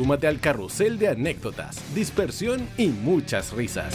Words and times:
Súmate 0.00 0.26
al 0.26 0.40
carrusel 0.40 0.98
de 0.98 1.08
anécdotas, 1.08 1.76
dispersión 1.94 2.66
y 2.78 2.86
muchas 2.86 3.52
risas. 3.52 3.94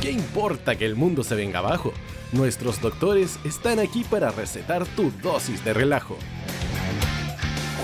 ¿Qué 0.00 0.12
importa 0.12 0.78
que 0.78 0.86
el 0.86 0.94
mundo 0.94 1.24
se 1.24 1.34
venga 1.34 1.58
abajo? 1.58 1.92
Nuestros 2.30 2.80
doctores 2.80 3.36
están 3.44 3.80
aquí 3.80 4.04
para 4.04 4.30
recetar 4.30 4.86
tu 4.86 5.10
dosis 5.20 5.64
de 5.64 5.74
relajo. 5.74 6.16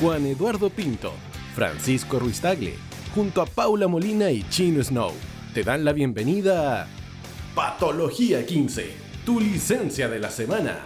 Juan 0.00 0.24
Eduardo 0.26 0.70
Pinto, 0.70 1.12
Francisco 1.56 2.20
Ruiz 2.20 2.40
Tagle, 2.40 2.74
junto 3.16 3.42
a 3.42 3.46
Paula 3.46 3.88
Molina 3.88 4.30
y 4.30 4.48
Chino 4.48 4.80
Snow, 4.80 5.10
te 5.54 5.64
dan 5.64 5.84
la 5.84 5.92
bienvenida 5.92 6.82
a 6.82 6.86
Patología 7.56 8.46
15, 8.46 8.92
tu 9.26 9.40
licencia 9.40 10.08
de 10.08 10.20
la 10.20 10.30
semana. 10.30 10.82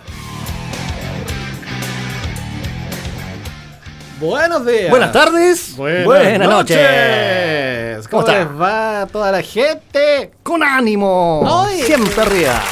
Buenos 4.20 4.66
días. 4.66 4.90
Buenas 4.90 5.12
tardes. 5.12 5.76
Buenas 5.76 6.48
noches. 6.48 8.08
¿Cómo, 8.08 8.24
¿Cómo 8.24 8.32
está? 8.32 8.44
les 8.44 8.60
va 8.60 9.06
toda 9.10 9.30
la 9.30 9.42
gente? 9.42 10.32
Con 10.42 10.62
ánimo. 10.62 11.42
Ay. 11.46 11.82
Siempre 11.82 12.22
arriba. 12.22 12.62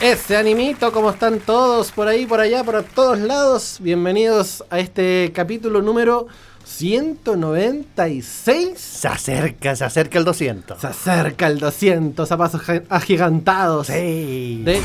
Ese 0.00 0.36
animito, 0.36 0.92
¿cómo 0.92 1.10
están 1.10 1.40
todos 1.40 1.90
por 1.92 2.08
ahí, 2.08 2.24
por 2.26 2.40
allá, 2.40 2.64
por 2.64 2.82
todos 2.84 3.18
lados? 3.18 3.76
Bienvenidos 3.80 4.64
a 4.70 4.78
este 4.78 5.30
capítulo 5.34 5.82
número 5.82 6.26
196. 6.64 8.78
Se 8.78 9.08
acerca, 9.08 9.74
se 9.76 9.84
acerca 9.84 10.18
el 10.18 10.24
200. 10.24 10.80
Se 10.80 10.86
acerca 10.86 11.48
el 11.48 11.58
200 11.58 12.30
a 12.32 12.36
pasos 12.36 12.62
gi- 12.62 12.82
agigantados 12.88 13.88
Sí. 13.88 14.62
de 14.64 14.80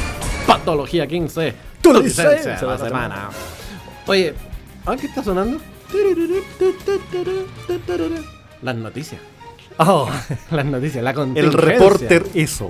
Patología 0.47 1.07
15. 1.07 1.53
Tu 1.81 1.93
tu 1.93 2.01
licencia 2.01 2.31
licencia 2.35 2.67
de 2.67 2.77
la 2.77 2.85
semana. 2.85 3.29
Oye, 4.07 4.33
¿a 4.85 4.95
qué 4.97 5.07
está 5.07 5.23
sonando? 5.23 5.57
Las 8.61 8.75
noticias. 8.75 9.21
Oh, 9.77 10.09
Las 10.51 10.65
noticias, 10.65 11.03
la 11.03 11.11
el 11.11 11.53
reporter 11.53 12.25
eso. 12.33 12.69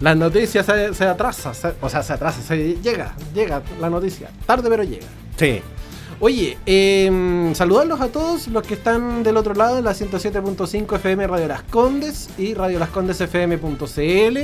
Las 0.00 0.16
noticias 0.16 0.64
se, 0.66 0.94
se 0.94 1.04
atrasa, 1.06 1.54
se- 1.54 1.74
o 1.80 1.88
sea, 1.88 2.02
se 2.02 2.12
atrasa, 2.12 2.40
se 2.42 2.76
llega, 2.82 3.14
llega 3.34 3.62
la 3.80 3.90
noticia. 3.90 4.30
Tarde 4.46 4.68
pero 4.68 4.82
llega. 4.84 5.06
Sí. 5.36 5.60
Oye, 6.20 6.56
eh, 6.64 7.50
saludarlos 7.54 8.00
a 8.00 8.08
todos 8.08 8.46
los 8.48 8.62
que 8.62 8.74
están 8.74 9.22
del 9.24 9.36
otro 9.36 9.54
lado 9.54 9.78
en 9.78 9.84
la 9.84 9.92
107.5 9.92 10.96
FM 10.96 11.26
Radio 11.26 11.48
Las 11.48 11.62
Condes 11.64 12.28
y 12.38 12.54
Radio 12.54 12.78
Las 12.78 12.90
Condes 12.90 13.20
FM.cl. 13.20 14.38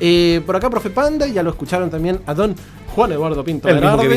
Eh, 0.00 0.42
por 0.44 0.56
acá, 0.56 0.70
profe 0.70 0.90
Panda, 0.90 1.26
y 1.26 1.32
ya 1.32 1.42
lo 1.42 1.50
escucharon 1.50 1.90
también 1.90 2.20
a 2.26 2.34
don 2.34 2.54
Juan 2.94 3.12
Eduardo 3.12 3.44
Pinto 3.44 3.68
El 3.68 3.76
mismo 3.76 4.02
que 4.02 4.08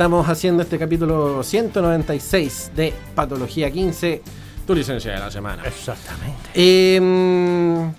Estamos 0.00 0.26
haciendo 0.30 0.62
este 0.62 0.78
capítulo 0.78 1.42
196 1.42 2.70
de 2.74 2.94
Patología 3.14 3.70
15, 3.70 4.22
tu 4.66 4.74
licencia 4.74 5.12
de 5.12 5.18
la 5.18 5.30
semana. 5.30 5.62
Exactamente. 5.66 6.48
Eh, 6.54 7.92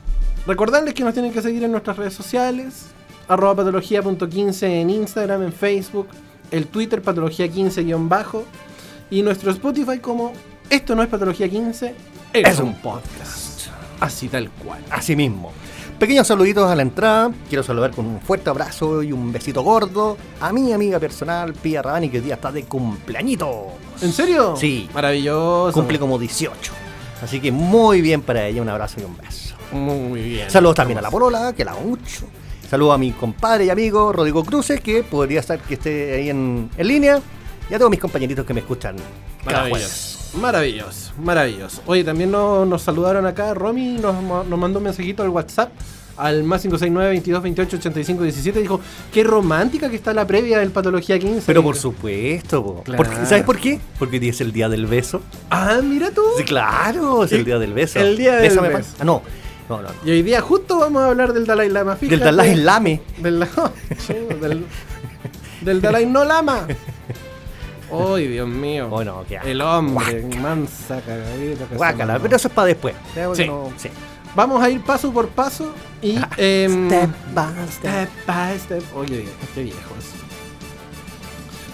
recordarles 0.47 0.95
que 0.95 1.03
nos 1.03 1.13
tienen 1.13 1.31
que 1.31 1.43
seguir 1.43 1.63
en 1.63 1.71
nuestras 1.71 1.97
redes 1.97 2.15
sociales, 2.15 2.87
arroba 3.27 3.57
patología.15 3.57 4.63
en 4.63 4.89
Instagram, 4.89 5.43
en 5.43 5.53
Facebook, 5.53 6.07
el 6.49 6.65
Twitter 6.65 7.03
patología15-bajo 7.03 8.45
y 9.11 9.21
nuestro 9.21 9.51
Spotify 9.51 9.99
como 9.99 10.33
Esto 10.71 10.95
no 10.95 11.03
es 11.03 11.07
Patología 11.07 11.47
15, 11.47 11.93
es, 12.33 12.47
Es 12.47 12.59
un 12.59 12.69
un 12.69 12.75
podcast. 12.81 13.67
Así 13.99 14.27
tal 14.27 14.49
cual. 14.49 14.83
Así 14.89 15.15
mismo. 15.15 15.51
Pequeños 16.01 16.25
saluditos 16.25 16.67
a 16.67 16.73
la 16.73 16.81
entrada. 16.81 17.31
Quiero 17.47 17.61
saludar 17.61 17.91
con 17.91 18.07
un 18.07 18.19
fuerte 18.19 18.49
abrazo 18.49 19.03
y 19.03 19.11
un 19.11 19.31
besito 19.31 19.61
gordo 19.61 20.17
a 20.39 20.51
mi 20.51 20.73
amiga 20.73 20.99
personal, 20.99 21.53
Pia 21.53 21.83
Rabani, 21.83 22.09
que 22.09 22.17
hoy 22.17 22.23
día 22.23 22.33
está 22.33 22.51
de 22.51 22.63
cumpleañito. 22.63 23.67
¿En 24.01 24.11
serio? 24.11 24.55
Sí. 24.57 24.89
Maravilloso. 24.95 25.71
Cumple 25.73 25.99
como 25.99 26.17
18. 26.17 26.73
Así 27.21 27.39
que 27.39 27.51
muy 27.51 28.01
bien 28.01 28.23
para 28.23 28.47
ella. 28.47 28.63
Un 28.63 28.69
abrazo 28.69 28.99
y 28.99 29.03
un 29.03 29.15
beso. 29.15 29.53
Muy 29.73 30.23
bien. 30.23 30.49
Saludos 30.49 30.77
también 30.77 30.97
a 30.97 31.03
la 31.03 31.11
Polola, 31.11 31.53
que 31.53 31.63
la 31.63 31.73
amo 31.73 31.81
mucho. 31.81 32.25
Saludos 32.67 32.95
a 32.95 32.97
mi 32.97 33.11
compadre 33.11 33.65
y 33.65 33.69
amigo 33.69 34.11
Rodrigo 34.11 34.43
Cruces, 34.43 34.81
que 34.81 35.03
podría 35.03 35.41
estar 35.41 35.59
que 35.59 35.75
esté 35.75 36.15
ahí 36.15 36.31
en, 36.31 36.71
en 36.75 36.87
línea. 36.87 37.21
Y 37.69 37.75
a 37.75 37.77
todos 37.77 37.91
mis 37.91 37.99
compañeritos 37.99 38.43
que 38.43 38.55
me 38.55 38.61
escuchan 38.61 38.95
cada 39.45 39.69
jueves. 39.69 40.20
Maravilloso, 40.33 41.11
maravilloso. 41.21 41.81
Oye, 41.85 42.03
también 42.03 42.31
nos, 42.31 42.67
nos 42.67 42.81
saludaron 42.81 43.25
acá. 43.25 43.53
Romy 43.53 43.97
nos, 43.99 44.21
nos 44.23 44.59
mandó 44.59 44.79
un 44.79 44.85
mensajito 44.85 45.23
al 45.23 45.29
WhatsApp 45.29 45.71
al 46.17 46.43
más 46.43 46.61
569 46.61 47.09
22 47.09 47.43
28 47.43 47.77
85 47.77 48.23
17. 48.23 48.61
Dijo: 48.61 48.79
Qué 49.11 49.23
romántica 49.23 49.89
que 49.89 49.95
está 49.95 50.13
la 50.13 50.25
previa 50.25 50.59
del 50.59 50.71
Patología 50.71 51.19
15. 51.19 51.43
Pero 51.45 51.63
por 51.63 51.75
supuesto. 51.75 52.81
Claro. 52.85 53.03
¿sabes 53.25 53.43
por 53.43 53.57
qué? 53.57 53.79
Porque 53.99 54.17
hoy 54.17 54.19
día 54.19 54.31
es 54.31 54.41
el 54.41 54.51
día 54.51 54.69
del 54.69 54.85
beso. 54.85 55.21
Ah, 55.49 55.79
mira 55.83 56.11
tú. 56.11 56.21
Sí, 56.37 56.43
claro, 56.43 57.23
es 57.23 57.31
el 57.31 57.43
día 57.43 57.59
del 57.59 57.73
beso. 57.73 57.99
el 57.99 58.17
día 58.17 58.35
del 58.35 58.49
Bésame, 58.49 58.69
beso. 58.69 58.95
Ah, 58.99 59.03
no, 59.03 59.21
no, 59.67 59.81
no. 59.81 59.89
Y 60.05 60.11
hoy 60.11 60.21
día 60.21 60.41
justo 60.41 60.79
vamos 60.79 61.01
a 61.01 61.07
hablar 61.07 61.33
del 61.33 61.45
Dalai 61.45 61.69
Lama. 61.69 61.95
Fíjate. 61.95 62.15
Del 62.15 62.25
Dalai 62.25 62.55
Lame. 62.55 63.01
Del, 63.21 64.65
del 65.61 65.81
Dalai 65.81 66.05
No 66.05 66.23
Lama. 66.23 66.67
Ay, 67.91 68.27
Dios 68.27 68.47
mío. 68.47 68.89
Bueno, 68.89 69.23
qué 69.27 69.37
asco. 69.37 69.49
El 69.49 69.61
hombre, 69.61 70.23
mansa 70.41 71.01
cagadita. 71.01 71.65
que 71.67 71.75
Guácala, 71.75 72.19
pero 72.19 72.35
eso 72.35 72.47
es 72.47 72.53
para 72.53 72.67
después. 72.67 72.95
Sí. 73.35 73.49
Sí. 73.77 73.89
Vamos 74.35 74.63
a 74.63 74.69
ir 74.69 74.81
paso 74.81 75.11
por 75.11 75.27
paso 75.29 75.73
y. 76.01 76.15
em, 76.37 76.87
Step 76.87 77.09
by 77.33 77.67
step. 77.69 77.69
Step 77.71 78.09
by 78.27 78.59
step. 78.59 78.83
Oye, 78.95 79.25
qué 79.53 79.63
viejos. 79.63 80.05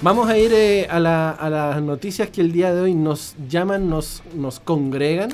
Vamos 0.01 0.29
a 0.29 0.37
ir 0.37 0.51
eh, 0.53 0.87
a, 0.89 0.99
la- 0.99 1.31
a 1.31 1.49
las 1.49 1.81
noticias 1.81 2.29
que 2.29 2.41
el 2.41 2.51
día 2.51 2.73
de 2.73 2.81
hoy 2.81 2.93
nos 2.93 3.35
llaman, 3.47 3.89
nos, 3.89 4.21
nos 4.35 4.59
congregan. 4.59 5.29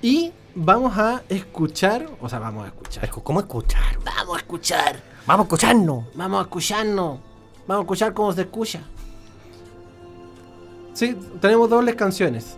Y 0.00 0.32
vamos 0.54 0.96
a 0.96 1.22
escuchar, 1.28 2.06
o 2.20 2.28
sea, 2.28 2.38
vamos 2.38 2.64
a 2.64 2.68
escuchar. 2.68 3.08
¿Cómo 3.10 3.40
escuchar? 3.40 3.82
Vamos 4.04 4.36
a 4.36 4.38
escuchar. 4.38 5.02
Vamos 5.26 5.44
a 5.44 5.46
escucharnos. 5.46 6.04
Vamos 6.14 6.38
a 6.38 6.42
escucharnos. 6.42 7.18
Vamos 7.66 7.80
a 7.80 7.84
escuchar 7.84 8.14
cómo 8.14 8.32
se 8.32 8.40
escucha. 8.42 8.80
Sí, 10.98 11.16
tenemos 11.40 11.70
dobles 11.70 11.94
canciones. 11.94 12.56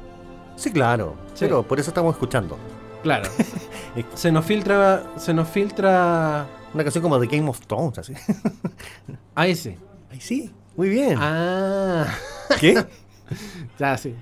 Sí, 0.56 0.70
claro. 0.72 1.14
Sí. 1.34 1.40
Pero 1.40 1.62
por 1.62 1.78
eso 1.78 1.90
estamos 1.90 2.14
escuchando. 2.14 2.56
Claro. 3.02 3.28
se 4.14 4.32
nos 4.32 4.46
filtra. 4.46 5.02
Se 5.18 5.34
nos 5.34 5.46
filtra. 5.46 6.46
Una 6.72 6.82
canción 6.82 7.02
como 7.02 7.18
de 7.18 7.26
Game 7.26 7.46
of 7.50 7.60
Thrones, 7.66 7.98
así. 7.98 8.14
A 9.34 9.46
ese. 9.46 9.76
Ay, 10.10 10.22
sí. 10.22 10.50
Muy 10.74 10.88
bien. 10.88 11.18
Ah. 11.20 12.06
¿Qué? 12.58 12.82
Ya, 13.78 13.96
sí. 13.98 14.14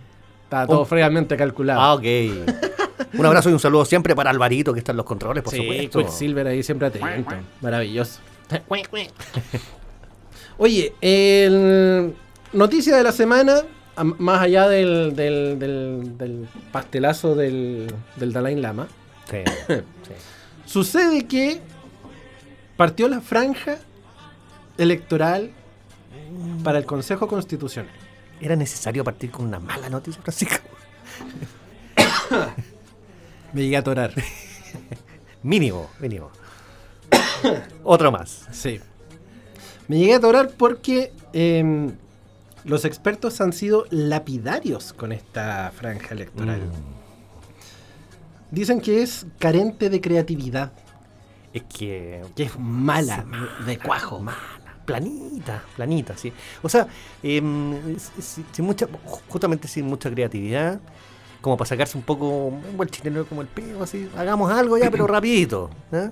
Está 0.44 0.66
todo 0.66 0.80
Oh. 0.80 0.84
fríamente 0.84 1.36
calculado. 1.36 1.80
Ah, 1.80 1.94
ok. 1.94 2.02
Un 3.16 3.24
abrazo 3.24 3.50
y 3.50 3.52
un 3.52 3.60
saludo 3.60 3.84
siempre 3.84 4.16
para 4.16 4.30
Alvarito, 4.30 4.72
que 4.72 4.80
está 4.80 4.90
en 4.90 4.96
los 4.96 5.06
controles, 5.06 5.44
por 5.44 5.52
sí, 5.52 5.60
supuesto. 5.60 5.98
Quicksilver 6.00 6.46
ahí 6.48 6.62
siempre 6.64 6.88
atento. 6.88 7.06
Maravilloso. 7.60 8.18
Oye, 10.58 10.92
el... 11.00 12.14
noticia 12.52 12.96
de 12.96 13.02
la 13.02 13.12
semana, 13.12 13.62
más 14.04 14.40
allá 14.42 14.68
del, 14.68 15.14
del, 15.16 15.58
del- 15.58 16.16
del 16.18 16.48
pastelazo 16.72 17.34
del, 17.34 17.92
del 18.16 18.32
Dalai 18.32 18.54
Lama, 18.56 18.88
Sí, 19.30 19.38
sí. 19.68 19.74
sucede 20.64 21.26
que 21.26 21.60
partió 22.76 23.08
la 23.08 23.20
franja 23.20 23.78
electoral 24.78 25.50
para 26.62 26.78
el 26.78 26.84
Consejo 26.84 27.26
Constitucional. 27.28 27.92
¿Era 28.40 28.54
necesario 28.56 29.02
partir 29.04 29.30
con 29.30 29.46
una 29.46 29.58
mala 29.58 29.88
noticia, 29.90 30.22
Francisco? 30.22 30.62
Me 33.52 33.62
llegué 33.62 33.76
a 33.76 33.80
atorar. 33.80 34.12
Mínimo, 35.42 35.88
mínimo. 36.00 36.30
Otro 37.84 38.10
más. 38.12 38.46
Sí. 38.52 38.80
Me 39.86 39.98
llegué 39.98 40.14
a 40.14 40.16
atorar 40.18 40.50
porque 40.56 41.12
em, 41.32 41.92
los 42.64 42.84
expertos 42.84 43.40
han 43.40 43.52
sido 43.52 43.84
lapidarios 43.90 44.92
con 44.92 45.12
esta 45.12 45.70
franja 45.74 46.14
electoral. 46.14 46.60
Dicen 48.50 48.80
que 48.80 49.02
es 49.02 49.26
carente 49.38 49.90
de 49.90 50.00
creatividad, 50.00 50.72
Es 51.52 51.62
que. 51.64 52.22
que 52.34 52.44
es 52.44 52.58
mala, 52.58 53.24
de 53.66 53.78
cuajo. 53.78 54.24
planita, 54.86 55.62
planita, 55.76 56.16
sí. 56.16 56.32
O 56.62 56.68
sea, 56.68 56.86
em, 57.22 57.98
si- 57.98 58.44
sin 58.52 58.64
mucha, 58.64 58.86
justamente 59.28 59.68
sin 59.68 59.84
mucha 59.86 60.10
creatividad, 60.10 60.80
como 61.42 61.58
para 61.58 61.68
sacarse 61.68 61.98
un 61.98 62.04
poco, 62.04 62.46
un 62.46 62.76
buen 62.76 62.88
chileno 62.88 63.24
como 63.26 63.42
el 63.42 63.48
peo, 63.48 63.82
así, 63.82 64.08
hagamos 64.16 64.50
algo 64.50 64.78
ya, 64.78 64.90
pero 64.90 65.06
rapidito. 65.06 65.68
¿eh? 65.92 66.10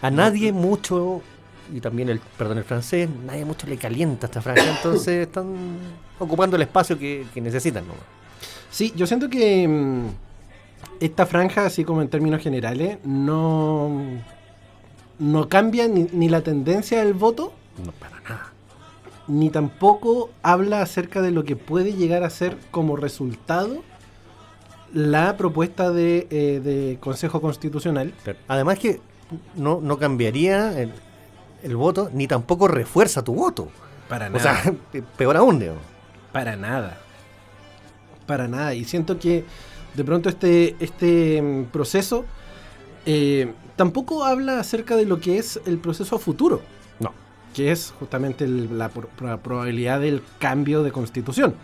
A 0.00 0.10
nadie 0.10 0.50
mucho, 0.52 1.20
y 1.74 1.80
también 1.80 2.08
el, 2.08 2.20
perdón, 2.38 2.58
el 2.58 2.64
francés, 2.64 3.08
nadie 3.24 3.44
mucho 3.44 3.66
le 3.66 3.76
calienta 3.76 4.26
esta 4.26 4.40
franja, 4.42 4.76
entonces 4.76 5.26
están 5.26 5.54
ocupando 6.18 6.56
el 6.56 6.62
espacio 6.62 6.98
que, 6.98 7.26
que 7.32 7.40
necesitan. 7.40 7.86
¿no? 7.86 7.94
Sí, 8.70 8.92
yo 8.96 9.06
siento 9.06 9.28
que 9.28 9.66
mm, 9.66 10.06
esta 11.00 11.26
franja, 11.26 11.66
así 11.66 11.84
como 11.84 12.02
en 12.02 12.08
términos 12.08 12.42
generales, 12.42 12.98
no, 13.04 13.90
no 15.18 15.48
cambia 15.48 15.88
ni, 15.88 16.08
ni 16.12 16.28
la 16.28 16.42
tendencia 16.42 17.02
del 17.04 17.14
voto, 17.14 17.52
No, 17.84 17.92
para 17.92 18.20
nada. 18.20 18.52
ni 19.28 19.50
tampoco 19.50 20.30
habla 20.42 20.82
acerca 20.82 21.22
de 21.22 21.30
lo 21.30 21.44
que 21.44 21.56
puede 21.56 21.94
llegar 21.94 22.22
a 22.22 22.30
ser 22.30 22.56
como 22.70 22.96
resultado 22.96 23.82
la 24.92 25.36
propuesta 25.36 25.90
de, 25.90 26.26
eh, 26.30 26.60
de 26.62 26.98
Consejo 27.00 27.40
Constitucional. 27.40 28.14
Pero 28.24 28.38
además 28.48 28.78
que 28.78 29.00
no, 29.56 29.80
no 29.82 29.98
cambiaría 29.98 30.80
el, 30.80 30.92
el 31.66 31.76
voto, 31.76 32.10
ni 32.12 32.26
tampoco 32.26 32.68
refuerza 32.68 33.22
tu 33.22 33.34
voto. 33.34 33.68
Para 34.08 34.30
O 34.32 34.38
sea, 34.38 34.62
peor 35.16 35.36
aún, 35.36 35.58
digo. 35.58 35.74
Para 36.32 36.56
nada. 36.56 36.98
Para 38.26 38.48
nada. 38.48 38.74
Y 38.74 38.84
siento 38.84 39.18
que 39.18 39.44
de 39.94 40.04
pronto 40.04 40.28
este, 40.28 40.76
este 40.80 41.40
mm, 41.42 41.64
proceso 41.66 42.24
eh, 43.04 43.52
tampoco 43.76 44.24
habla 44.24 44.58
acerca 44.60 44.96
de 44.96 45.06
lo 45.06 45.20
que 45.20 45.38
es 45.38 45.60
el 45.66 45.78
proceso 45.78 46.16
a 46.16 46.18
futuro. 46.18 46.62
No. 47.00 47.12
Que 47.54 47.70
es 47.72 47.92
justamente 47.98 48.44
el- 48.44 48.78
la, 48.78 48.88
pro- 48.88 49.08
la 49.20 49.36
probabilidad 49.38 50.00
del 50.00 50.22
cambio 50.38 50.82
de 50.82 50.92
constitución. 50.92 51.54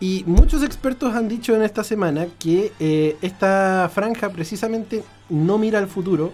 Y 0.00 0.24
muchos 0.26 0.62
expertos 0.64 1.14
han 1.14 1.28
dicho 1.28 1.54
en 1.54 1.62
esta 1.62 1.84
semana 1.84 2.26
que 2.40 2.72
eh, 2.80 3.16
esta 3.22 3.88
franja 3.94 4.30
precisamente 4.30 5.04
no 5.28 5.58
mira 5.58 5.78
al 5.78 5.86
futuro 5.86 6.32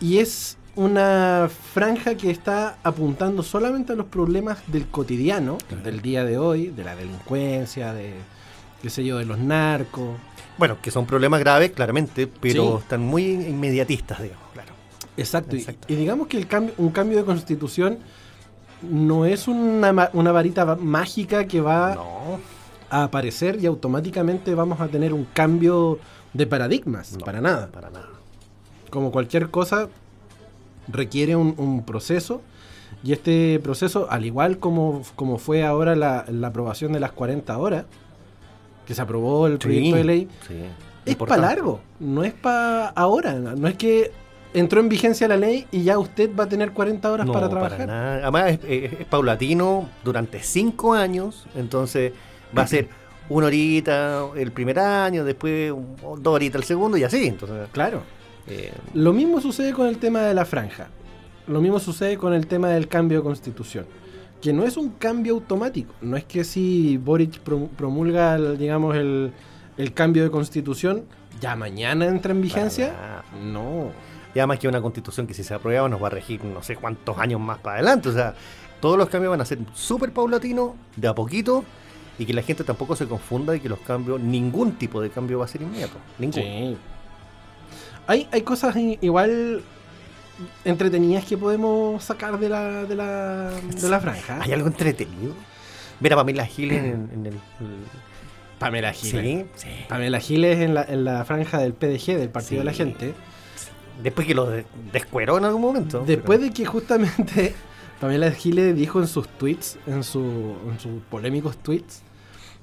y 0.00 0.18
es 0.18 0.56
una 0.78 1.48
franja 1.50 2.14
que 2.16 2.30
está 2.30 2.78
apuntando 2.84 3.42
solamente 3.42 3.92
a 3.94 3.96
los 3.96 4.06
problemas 4.06 4.58
del 4.68 4.86
cotidiano, 4.86 5.58
del 5.82 6.00
día 6.00 6.24
de 6.24 6.38
hoy, 6.38 6.68
de 6.68 6.84
la 6.84 6.94
delincuencia, 6.94 7.92
de 7.92 8.14
qué 8.80 8.88
sé 8.88 9.04
yo, 9.04 9.18
de 9.18 9.24
los 9.24 9.38
narcos. 9.38 10.10
Bueno, 10.56 10.78
que 10.80 10.92
son 10.92 11.04
problemas 11.04 11.40
graves, 11.40 11.72
claramente, 11.72 12.28
pero 12.28 12.76
Sí. 12.76 12.82
están 12.84 13.00
muy 13.02 13.24
inmediatistas, 13.24 14.22
digamos, 14.22 14.44
claro. 14.52 14.72
Exacto. 15.16 15.56
y- 15.56 15.58
Exacto. 15.58 15.92
Y, 15.92 15.96
digamos 15.96 16.28
que 16.28 16.36
el 16.38 16.46
cambio, 16.46 16.74
un 16.78 16.90
cambio 16.90 17.18
de 17.18 17.24
constitución 17.24 17.98
no 18.82 19.24
es 19.24 19.48
una, 19.48 20.10
una 20.12 20.30
varita 20.30 20.62
va- 20.64 20.76
mágica 20.76 21.44
que 21.48 21.60
va 21.60 21.96
No, 21.96 22.38
a 22.88 23.02
aparecer 23.02 23.58
y 23.60 23.66
automáticamente 23.66 24.54
vamos 24.54 24.80
a 24.80 24.86
tener 24.86 25.12
un 25.12 25.24
cambio 25.32 25.98
de 26.32 26.46
paradigmas. 26.46 27.14
no, 27.14 27.24
para 27.24 27.40
nada. 27.40 27.66
Para 27.72 27.90
nada. 27.90 28.06
como 28.90 29.10
cualquier 29.10 29.50
cosa, 29.50 29.88
requiere 30.88 31.36
un, 31.36 31.54
un 31.56 31.84
proceso. 31.84 32.40
Y 33.04 33.12
este 33.12 33.60
proceso, 33.62 34.08
al 34.10 34.24
igual 34.24 34.58
como, 34.58 35.02
como 35.14 35.38
fue 35.38 35.64
ahora 35.64 35.94
la, 35.94 36.24
la 36.28 36.48
aprobación 36.48 36.92
de 36.92 37.00
las 37.00 37.12
40 37.12 37.56
horas, 37.56 37.84
que 38.86 38.94
se 38.94 39.02
aprobó 39.02 39.46
el 39.46 39.58
proyecto 39.58 39.96
de 39.96 40.04
ley, 40.04 40.28
Sí, 40.48 40.54
es 41.04 41.14
para 41.16 41.36
largo, 41.36 41.80
no 42.00 42.24
es 42.24 42.32
para 42.32 42.88
ahora. 42.88 43.34
No 43.34 43.68
es 43.68 43.76
que 43.76 44.10
entró 44.54 44.80
en 44.80 44.88
vigencia 44.88 45.28
la 45.28 45.36
ley 45.36 45.66
y 45.70 45.82
ya 45.84 45.98
usted 45.98 46.30
va 46.34 46.44
a 46.44 46.48
tener 46.48 46.72
40 46.72 47.12
horas 47.12 47.26
No, 47.26 47.32
para 47.34 47.48
trabajar. 47.48 47.86
nada. 47.86 48.14
Además, 48.22 48.50
es, 48.52 48.60
es- 48.64 49.00
es 49.00 49.06
paulatino 49.06 49.88
durante 50.02 50.42
cinco 50.42 50.94
años, 50.94 51.46
entonces 51.54 52.12
va 52.56 52.62
a 52.62 52.66
ser 52.66 52.88
una 53.28 53.46
horita 53.46 54.24
el 54.36 54.50
primer 54.52 54.78
año, 54.80 55.22
después 55.22 55.72
dos 56.18 56.34
horitas 56.34 56.62
el 56.62 56.66
segundo 56.66 56.96
y 56.96 57.04
así. 57.04 57.26
Entonces, 57.28 57.68
Claro. 57.72 58.02
Eh, 58.48 58.72
Lo 58.94 59.12
mismo 59.12 59.40
sucede 59.40 59.72
con 59.72 59.86
el 59.86 59.98
tema 59.98 60.20
de 60.22 60.34
la 60.34 60.44
franja. 60.44 60.88
Lo 61.46 61.60
mismo 61.60 61.78
sucede 61.80 62.16
con 62.18 62.32
el 62.34 62.46
tema 62.46 62.68
del 62.68 62.88
cambio 62.88 63.18
de 63.18 63.24
constitución. 63.24 63.86
Que 64.42 64.52
no 64.52 64.64
es 64.64 64.76
un 64.76 64.90
cambio 64.90 65.34
automático. 65.34 65.92
No 66.00 66.16
es 66.16 66.24
que 66.24 66.44
si 66.44 66.96
Boric 66.96 67.38
pro- 67.40 67.68
promulga, 67.76 68.34
el- 68.36 68.56
digamos, 68.58 68.94
el, 68.96 69.32
el 69.76 69.92
cambio 69.94 70.22
de 70.24 70.30
constitución, 70.30 71.04
ya 71.40 71.56
mañana 71.56 72.06
entra 72.06 72.32
en 72.32 72.42
vigencia. 72.42 72.92
nada. 72.92 73.24
No. 73.42 73.90
y 74.34 74.38
además 74.38 74.58
que 74.58 74.68
una 74.68 74.80
constitución 74.82 75.26
que 75.26 75.34
si 75.34 75.42
se 75.42 75.54
aprueba 75.54 75.88
nos 75.88 76.00
va 76.02 76.08
a 76.08 76.10
regir 76.10 76.44
no 76.44 76.62
sé 76.62 76.76
cuántos 76.76 77.18
años 77.18 77.40
más 77.40 77.58
para 77.58 77.76
adelante. 77.76 78.08
O 78.10 78.12
sea, 78.12 78.34
todos 78.80 78.96
los 78.98 79.08
cambios 79.08 79.30
van 79.30 79.40
a 79.40 79.44
ser 79.44 79.58
súper 79.74 80.12
paulatinos, 80.12 80.72
de 80.96 81.08
a 81.08 81.14
poquito, 81.14 81.64
y 82.18 82.26
que 82.26 82.32
la 82.34 82.42
gente 82.42 82.62
tampoco 82.62 82.94
se 82.94 83.06
confunda 83.06 83.52
de 83.54 83.60
que 83.60 83.68
los 83.68 83.78
cambios, 83.80 84.20
ningún 84.20 84.72
tipo 84.72 85.00
de 85.00 85.10
cambio 85.10 85.38
va 85.40 85.46
a 85.46 85.48
ser 85.48 85.62
inmediato. 85.62 85.94
Ningún. 86.18 86.42
Sí. 86.42 86.76
Hay, 88.08 88.26
hay 88.32 88.42
cosas 88.42 88.74
igual 89.00 89.62
entretenidas 90.64 91.24
que 91.24 91.36
podemos 91.38 92.02
sacar 92.02 92.38
de 92.40 92.48
la, 92.48 92.84
de 92.84 92.94
la, 92.96 93.50
de 93.50 93.88
la 93.88 94.00
franja. 94.00 94.40
¿Hay 94.42 94.52
algo 94.52 94.66
entretenido? 94.68 95.32
Ver 96.00 96.12
a 96.12 96.16
Pamela 96.16 96.46
Gil 96.46 96.72
en, 96.72 97.10
en 97.12 97.26
el, 97.26 97.34
el- 97.34 97.38
Pamela 98.58 98.92
Giles. 98.92 99.46
Sí, 99.54 99.68
sí. 99.68 99.68
Pamela 99.88 100.18
Giles 100.20 100.58
en 100.58 100.74
la, 100.74 100.82
en 100.82 101.04
la 101.04 101.24
franja 101.24 101.58
del 101.58 101.74
PDG, 101.74 102.16
del 102.18 102.28
Partido 102.30 102.60
de 102.60 102.64
la. 102.64 102.72
Gente. 102.72 103.14
Después 104.02 104.26
que 104.26 104.34
lo 104.34 104.46
de- 104.50 104.64
descueró 104.92 105.38
en 105.38 105.44
algún 105.44 105.62
momento. 105.62 106.02
Después 106.06 106.38
pero- 106.38 106.48
de 106.48 106.54
que 106.54 106.66
justamente 106.66 107.54
Pamela 108.00 108.30
Giles 108.32 108.74
dijo 108.74 109.00
en 109.00 109.06
sus 109.08 109.28
tweets, 109.28 109.78
en, 109.86 110.02
su, 110.02 110.54
en 110.70 110.78
sus 110.80 111.02
polémicos 111.10 111.56
tweets, 111.58 112.02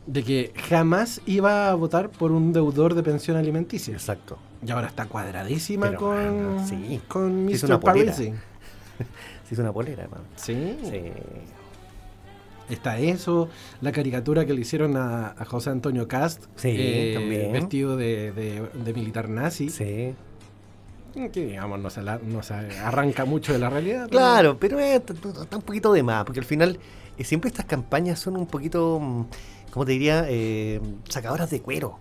de 0.08 0.24
que 0.24 0.54
jamás 0.70 1.22
iba 1.26 1.70
a 1.70 1.76
votar 1.76 2.10
por 2.10 2.32
un 2.32 2.52
deudor 2.54 2.94
de 2.94 3.04
pensión 3.04 3.38
alimenticia. 3.38 3.94
Exacto. 3.94 4.38
Y 4.66 4.72
ahora 4.72 4.88
está 4.88 5.06
cuadradísima 5.06 5.88
Pero, 5.88 6.00
con, 6.00 6.16
mano, 6.56 6.68
sí. 6.68 7.02
con 7.08 7.48
Sí, 7.50 7.54
es 7.54 7.64
Mr. 7.64 7.70
una 7.70 7.80
polera. 7.80 8.12
Parisi. 8.14 8.34
Se 9.48 9.54
hizo 9.54 9.62
una 9.62 9.72
polera, 9.74 10.04
hermano. 10.04 10.24
Sí. 10.36 10.78
Sí. 10.84 11.02
Está 12.70 12.98
eso, 12.98 13.48
la 13.82 13.92
caricatura 13.92 14.44
que 14.46 14.54
le 14.56 14.62
hicieron 14.62 14.98
a, 14.98 15.36
a 15.38 15.46
José 15.46 15.70
Antonio 15.70 16.08
Cast, 16.08 16.46
Sí, 16.56 17.12
también. 17.14 17.52
vestido 17.52 17.96
de, 17.96 18.32
de- 18.32 18.68
de 18.84 18.94
militar 18.94 19.30
nazi, 19.30 19.70
Sí. 19.70 20.16
que 21.14 21.46
digamos 21.46 21.80
no 21.80 21.92
se, 21.92 22.02
la- 22.02 22.18
no 22.26 22.42
se 22.42 22.56
arranca 22.56 23.24
mucho 23.26 23.54
de 23.54 23.60
la 23.60 23.70
realidad. 23.70 24.08
pero- 24.10 24.18
Claro, 24.20 24.58
pero 24.60 24.80
eh, 24.80 24.96
está 24.96 25.58
un 25.58 25.62
poquito 25.62 25.94
de 25.94 26.02
más, 26.02 26.24
porque 26.26 26.40
al 26.40 26.46
final 26.46 26.80
eh, 27.20 27.24
siempre 27.24 27.50
estas 27.50 27.66
campañas 27.66 28.18
son 28.20 28.36
un 28.36 28.48
poquito, 28.48 29.00
mm, 29.00 29.26
¿cómo 29.70 29.86
te 29.86 29.92
diría? 29.92 30.26
Eh, 30.28 30.82
sacadoras 31.08 31.52
de 31.52 31.62
cuero. 31.62 32.00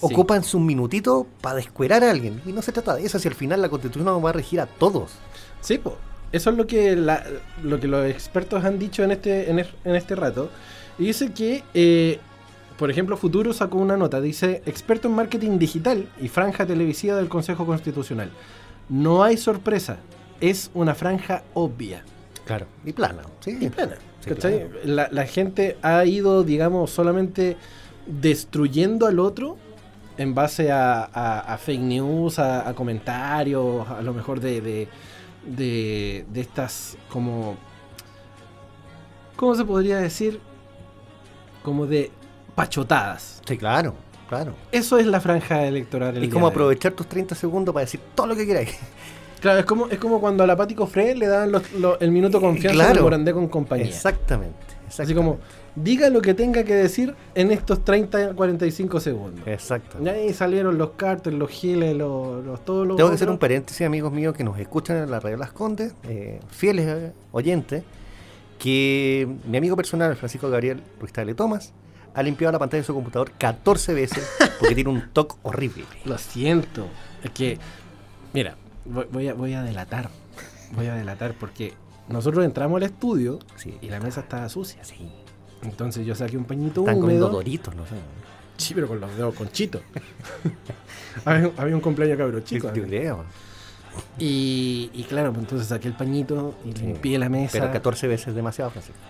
Ocupan 0.00 0.44
su 0.44 0.60
minutito 0.60 1.26
para 1.40 1.56
descuerar 1.56 2.04
a 2.04 2.10
alguien. 2.10 2.40
Y 2.46 2.52
no 2.52 2.62
se 2.62 2.72
trata 2.72 2.94
de 2.96 3.04
eso, 3.04 3.18
si 3.18 3.28
al 3.28 3.34
final 3.34 3.60
la 3.62 3.68
constitución 3.68 4.04
nos 4.06 4.24
va 4.24 4.30
a 4.30 4.32
regir 4.32 4.60
a 4.60 4.66
todos. 4.66 5.12
Sí, 5.60 5.78
po. 5.78 5.96
eso 6.30 6.50
es 6.50 6.56
lo 6.56 6.66
que, 6.66 6.94
la- 6.96 7.24
lo 7.62 7.80
que 7.80 7.88
los 7.88 8.06
expertos 8.06 8.64
han 8.64 8.78
dicho 8.78 9.02
en 9.02 9.10
este, 9.12 9.50
en, 9.50 9.58
en 9.58 9.94
este 9.94 10.14
rato. 10.14 10.50
Y 10.98 11.06
dice 11.06 11.32
que, 11.32 11.62
eh, 11.74 12.18
por 12.78 12.90
ejemplo, 12.90 13.16
Futuro 13.16 13.52
sacó 13.52 13.78
una 13.78 13.96
nota, 13.96 14.20
dice, 14.20 14.62
experto 14.66 15.08
en 15.08 15.14
marketing 15.14 15.58
digital 15.58 16.08
y 16.20 16.28
franja 16.28 16.66
televisiva 16.66 17.16
del 17.16 17.28
Consejo 17.28 17.66
Constitucional. 17.66 18.30
No 18.88 19.22
hay 19.24 19.36
sorpresa, 19.36 19.96
es 20.40 20.70
una 20.74 20.94
franja 20.94 21.42
obvia. 21.54 22.04
Claro. 22.46 22.66
Y 22.84 22.92
plana. 22.92 23.22
Sí, 23.40 23.56
y 23.60 23.68
plana. 23.68 23.96
Sí, 24.20 24.30
¿cachai? 24.30 24.58
claro. 24.68 24.74
la, 24.84 25.08
la 25.10 25.26
gente 25.26 25.76
ha 25.82 26.04
ido, 26.04 26.44
digamos, 26.44 26.90
solamente 26.90 27.56
destruyendo 28.06 29.06
al 29.06 29.18
otro 29.18 29.56
en 30.18 30.34
base 30.34 30.70
a, 30.70 31.04
a- 31.04 31.40
a 31.54 31.58
fake 31.58 31.80
news, 31.80 32.38
a, 32.38 32.68
a 32.68 32.74
comentarios, 32.74 33.88
a 33.88 34.02
lo 34.02 34.12
mejor 34.12 34.40
de, 34.40 34.60
de, 34.60 34.88
de- 35.46 36.26
de 36.28 36.40
estas 36.40 36.98
como... 37.08 37.56
¿Cómo 39.36 39.54
se 39.54 39.64
podría 39.64 39.98
decir? 39.98 40.40
Como 41.62 41.86
de 41.86 42.10
pachotadas. 42.56 43.40
Sí, 43.46 43.56
claro, 43.56 43.94
claro. 44.28 44.54
Eso 44.72 44.98
es 44.98 45.06
la 45.06 45.20
franja 45.20 45.64
electoral. 45.64 46.16
el 46.16 46.24
Es 46.24 46.30
como 46.32 46.48
aprovechar 46.48 46.92
tus 46.92 47.06
30 47.08 47.34
segundos 47.36 47.72
para 47.72 47.84
decir 47.84 48.00
todo 48.16 48.26
lo 48.26 48.34
que 48.36 48.46
queráis. 48.46 48.76
Claro, 49.40 49.58
es 49.60 49.64
como, 49.64 49.86
es 49.88 49.98
como 49.98 50.20
cuando 50.20 50.42
a 50.44 50.46
la 50.46 50.56
Pati 50.56 50.74
Cofré 50.74 51.14
le 51.14 51.26
dan 51.26 51.52
los- 51.52 51.72
los- 51.72 52.00
el 52.00 52.10
minuto 52.10 52.40
confianza 52.40 52.74
Claro. 52.74 52.94
del 52.94 53.02
Morandé 53.02 53.32
con 53.32 53.48
compañía. 53.48 53.86
Exactamente. 53.86 54.56
Así 54.98 55.14
como, 55.14 55.38
diga 55.76 56.08
lo 56.10 56.20
que 56.22 56.34
tenga 56.34 56.64
que 56.64 56.74
decir 56.74 57.14
en 57.34 57.50
estos 57.52 57.84
30, 57.84 58.32
45 58.34 58.98
segundos. 59.00 59.46
Exacto. 59.46 59.98
Y 60.02 60.08
ahí 60.08 60.32
salieron 60.32 60.76
los 60.78 60.90
Carter, 60.92 61.34
los 61.34 61.50
Giles, 61.50 61.94
los, 61.96 62.44
los- 62.44 62.64
todos 62.64 62.86
los. 62.86 62.96
Tengo 62.96 63.10
que 63.10 63.14
hacer 63.16 63.28
un 63.30 63.38
paréntesis, 63.38 63.86
amigos 63.86 64.12
míos, 64.12 64.34
que 64.34 64.42
nos 64.44 64.58
escuchan 64.58 64.96
en 64.96 65.10
la 65.10 65.20
radio 65.20 65.36
Las 65.36 65.52
Condes, 65.52 65.94
eh, 66.04 66.40
fieles 66.48 66.86
eh, 66.88 67.12
oyentes, 67.32 67.84
que 68.58 69.28
mi 69.46 69.56
amigo 69.58 69.76
personal, 69.76 70.16
Francisco 70.16 70.50
Gabriel 70.50 70.82
Ruiz 70.98 71.12
Tagle 71.12 71.34
Tomás, 71.34 71.72
ha 72.14 72.22
limpiado 72.22 72.52
la 72.52 72.58
pantalla 72.58 72.80
de 72.80 72.86
su 72.86 72.94
computador 72.94 73.30
14 73.38 73.94
veces 73.94 74.28
porque 74.58 74.74
tiene 74.74 74.90
un 74.90 75.10
toque 75.12 75.36
horrible. 75.42 75.84
Lo 76.04 76.18
siento. 76.18 76.86
Es 77.22 77.30
que, 77.30 77.58
mira, 78.32 78.56
voy, 79.10 79.28
a, 79.28 79.34
voy 79.34 79.54
a 79.54 79.62
delatar. 79.62 80.10
Voy 80.72 80.86
a 80.86 80.94
delatar 80.94 81.34
porque 81.34 81.74
nosotros 82.08 82.44
entramos 82.44 82.76
al 82.78 82.82
estudio 82.84 83.38
Sí, 83.56 83.76
y 83.80 83.88
la 83.88 84.00
mesa 84.00 84.20
estaba 84.20 84.48
sucia. 84.48 84.82
Sí. 84.84 85.10
Entonces 85.62 86.06
yo 86.06 86.14
saqué 86.14 86.36
un 86.36 86.44
pañito 86.44 86.80
Están 86.82 86.98
húmedo. 87.02 87.28
doritos, 87.30 87.74
no 87.74 87.84
sé. 87.86 87.94
Sí, 88.56 88.74
pero 88.74 88.88
con 88.88 89.00
los 89.00 89.14
dedos 89.16 89.34
conchitos. 89.34 89.82
había, 91.24 91.50
había 91.56 91.74
un 91.74 91.80
cumpleaños 91.80 92.18
cabro 92.18 92.40
chico. 92.40 92.68
Creo. 92.72 93.24
Y, 94.18 94.90
y 94.92 95.04
claro, 95.04 95.30
pues 95.32 95.44
entonces 95.44 95.68
saqué 95.68 95.88
el 95.88 95.94
pañito 95.94 96.54
y 96.64 96.72
Sí. 96.72 96.82
limpié 96.86 97.18
la 97.18 97.28
mesa. 97.28 97.58
Pero 97.58 97.72
14 97.72 98.06
veces 98.08 98.34
demasiado, 98.34 98.70
Francisco. 98.70 99.00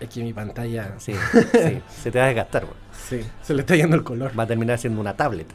Es 0.00 0.08
que 0.10 0.22
mi 0.22 0.32
pantalla 0.32 0.94
Sí, 0.98 1.14
sí. 1.52 1.80
Se 2.02 2.10
te 2.10 2.18
va 2.18 2.24
a 2.24 2.28
desgastar, 2.28 2.64
weón. 2.64 2.76
sí, 3.08 3.20
se 3.42 3.54
le 3.54 3.60
está 3.62 3.76
yendo 3.76 3.96
el 3.96 4.02
color. 4.02 4.38
Va 4.38 4.42
a 4.42 4.46
terminar 4.46 4.78
siendo 4.78 5.00
una 5.00 5.16
tablet. 5.16 5.46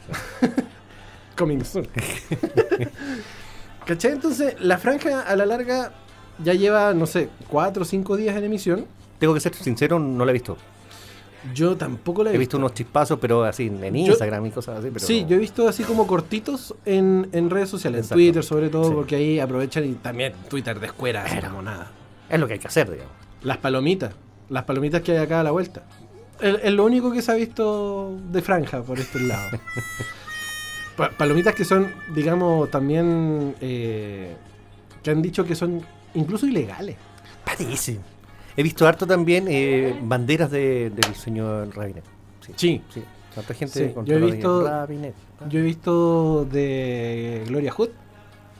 Coming 1.36 1.64
soon. 1.64 1.86
¿Cachai? 3.86 4.12
Entonces, 4.12 4.56
la 4.60 4.78
franja 4.78 5.22
a 5.22 5.36
la 5.36 5.46
larga 5.46 5.92
ya 6.42 6.54
lleva, 6.54 6.94
no 6.94 7.06
sé, 7.06 7.28
cuatro 7.48 7.82
o 7.82 7.84
cinco 7.84 8.16
días 8.16 8.36
en 8.36 8.44
emisión. 8.44 8.86
Tengo 9.18 9.34
que 9.34 9.40
ser 9.40 9.54
sincero, 9.54 9.98
no 9.98 10.24
la 10.24 10.30
he 10.30 10.34
visto. 10.34 10.56
Yo 11.54 11.76
tampoco 11.76 12.22
la 12.22 12.30
he, 12.30 12.36
He 12.36 12.38
visto 12.38 12.56
unos 12.56 12.72
chispazos, 12.72 13.18
pero 13.20 13.42
así 13.44 13.66
en 13.66 13.80
Yo- 13.80 14.12
Instagram 14.12 14.46
y 14.46 14.50
cosas 14.52 14.78
así. 14.78 14.88
Pero 14.92 15.04
Sí, 15.04 15.22
no. 15.22 15.28
yo 15.30 15.36
he 15.36 15.38
visto 15.40 15.68
así 15.68 15.82
como 15.82 16.06
cortitos 16.06 16.74
en, 16.84 17.28
en 17.32 17.50
redes 17.50 17.68
sociales, 17.68 18.02
Exacto. 18.02 18.20
en 18.20 18.26
Twitter 18.26 18.44
sobre 18.44 18.68
todo, 18.68 18.88
Sí. 18.88 18.94
porque 18.94 19.16
ahí 19.16 19.40
aprovechan 19.40 19.84
y 19.84 19.94
también 19.94 20.34
Twitter 20.48 20.78
de 20.78 20.86
escuela, 20.86 21.24
Pero- 21.28 21.48
como 21.50 21.62
nada. 21.62 21.90
Es 22.30 22.38
lo 22.38 22.46
que 22.46 22.52
hay 22.54 22.58
que 22.60 22.68
hacer, 22.68 22.88
digamos. 22.90 23.12
Las 23.42 23.56
palomitas, 23.58 24.12
las 24.48 24.62
palomitas 24.64 25.02
que 25.02 25.12
hay 25.12 25.18
acá 25.18 25.40
a 25.40 25.42
la 25.42 25.50
vuelta. 25.50 25.82
Es 26.40 26.56
es 26.62 26.72
lo 26.72 26.84
único 26.84 27.10
que 27.12 27.22
se 27.22 27.32
ha 27.32 27.34
visto 27.34 28.16
de 28.30 28.40
franja 28.42 28.82
por 28.82 28.98
estos 29.00 29.20
lados. 29.22 29.60
Pa- 30.96 31.10
palomitas 31.10 31.54
que 31.54 31.64
son, 31.64 31.92
digamos, 32.14 32.70
también 32.70 33.54
eh, 33.60 34.34
que 35.02 35.10
han 35.10 35.22
dicho 35.22 35.44
que 35.44 35.54
son 35.54 35.80
incluso 36.14 36.46
ilegales. 36.46 36.96
Parece. 37.44 37.98
He 38.56 38.62
visto 38.62 38.86
harto 38.86 39.06
también 39.06 39.46
eh, 39.48 39.98
banderas 40.02 40.50
de- 40.50 40.90
del 40.90 41.14
señor 41.14 41.74
Rabinet. 41.74 42.04
Sí. 42.40 42.52
Sí. 42.56 42.82
sí. 42.92 43.02
Tanta 43.34 43.54
gente 43.54 43.88
Sí, 43.88 43.94
yo 44.04 44.16
he 44.16 44.20
visto- 44.20 44.68
Rabinet. 44.68 45.14
Yo 45.48 45.58
he 45.58 45.62
visto 45.62 46.44
de 46.44 47.42
Gloria 47.48 47.72
Hood, 47.72 47.88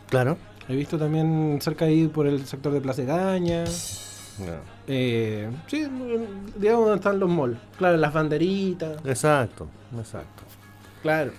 Claro. 0.08 0.36
he 0.68 0.74
visto 0.74 0.98
también 0.98 1.58
cerca 1.60 1.84
ahí 1.84 2.08
por 2.08 2.26
el 2.26 2.46
sector 2.46 2.72
de 2.72 2.80
Plaza 2.80 3.02
Gaña. 3.02 3.64
Eh, 4.88 5.48
sí, 5.66 5.86
digamos 6.56 6.86
donde 6.86 6.96
están 6.96 7.20
los 7.20 7.28
malls. 7.30 7.58
Claro, 7.76 7.96
las 7.98 8.12
banderitas. 8.12 8.96
Exacto, 9.04 9.68
exacto. 9.96 10.42
Claro. 11.02 11.32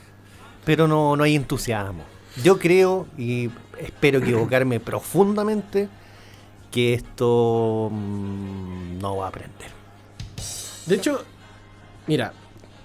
Pero 0.65 0.87
no, 0.87 1.15
no 1.15 1.23
hay 1.23 1.35
entusiasmo. 1.35 2.03
Yo 2.43 2.57
creo, 2.57 3.07
y 3.17 3.49
espero 3.79 4.19
equivocarme 4.19 4.79
profundamente, 4.79 5.89
que 6.71 6.93
esto 6.93 7.89
mm, 7.91 8.99
no 8.99 9.17
va 9.17 9.25
a 9.25 9.29
aprender. 9.29 9.69
De 10.85 10.95
hecho, 10.95 11.23
mira, 12.07 12.33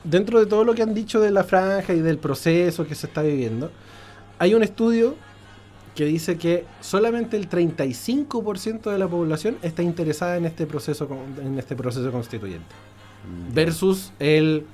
dentro 0.05 0.39
de 0.39 0.47
todo 0.47 0.65
lo 0.65 0.75
que 0.75 0.83
han 0.83 0.95
dicho 0.95 1.21
de 1.21 1.31
la 1.31 1.45
franja 1.45 1.95
y 1.95 2.01
del 2.01 2.19
proceso 2.19 2.87
que 2.87 2.95
se 2.95 3.07
está 3.07 3.23
viviendo, 3.23 3.71
hay 4.39 4.55
un 4.55 4.63
estudio 4.63 5.17
que 5.95 6.05
dice 6.05 6.39
que 6.39 6.65
solamente 6.81 7.37
el 7.37 7.49
35% 7.49 8.91
de 8.91 8.99
la 8.99 9.09
población 9.09 9.59
está 9.63 9.83
interesada 9.83 10.37
en 10.37 10.45
este 10.45 10.65
proceso 10.67 11.09
en 11.43 11.59
este 11.59 11.75
proceso 11.75 12.13
constituyente 12.13 12.73
versus 13.53 14.13
el 14.21 14.65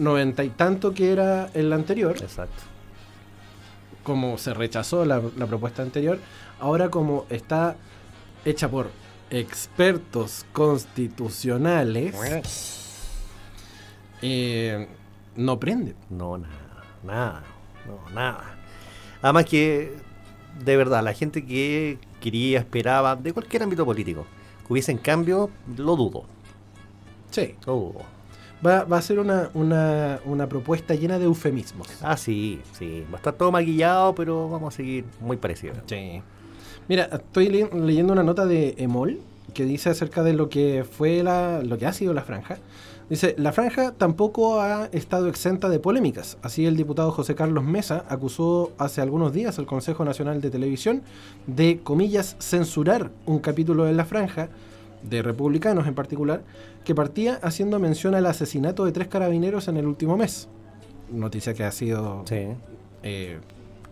90 0.00 0.42
y 0.44 0.48
tanto 0.50 0.92
que 0.94 1.12
era 1.12 1.50
el 1.54 1.72
anterior, 1.72 2.16
Exacto. 2.20 2.62
como 4.02 4.36
se 4.38 4.52
rechazó 4.54 5.04
la, 5.04 5.22
la 5.36 5.46
propuesta 5.46 5.82
anterior, 5.82 6.18
ahora 6.58 6.88
como 6.88 7.26
está 7.30 7.76
hecha 8.44 8.68
por 8.68 8.90
expertos 9.30 10.44
constitucionales, 10.52 12.14
eh, 14.22 14.88
no 15.36 15.58
prende. 15.60 15.94
No, 16.10 16.38
nada, 16.38 16.84
nada, 17.04 17.42
no, 17.86 18.10
nada. 18.14 18.56
Además 19.22 19.44
que, 19.46 19.94
de 20.64 20.76
verdad, 20.76 21.02
la 21.04 21.12
gente 21.12 21.44
que 21.44 21.98
quería, 22.20 22.58
esperaba, 22.60 23.16
de 23.16 23.32
cualquier 23.32 23.62
ámbito 23.62 23.84
político, 23.84 24.26
que 24.66 24.72
hubiese 24.72 24.92
en 24.92 24.98
cambio, 24.98 25.50
lo 25.76 25.96
dudo, 25.96 26.24
Sí. 27.30 27.54
lo 27.66 27.74
dudo. 27.74 28.02
Va, 28.64 28.84
va 28.84 28.98
a 28.98 29.02
ser 29.02 29.18
una, 29.18 29.48
una, 29.54 30.20
una 30.26 30.46
propuesta 30.48 30.94
llena 30.94 31.18
de 31.18 31.24
eufemismos. 31.24 31.88
Ah, 32.02 32.16
sí, 32.16 32.60
sí, 32.78 33.04
va 33.10 33.14
a 33.14 33.16
estar 33.16 33.32
todo 33.34 33.50
maquillado, 33.50 34.14
pero 34.14 34.48
vamos 34.50 34.74
a 34.74 34.76
seguir 34.76 35.04
muy 35.20 35.36
parecido. 35.38 35.74
Sí. 35.86 36.20
Mira, 36.88 37.04
estoy 37.12 37.48
le- 37.48 37.70
leyendo 37.72 38.12
una 38.12 38.22
nota 38.22 38.44
de 38.46 38.74
Emol 38.76 39.18
que 39.54 39.64
dice 39.64 39.88
acerca 39.90 40.22
de 40.22 40.34
lo 40.34 40.48
que 40.48 40.84
fue 40.88 41.22
la, 41.22 41.62
lo 41.62 41.78
que 41.78 41.86
ha 41.86 41.92
sido 41.92 42.12
la 42.12 42.22
franja. 42.22 42.58
Dice, 43.08 43.34
la 43.38 43.50
franja 43.52 43.92
tampoco 43.92 44.60
ha 44.60 44.86
estado 44.92 45.26
exenta 45.28 45.68
de 45.68 45.80
polémicas. 45.80 46.36
Así 46.42 46.66
el 46.66 46.76
diputado 46.76 47.10
José 47.10 47.34
Carlos 47.34 47.64
Mesa 47.64 48.04
acusó 48.08 48.70
hace 48.78 49.00
algunos 49.00 49.32
días 49.32 49.58
al 49.58 49.66
Consejo 49.66 50.04
Nacional 50.04 50.40
de 50.40 50.50
Televisión 50.50 51.02
de, 51.48 51.80
comillas, 51.82 52.36
censurar 52.38 53.10
un 53.26 53.40
capítulo 53.40 53.84
de 53.84 53.94
la 53.94 54.04
franja, 54.04 54.48
de 55.02 55.22
republicanos 55.22 55.86
en 55.86 55.94
particular, 55.94 56.42
que 56.84 56.94
partía 56.94 57.34
haciendo 57.42 57.78
mención 57.78 58.14
al 58.14 58.26
asesinato 58.26 58.84
de 58.84 58.92
tres 58.92 59.08
carabineros 59.08 59.68
en 59.68 59.76
el 59.76 59.86
último 59.86 60.16
mes. 60.16 60.48
Noticia 61.10 61.54
que 61.54 61.64
ha 61.64 61.72
sido 61.72 62.22
Sí, 62.26 62.46
eh, 63.02 63.38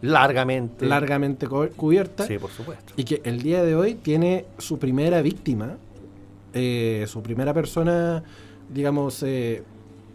largamente. 0.02 0.86
largamente 0.86 1.46
cubierta 1.48 2.26
Sí, 2.26 2.38
por 2.38 2.50
supuesto. 2.50 2.92
y 2.96 3.04
que 3.04 3.20
el 3.24 3.42
día 3.42 3.62
de 3.64 3.74
hoy 3.74 3.94
tiene 3.94 4.44
su 4.58 4.78
primera 4.78 5.20
víctima, 5.22 5.76
eh, 6.54 7.04
su 7.08 7.22
primera 7.22 7.52
persona, 7.54 8.22
digamos, 8.72 9.22
eh, 9.22 9.62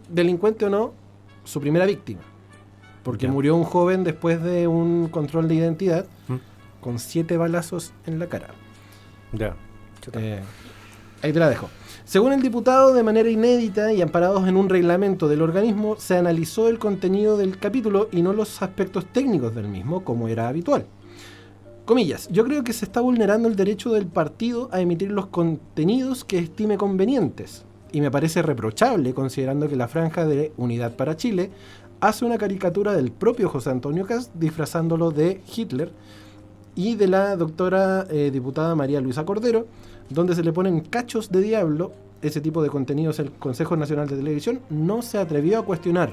delincuente 0.08 0.64
o 0.66 0.70
no, 0.70 0.92
su 1.44 1.60
primera 1.60 1.84
víctima. 1.86 2.20
Porque 3.02 3.26
Ya. 3.26 3.32
murió 3.32 3.54
un 3.54 3.64
joven 3.64 4.02
después 4.04 4.42
de 4.42 4.66
un 4.66 5.08
control 5.08 5.46
de 5.48 5.54
identidad 5.56 6.06
¿Mm? 6.28 6.36
con 6.80 6.98
siete 6.98 7.36
balazos 7.36 7.92
en 8.06 8.18
la 8.18 8.26
cara. 8.28 8.48
Ya. 9.32 9.54
Eh, 10.14 10.40
ahí 11.24 11.32
te 11.32 11.40
la 11.40 11.48
dejo. 11.48 11.70
Según 12.04 12.34
el 12.34 12.42
diputado, 12.42 12.92
de 12.92 13.02
manera 13.02 13.30
inédita 13.30 13.92
y 13.92 14.02
amparados 14.02 14.46
en 14.46 14.56
un 14.58 14.68
reglamento 14.68 15.26
del 15.26 15.40
organismo, 15.40 15.96
se 15.98 16.18
analizó 16.18 16.68
el 16.68 16.78
contenido 16.78 17.38
del 17.38 17.58
capítulo 17.58 18.08
y 18.12 18.20
no 18.20 18.34
los 18.34 18.62
aspectos 18.62 19.06
técnicos 19.06 19.54
del 19.54 19.68
mismo, 19.68 20.04
como 20.04 20.28
era 20.28 20.48
habitual. 20.48 20.84
Comillas, 21.86 22.28
yo 22.30 22.44
creo 22.44 22.62
que 22.62 22.74
se 22.74 22.84
está 22.84 23.00
vulnerando 23.00 23.48
el 23.48 23.56
derecho 23.56 23.92
del 23.92 24.06
partido 24.06 24.68
a 24.70 24.80
emitir 24.82 25.12
los 25.12 25.28
contenidos 25.28 26.24
que 26.24 26.38
estime 26.38 26.76
convenientes. 26.76 27.64
Y 27.90 28.02
me 28.02 28.10
parece 28.10 28.42
reprochable 28.42 29.14
considerando 29.14 29.68
que 29.68 29.76
la 29.76 29.88
franja 29.88 30.26
de 30.26 30.52
Unidad 30.58 30.96
para 30.96 31.16
Chile 31.16 31.50
hace 32.00 32.26
una 32.26 32.36
caricatura 32.36 32.92
del 32.92 33.12
propio 33.12 33.48
José 33.48 33.70
Antonio 33.70 34.06
Cast 34.06 34.34
disfrazándolo 34.34 35.10
de 35.10 35.40
Hitler 35.56 35.90
y 36.74 36.96
de 36.96 37.06
la 37.06 37.36
doctora 37.36 38.06
eh, 38.10 38.30
diputada 38.32 38.74
María 38.74 39.00
Luisa 39.00 39.24
Cordero, 39.24 39.66
donde 40.10 40.34
se 40.34 40.42
le 40.42 40.52
ponen 40.52 40.80
cachos 40.80 41.30
de 41.30 41.40
diablo. 41.40 41.92
Ese 42.22 42.40
tipo 42.40 42.62
de 42.62 42.70
contenidos 42.70 43.18
el 43.18 43.32
Consejo 43.32 43.76
Nacional 43.76 44.08
de 44.08 44.16
Televisión 44.16 44.60
no 44.70 45.02
se 45.02 45.18
atrevió 45.18 45.58
a 45.58 45.64
cuestionar, 45.64 46.10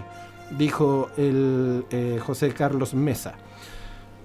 dijo 0.57 1.09
el 1.15 1.85
eh, 1.89 2.19
José 2.21 2.49
Carlos 2.49 2.93
Mesa. 2.93 3.35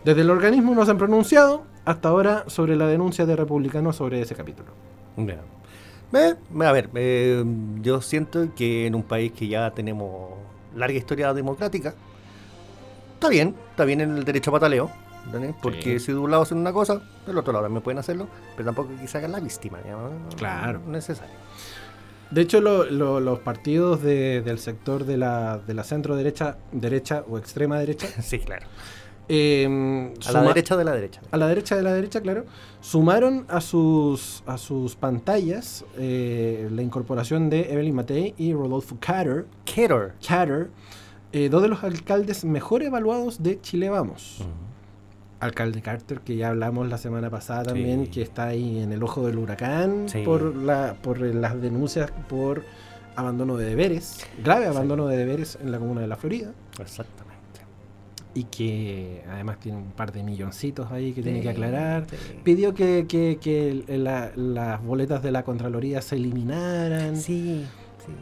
Desde 0.05 0.23
el 0.23 0.31
organismo 0.31 0.75
no 0.75 0.85
se 0.85 0.91
han 0.91 0.99
pronunciado 0.99 1.63
hasta 1.85 2.09
ahora 2.09 2.45
sobre 2.49 2.77
la 2.77 2.87
denuncia 2.89 3.27
de 3.27 3.37
republicanos 3.37 3.97
sobre 3.97 4.21
ese 4.21 4.35
capítulo. 4.35 4.69
A 6.61 6.73
ver, 6.73 6.91
eh, 6.95 7.45
yo 7.83 8.01
siento 8.01 8.49
que 8.55 8.87
en 8.87 8.95
un 8.95 9.03
país 9.03 9.33
que 9.33 9.49
ya 9.49 9.71
tenemos 9.73 10.31
larga 10.75 10.97
historia 10.97 11.33
democrática, 11.33 11.95
está 13.15 13.29
bien, 13.29 13.55
está 13.71 13.85
bien 13.85 14.01
el 14.01 14.25
derecho 14.25 14.51
a 14.51 14.55
pataleo, 14.55 14.91
porque 15.63 15.99
si 16.01 16.13
de 16.13 16.19
un 16.19 16.31
lado 16.31 16.43
hacen 16.43 16.59
una 16.59 16.73
cosa, 16.73 17.01
del 17.27 17.39
otro 17.39 17.53
lado 17.53 17.65
también 17.65 17.83
pueden 17.83 17.99
hacerlo, 17.99 18.29
pero 18.57 18.67
tampoco 18.67 18.91
que 19.01 19.07
se 19.09 19.19
hagan 19.19 19.33
la 19.33 19.41
víctima, 19.41 19.79
Claro. 20.37 20.79
no 20.87 20.97
es 20.97 21.09
necesario. 21.09 21.35
De 22.31 22.41
hecho, 22.41 22.61
lo- 22.61 22.85
lo- 22.85 23.21
los 23.21 23.39
partidos 23.39 24.03
de- 24.03 24.43
del 24.43 24.59
sector 24.59 25.05
de 25.05 25.17
la, 25.17 25.59
de 25.59 25.75
la 25.75 25.85
centro 25.85 26.17
derecha, 26.17 26.59
derecha 26.73 27.23
o 27.29 27.39
extrema 27.39 27.79
derecha, 27.79 28.09
Sí, 28.23 28.41
claro. 28.41 28.67
eh, 29.29 30.13
A 30.27 30.33
la 30.33 30.43
derecha 30.43 30.77
de 30.77 30.85
la 30.85 30.93
derecha. 30.93 31.21
a 31.31 31.37
la 31.37 31.47
derecha 31.47 31.77
de 31.77 31.83
la 31.83 31.93
derecha, 31.93 32.21
claro, 32.21 32.45
sumaron 32.81 33.45
a 33.49 33.61
sus, 33.61 34.43
a 34.47 34.59
sus 34.59 34.97
pantallas 34.97 35.85
eh, 35.99 36.69
la 36.73 36.83
incorporación 36.83 37.49
de 37.51 37.73
Evelyn 37.73 37.95
Matei 37.95 38.35
y 38.39 38.53
Rodolfo 38.53 38.97
Catter, 39.01 39.47
Keter. 39.65 40.15
Catter, 40.27 40.71
eh, 41.33 41.49
dos 41.49 41.63
de 41.63 41.69
los 41.69 41.83
alcaldes 41.85 42.45
mejor 42.45 42.83
evaluados 42.83 43.43
de 43.43 43.61
Chile 43.61 43.89
Vamos. 43.89 44.43
Alcalde 45.41 45.83
Carter, 45.83 46.21
que 46.21 46.37
ya 46.37 46.49
hablamos 46.49 46.89
la 46.89 46.97
semana 46.99 47.29
pasada 47.31 47.65
también, 47.65 48.05
Sí. 48.07 48.11
que 48.11 48.23
está 48.23 48.47
ahí 48.47 48.79
en 48.81 48.93
el 48.93 49.03
ojo 49.03 49.27
del 49.27 49.39
huracán 49.39 50.09
Sí. 50.09 50.23
por, 50.25 50.57
la, 50.57 50.95
por 51.03 51.23
eh, 51.25 51.35
las 51.35 51.61
denuncias 51.61 52.11
por 52.29 52.63
abandono 53.17 53.57
de 53.57 53.67
deberes, 53.67 54.27
grave 54.43 54.67
abandono 54.67 55.07
de 55.07 55.17
deberes 55.17 55.59
en 55.63 55.73
la 55.73 55.79
comuna 55.79 56.01
de 56.03 56.07
La 56.07 56.17
Florida. 56.17 56.53
Exactamente. 56.81 57.27
y 58.35 58.45
que 58.45 59.25
además 59.31 59.59
tiene 59.61 59.79
un 59.79 59.93
par 59.93 60.13
de 60.13 60.23
milloncitos 60.23 60.93
ahí 60.93 61.15
que 61.15 61.23
tiene 61.23 61.41
que 61.41 61.49
aclarar. 61.49 62.07
Pidió 62.45 62.75
que, 62.75 63.07
que- 63.09 63.39
que 63.41 63.83
la- 63.97 64.31
las 64.37 64.83
boletas 64.85 65.23
de 65.23 65.33
la 65.33 65.43
Contraloría 65.43 66.03
se 66.03 66.17
eliminaran. 66.17 67.17
Sí, 67.17 67.65
sí. 68.05 68.13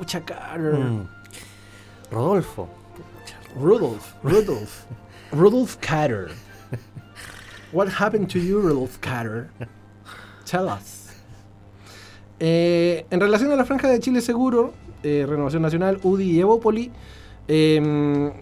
Pucha 0.00 0.20
Carter. 0.24 0.74
Mm. 0.80 1.08
Rodolfo. 2.10 2.68
Rudolph, 3.56 4.04
Rudolph, 4.24 4.84
Rudolph 5.32 5.76
Carter. 5.80 6.30
What 7.72 7.88
happened 7.88 8.28
to 8.30 8.38
you, 8.38 8.60
Rudolph 8.60 9.00
Carter? 9.00 9.50
Tell 10.44 10.68
us. 10.68 11.10
Eh, 12.38 13.06
en 13.10 13.20
relación 13.20 13.50
a 13.52 13.56
la 13.56 13.64
franja 13.64 13.88
de 13.88 13.98
Chile 13.98 14.20
Seguro, 14.20 14.72
eh, 15.02 15.24
Renovación 15.28 15.62
Nacional, 15.62 15.98
UDI 16.02 16.30
y 16.30 16.40
Evópoli, 16.40 16.92
eh, 17.48 18.32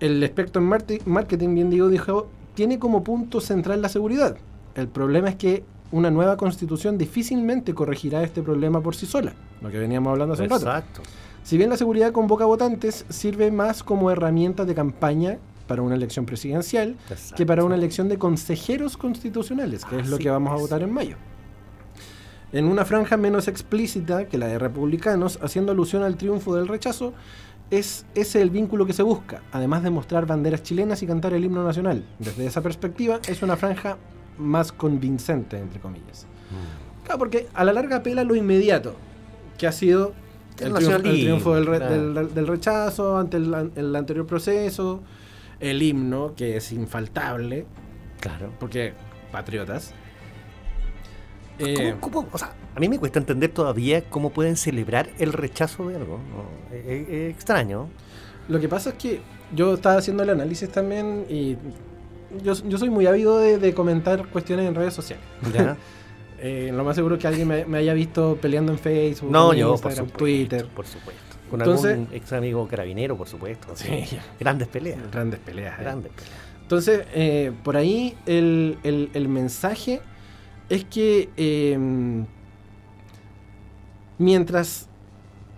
el 0.00 0.22
experto 0.22 0.58
en 0.58 0.64
marketing, 1.04 1.54
bien 1.54 1.70
digo, 1.70 1.88
dijo, 1.88 2.28
tiene 2.54 2.78
como 2.78 3.04
punto 3.04 3.40
central 3.40 3.82
la 3.82 3.88
seguridad. 3.88 4.36
El 4.74 4.88
problema 4.88 5.28
es 5.28 5.36
que 5.36 5.64
una 5.92 6.10
nueva 6.10 6.36
constitución 6.36 6.96
difícilmente 6.96 7.74
corregirá 7.74 8.22
este 8.22 8.42
problema 8.42 8.80
por 8.80 8.94
sí 8.94 9.06
sola, 9.06 9.34
lo 9.60 9.70
que 9.70 9.78
veníamos 9.78 10.12
hablando 10.12 10.34
hace 10.34 10.44
un 10.44 10.50
rato. 10.50 10.66
Exacto. 10.66 11.02
Si 11.42 11.56
bien 11.56 11.68
la 11.68 11.76
seguridad 11.76 12.12
convoca 12.12 12.44
votantes, 12.44 13.04
sirve 13.08 13.50
más 13.50 13.82
como 13.82 14.10
herramienta 14.10 14.64
de 14.64 14.74
campaña 14.74 15.38
para 15.70 15.82
una 15.82 15.94
elección 15.94 16.26
presidencial 16.26 16.96
que 17.36 17.46
para 17.46 17.62
una 17.62 17.76
elección 17.76 18.08
de 18.08 18.18
consejeros 18.18 18.96
constitucionales, 18.96 19.84
que 19.84 20.00
es 20.00 20.08
lo 20.08 20.16
Así 20.16 20.24
que 20.24 20.28
vamos 20.30 20.52
a 20.52 20.56
votar 20.56 20.82
en 20.82 20.92
mayo. 20.92 21.14
En 22.52 22.64
una 22.64 22.84
franja 22.84 23.16
menos 23.16 23.46
explícita 23.46 24.24
que 24.26 24.36
la 24.36 24.48
de 24.48 24.58
republicanos, 24.58 25.38
haciendo 25.40 25.70
alusión 25.70 26.02
al 26.02 26.16
triunfo 26.16 26.56
del 26.56 26.66
rechazo, 26.66 27.12
es 27.70 28.04
ese 28.16 28.42
el 28.42 28.50
vínculo 28.50 28.84
que 28.84 28.92
se 28.92 29.04
busca, 29.04 29.42
además 29.52 29.84
de 29.84 29.90
mostrar 29.90 30.26
banderas 30.26 30.64
chilenas 30.64 31.04
y 31.04 31.06
cantar 31.06 31.34
el 31.34 31.44
himno 31.44 31.62
nacional. 31.62 32.04
Desde 32.18 32.46
esa 32.46 32.62
perspectiva, 32.62 33.20
es 33.28 33.42
una 33.42 33.56
franja 33.56 33.96
más 34.38 34.72
convincente, 34.72 35.56
entre 35.56 35.78
comillas. 35.78 36.26
Mm. 36.50 37.04
Claro, 37.04 37.18
porque 37.20 37.46
a 37.54 37.62
la 37.62 37.72
larga 37.72 37.98
apela 37.98 38.24
lo 38.24 38.34
inmediato, 38.34 38.96
que 39.56 39.68
ha 39.68 39.72
sido 39.72 40.14
El 40.58 40.66
el, 40.68 40.74
triunfo, 40.74 40.96
el 40.96 41.02
triunfo 41.20 41.54
del, 41.54 41.66
re- 41.66 41.78
del- 41.78 42.34
del 42.34 42.46
rechazo 42.48 43.16
ante 43.16 43.36
el, 43.36 43.70
el 43.76 43.94
anterior 43.94 44.26
proceso, 44.26 45.00
el 45.60 45.82
himno, 45.82 46.34
que 46.34 46.56
es 46.56 46.72
infaltable, 46.72 47.66
Claro. 48.20 48.52
porque 48.58 48.92
patriotas. 49.30 49.94
Eh, 51.58 51.94
¿Cómo- 52.00 52.22
cómo? 52.22 52.28
O 52.32 52.38
sea, 52.38 52.52
a 52.74 52.80
mí 52.80 52.88
me 52.88 52.98
cuesta 52.98 53.18
entender 53.18 53.50
todavía 53.50 54.02
cómo 54.08 54.30
pueden 54.30 54.56
celebrar 54.56 55.10
el 55.18 55.32
rechazo 55.32 55.88
de 55.88 55.96
algo. 55.96 56.18
¿no? 56.18 56.74
Es, 56.76 56.86
es- 56.86 57.08
es 57.08 57.30
extraño. 57.34 57.88
lo 58.48 58.58
que 58.58 58.68
pasa 58.68 58.90
es 58.90 58.96
que 58.96 59.20
yo 59.54 59.74
estaba 59.74 59.96
haciendo 59.96 60.22
el 60.22 60.30
análisis 60.30 60.68
también 60.70 61.24
y 61.28 61.56
yo, 62.42 62.54
yo 62.54 62.78
soy 62.78 62.90
muy 62.90 63.06
ávido 63.06 63.38
de, 63.38 63.58
de 63.58 63.74
comentar 63.74 64.26
cuestiones 64.28 64.66
en 64.66 64.74
redes 64.74 64.94
sociales. 64.94 65.24
¿ya? 65.52 65.76
Eh, 66.42 66.70
lo 66.72 66.84
más 66.84 66.96
seguro 66.96 67.16
es 67.16 67.20
que 67.20 67.26
alguien 67.26 67.46
me, 67.46 67.66
me 67.66 67.76
haya 67.76 67.92
visto 67.92 68.38
peleando 68.40 68.72
en 68.72 68.78
Facebook, 68.78 69.30
No, 69.30 69.52
en 69.52 69.58
yo, 69.58 69.76
por 69.76 69.92
supuesto. 69.92 70.16
Twitter. 70.18 70.66
Por 70.68 70.86
supuesto. 70.86 71.29
Con 71.50 71.60
Entonces- 71.60 71.92
algún 71.92 72.08
ex 72.14 72.32
amigo 72.32 72.66
carabinero, 72.68 73.16
por 73.16 73.26
supuesto. 73.28 73.68
Sí. 73.74 74.04
Grandes 74.40 74.68
peleas. 74.68 74.98
Grandes 75.10 75.40
peleas. 75.40 75.78
eh. 75.78 75.82
Grandes 75.82 76.12
peleas. 76.12 76.34
Entonces, 76.62 77.02
eh, 77.14 77.52
por 77.64 77.76
ahí 77.76 78.16
el, 78.26 78.78
el- 78.84 79.10
el 79.14 79.28
mensaje 79.28 80.00
es 80.68 80.84
que 80.84 81.28
eh, 81.36 81.76
mientras 84.18 84.88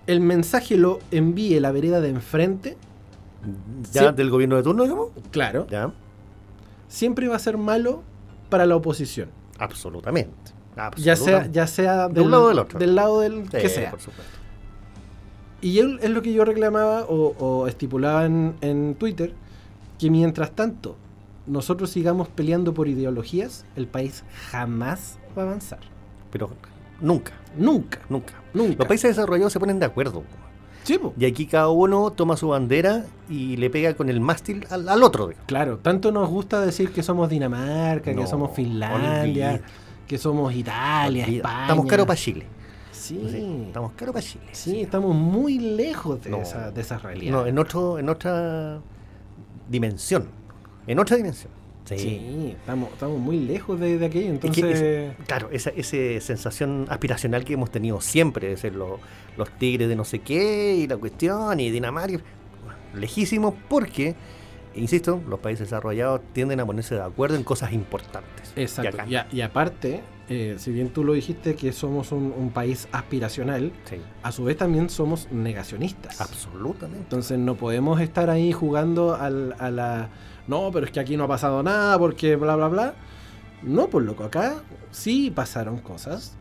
el 0.07 0.21
mensaje 0.21 0.77
lo 0.77 0.99
envíe 1.11 1.59
la 1.61 1.73
vereda 1.73 2.01
de 2.01 2.09
enfrente, 2.11 2.77
¿Ya 3.93 4.11
Sí. 4.11 4.15
del 4.17 4.31
gobierno 4.31 4.55
de 4.57 4.63
turno, 4.63 4.85
digamos? 4.85 5.09
claro, 5.33 5.67
Ya. 5.69 5.93
siempre 6.87 7.27
va 7.27 7.35
a 7.37 7.39
ser 7.41 7.59
malo 7.59 8.03
para 8.49 8.67
la 8.67 8.77
oposición. 8.77 9.31
Absolutamente. 9.59 10.53
Ya 10.97 11.17
sea, 11.17 11.47
ya 11.51 11.67
sea 11.67 12.09
De 12.09 12.21
un 12.23 12.31
lado 12.31 12.49
del 12.49 12.59
otro. 12.61 12.79
Del 12.79 12.95
lado 12.95 13.21
del 13.21 13.43
Sí, 13.45 13.51
que 13.59 13.69
sea. 13.69 13.91
Por 13.91 14.01
supuesto. 14.01 14.39
Y 15.63 15.79
es 15.79 16.11
lo 16.11 16.21
que 16.23 16.33
yo 16.35 16.45
reclamaba 16.45 17.05
o, 17.05 17.35
o 17.39 17.67
estipulaba 17.69 18.27
en, 18.27 18.55
en 18.61 18.95
Twitter, 18.97 19.33
que 19.99 20.11
mientras 20.11 20.51
tanto 20.51 20.97
nosotros 21.47 21.89
sigamos 21.91 22.29
peleando 22.29 22.75
por 22.75 22.89
ideologías, 22.89 23.65
el 23.77 23.87
país 23.87 24.25
jamás 24.51 25.19
va 25.37 25.43
a 25.43 25.47
avanzar. 25.47 25.79
Pero 26.31 26.51
nunca, 27.01 27.33
Nunca, 27.57 28.01
nunca. 28.09 28.35
nunca. 28.55 28.75
Los 28.79 28.87
países 28.87 29.11
desarrollados 29.17 29.53
se 29.53 29.61
ponen 29.61 29.79
de 29.79 29.87
acuerdo. 29.87 30.23
Y 31.17 31.25
aquí 31.27 31.47
cada 31.47 31.69
uno 31.69 32.11
toma 32.11 32.37
su 32.37 32.49
bandera 32.49 33.05
y 33.29 33.57
le 33.57 33.71
pega 33.71 33.95
con 33.95 34.09
el 34.09 34.21
mástil 34.21 34.67
al, 34.69 34.89
al 34.89 35.03
otro. 35.05 35.29
digamos. 35.29 35.47
Claro, 35.47 35.79
tanto 35.79 36.11
nos 36.11 36.29
gusta 36.29 36.61
decir 36.61 36.91
que 36.91 37.05
somos 37.05 37.29
Dinamarca, 37.29 38.13
que 38.15 38.27
somos 38.27 38.51
Finlandia, 38.53 39.61
que 40.09 40.19
somos 40.19 40.53
Italia, 40.55 41.25
España. 41.27 41.63
Estamos 41.63 41.87
caros 41.87 42.07
para 42.07 42.19
Chile. 42.19 42.47
Sí, 43.03 43.65
Estamos 43.67 43.93
caros 43.93 44.13
para 44.15 44.25
Chile. 44.25 44.45
sí, 44.53 44.81
estamos 44.83 45.15
muy 45.17 45.59
lejos 45.59 46.23
de, 46.23 46.31
No. 46.31 46.43
esa, 46.43 46.71
de 46.71 46.81
esas 46.81 47.03
No, 47.03 47.09
realidades. 47.09 47.49
en, 47.49 47.59
otro, 47.59 47.99
en 47.99 48.09
otra 48.09 48.81
dimensión. 49.69 50.29
En 50.87 50.99
otra 50.99 51.17
dimensión. 51.17 51.51
Sí. 51.85 51.99
Sí, 51.99 52.55
estamos, 52.61 52.93
estamos 52.93 53.19
muy 53.19 53.41
lejos 53.41 53.79
de, 53.81 53.99
de 53.99 54.07
aquello. 54.07 54.35
Es 54.35 54.41
que 54.41 54.47
Entonces, 54.47 54.81
es- 55.19 55.27
claro, 55.27 55.49
esa, 55.51 55.71
esa 55.71 56.25
sensación 56.25 56.87
aspiracional 56.89 57.45
que 57.45 57.55
hemos 57.55 57.71
tenido 57.73 58.01
siempre 58.01 58.49
de 58.49 58.57
ser 58.57 58.75
los, 58.77 59.01
los 59.37 59.51
tigres 59.59 59.89
de 59.89 59.97
no 59.97 60.05
sé 60.05 60.21
qué 60.21 60.77
y 60.77 60.87
la 60.87 60.97
cuestión 60.97 61.59
y 61.59 61.71
Dinamarca, 61.71 62.19
lejísimos 62.95 63.55
porque, 63.69 64.15
insisto, 64.75 65.21
los 65.29 65.41
países 65.41 65.69
desarrollados 65.71 66.21
tienden 66.33 66.61
a 66.61 66.67
ponerse 66.67 66.95
de 66.95 67.03
acuerdo 67.03 67.37
en 67.37 67.45
cosas 67.45 67.73
importantes. 67.73 68.53
Exacto. 68.57 69.03
Y, 69.33 69.41
aparte, 69.41 70.03
eh, 70.29 70.57
si 70.59 70.73
bien 70.73 70.91
tú 70.91 71.05
lo 71.05 71.13
dijiste 71.13 71.55
que 71.55 71.73
somos 71.73 72.13
un, 72.13 72.33
un 72.37 72.51
país 72.51 72.89
aspiracional, 72.93 73.73
sí, 73.85 73.97
a 74.23 74.33
su 74.33 74.45
vez 74.45 74.57
también 74.57 74.89
somos 74.91 75.29
negacionistas. 75.31 76.21
absolutamente. 76.21 76.99
Entonces 77.03 77.39
no 77.39 77.55
podemos 77.57 78.01
estar 78.01 78.31
ahí 78.31 78.53
jugando 78.53 79.15
al- 79.15 79.55
a 79.59 79.71
la... 79.71 80.09
No, 80.49 80.71
pero 80.73 80.87
es 80.87 80.93
que 80.93 81.01
aquí 81.01 81.17
no 81.17 81.25
ha 81.25 81.29
pasado 81.29 81.63
nada 81.63 81.99
porque 81.99 82.37
bla, 82.37 82.57
bla, 82.57 82.69
bla. 82.69 82.95
No, 83.63 83.89
pues 83.89 84.05
loco, 84.05 84.25
acá 84.25 84.57
sí 84.91 85.31
pasaron 85.31 85.79
cosas 85.79 86.37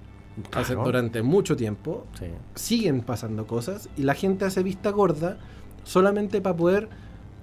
Claro. 0.49 0.83
durante 0.85 1.21
mucho 1.21 1.55
tiempo. 1.55 2.07
Sí. 2.17 2.25
Siguen 2.55 3.01
pasando 3.01 3.45
cosas 3.45 3.89
y 3.97 4.03
la 4.03 4.15
gente 4.15 4.45
hace 4.45 4.63
vista 4.63 4.89
gorda 4.89 5.37
solamente 5.83 6.41
para 6.41 6.55
poder, 6.55 6.89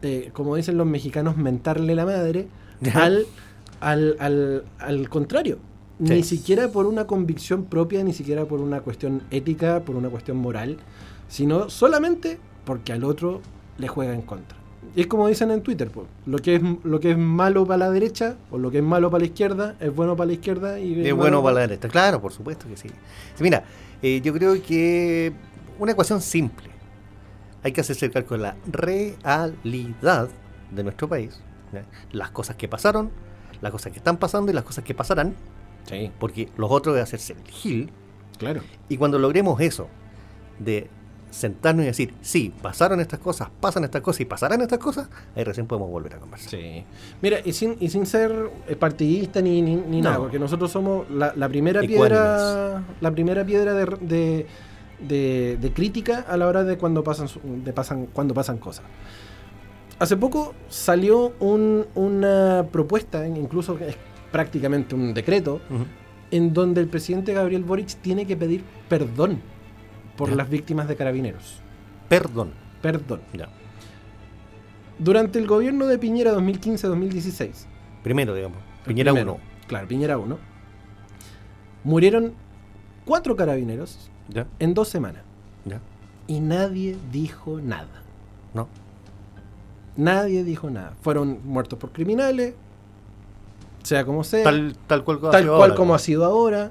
eh, 0.03 0.31
como 0.33 0.57
dicen 0.57 0.77
los 0.77 0.87
mexicanos, 0.87 1.37
mentarle 1.37 1.95
la 1.95 2.05
madre 2.05 2.49
al, 2.95 3.27
al, 3.81 4.17
al, 4.19 4.65
al 4.79 5.09
contrario. 5.09 5.59
Ni 6.01 6.23
siquiera 6.23 6.69
por 6.71 6.87
una 6.87 7.09
convicción 7.09 7.65
propia, 7.65 8.05
ni 8.05 8.13
siquiera 8.13 8.45
por 8.45 8.61
una 8.61 8.83
cuestión 8.83 9.23
ética, 9.33 9.81
por 9.81 9.97
una 9.97 10.09
cuestión 10.09 10.37
moral, 10.37 10.77
sino 11.29 11.71
solamente 11.71 12.39
porque 12.65 12.93
al 12.93 13.03
otro 13.03 13.41
le 13.79 13.89
juega 13.89 14.15
en 14.15 14.23
contra. 14.23 14.57
Y 14.95 15.01
es 15.03 15.07
como 15.07 15.27
dicen 15.27 15.51
en 15.51 15.63
Twitter, 15.63 15.91
pues, 15.91 16.07
lo 16.27 16.39
que 16.39 16.57
es 16.57 16.63
lo 16.85 17.01
que 17.01 17.11
es 17.13 17.19
malo 17.19 17.67
para 17.67 17.79
la 17.79 17.91
derecha 17.91 18.37
o 18.51 18.59
lo 18.59 18.71
que 18.71 18.79
es 18.79 18.85
malo 18.85 19.11
para 19.11 19.21
la 19.21 19.27
izquierda 19.27 19.75
es 19.81 19.95
bueno 19.95 20.17
para 20.17 20.29
la 20.29 20.33
izquierda 20.35 20.79
y 20.79 21.07
Es 21.07 21.15
bueno 21.15 21.43
para 21.43 21.55
la 21.55 21.61
derecha, 21.63 21.89
claro, 21.89 22.21
por 22.21 22.33
supuesto 22.33 22.67
que 22.69 22.77
sí. 22.77 22.89
Sí, 22.89 23.43
Mira, 23.43 23.65
eh, 24.03 24.21
yo 24.23 24.33
creo 24.33 24.61
que 24.63 25.33
una 25.79 25.93
ecuación 25.93 26.21
simple. 26.21 26.68
Hay 27.63 27.73
que 27.73 27.81
hacerse 27.81 28.07
el 28.07 28.13
cálculo 28.13 28.39
de 28.39 28.49
la 28.49 28.57
realidad 28.71 30.29
de 30.71 30.83
nuestro 30.85 31.09
país, 31.09 31.41
¿ya? 31.73 31.85
las 32.13 32.31
cosas 32.31 32.57
que 32.57 32.69
pasaron, 32.69 33.11
las 33.61 33.73
cosas 33.73 33.93
que 33.93 33.99
están 33.99 34.17
pasando 34.17 34.51
y 34.51 34.55
las 34.55 34.65
cosas 34.65 34.85
que 34.85 34.95
pasarán, 34.95 35.35
Sí, 35.89 36.11
porque 36.21 36.51
los 36.59 36.71
otros 36.71 36.97
es 36.97 37.03
hacerse 37.03 37.33
el 37.33 37.51
gil. 37.51 37.91
claro. 38.39 38.61
Y 38.91 38.99
cuando 38.99 39.19
logremos 39.19 39.59
eso, 39.63 39.89
de 40.59 40.91
sentarnos 41.31 41.85
y 41.85 41.87
decir, 41.87 42.15
sí, 42.21 42.53
pasaron 42.63 43.01
estas 43.01 43.19
cosas, 43.21 43.49
pasan 43.61 43.85
estas 43.85 44.03
cosas 44.03 44.21
y 44.21 44.25
pasarán 44.27 44.61
estas 44.61 44.79
cosas, 44.79 45.09
ahí 45.35 45.45
recién 45.45 45.67
podemos 45.67 45.91
volver 45.91 46.15
a 46.15 46.19
conversar. 46.19 46.51
Sí. 46.51 46.85
Mira, 47.23 47.39
y 47.45 47.53
sin, 47.55 47.77
y 47.81 47.89
sin 47.89 48.05
ser 48.05 48.51
eh, 48.69 48.77
partidista 48.77 49.41
ni, 49.41 49.63
ni, 49.63 49.77
ni 49.77 50.01
No. 50.03 50.11
nada, 50.11 50.19
porque 50.19 50.39
nosotros 50.39 50.71
somos 50.71 51.09
la, 51.11 51.33
la 51.37 51.49
primera 51.49 51.81
Ecuánimes. 51.83 52.09
piedra, 52.11 52.83
la 53.01 53.11
primera 53.11 53.45
piedra 53.47 53.73
de, 53.73 53.85
de, 54.01 54.47
de- 55.01 55.59
de 55.61 55.73
crítica 55.73 56.21
a 56.29 56.37
la 56.37 56.47
hora 56.47 56.65
de 56.65 56.77
cuando 56.79 57.03
pasan, 57.05 57.29
de 57.65 57.73
pasan, 57.73 58.07
cuando 58.07 58.35
pasan 58.35 58.59
cosas. 58.59 58.85
Hace 59.99 60.17
poco 60.17 60.55
salió 60.69 61.33
un- 61.41 61.87
una 61.95 62.67
propuesta, 62.71 63.27
incluso 63.27 63.79
es 63.79 63.97
prácticamente 64.31 64.95
un 64.95 65.13
decreto, 65.15 65.61
en 66.31 66.53
donde 66.53 66.81
el 66.81 66.89
presidente 66.89 67.33
Gabriel 67.33 67.65
Boric 67.65 67.89
tiene 68.03 68.27
que 68.27 68.37
pedir 68.37 68.63
perdón 68.89 69.41
por 70.17 70.33
las 70.33 70.49
víctimas 70.51 70.87
de 70.89 70.97
carabineros. 70.97 71.61
Perdón. 72.09 72.51
Perdón. 72.83 73.21
Ya. 73.33 73.49
Durante 74.99 75.39
el 75.39 75.47
gobierno 75.47 75.87
de 75.87 75.99
Piñera 75.99 76.33
2015-2016, 76.33 77.67
Primero, 78.03 78.35
digamos. 78.35 78.59
Piñera 78.87 79.13
Primero. 79.13 79.35
1. 79.35 79.41
Claro, 79.67 79.89
Piñera 79.89 80.19
1. 80.19 80.39
Murieron 81.85 82.33
cuatro 83.05 83.37
carabineros 83.37 84.11
¿Ya? 84.29 84.47
en 84.59 84.75
dos 84.75 84.89
semanas. 84.89 85.23
¿Ya? 85.65 85.81
Y 86.27 86.41
nadie 86.41 86.97
dijo 87.11 87.61
nada. 87.61 88.03
¿No? 88.55 88.69
Nadie 89.97 90.45
dijo 90.45 90.71
nada. 90.71 90.95
Fueron 91.03 91.41
muertos 91.45 91.79
por 91.79 91.91
criminales, 91.93 92.55
sea 93.83 94.05
como 94.05 94.23
sea, 94.25 94.45
Tal, 94.45 94.77
tal 94.87 95.03
cual, 95.05 95.19
como 95.19 95.31
ha 95.33 95.39
sido 95.41 95.57
cual 95.57 95.63
ahora, 95.71 95.75
como 95.77 95.89
¿no? 95.89 95.95
ha 95.95 95.99
sido 95.99 96.25
ahora, 96.25 96.71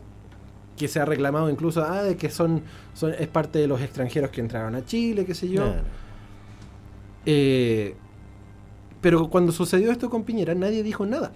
que 0.77 0.87
se 0.87 0.99
ha 0.99 1.05
reclamado 1.05 1.49
incluso 1.49 1.83
ah, 1.83 2.03
de 2.03 2.15
que 2.15 2.29
son, 2.29 2.61
son 2.93 3.13
es 3.17 3.27
parte 3.27 3.57
de 3.59 3.67
los 3.67 3.81
extranjeros 3.81 4.29
que 4.29 4.41
entraron 4.41 4.75
a 4.75 4.85
Chile, 4.85 5.25
qué 5.25 5.33
sé 5.33 5.49
yo. 5.49 5.73
Eh, 7.25 7.95
pero 9.01 9.29
cuando 9.29 9.51
sucedió 9.51 9.91
esto 9.91 10.09
con 10.09 10.23
Piñera, 10.23 10.53
nadie 10.55 10.83
dijo 10.83 11.05
nada. 11.05 11.31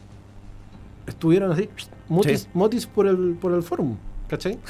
Estuvieron 1.07 1.51
así, 1.51 1.67
motis, 2.07 2.41
Sí. 2.41 2.47
motis 2.53 2.85
por 2.87 3.07
el, 3.07 3.35
por 3.41 3.53
el 3.53 3.63
forum, 3.63 3.97
¿cachai? 4.27 4.57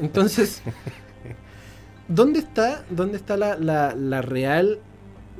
Entonces, 0.00 0.62
¿dónde 2.08 2.38
está, 2.40 2.84
dónde 2.90 3.16
está 3.16 3.36
la, 3.36 3.56
la- 3.56 3.94
la 3.94 4.22
real, 4.22 4.78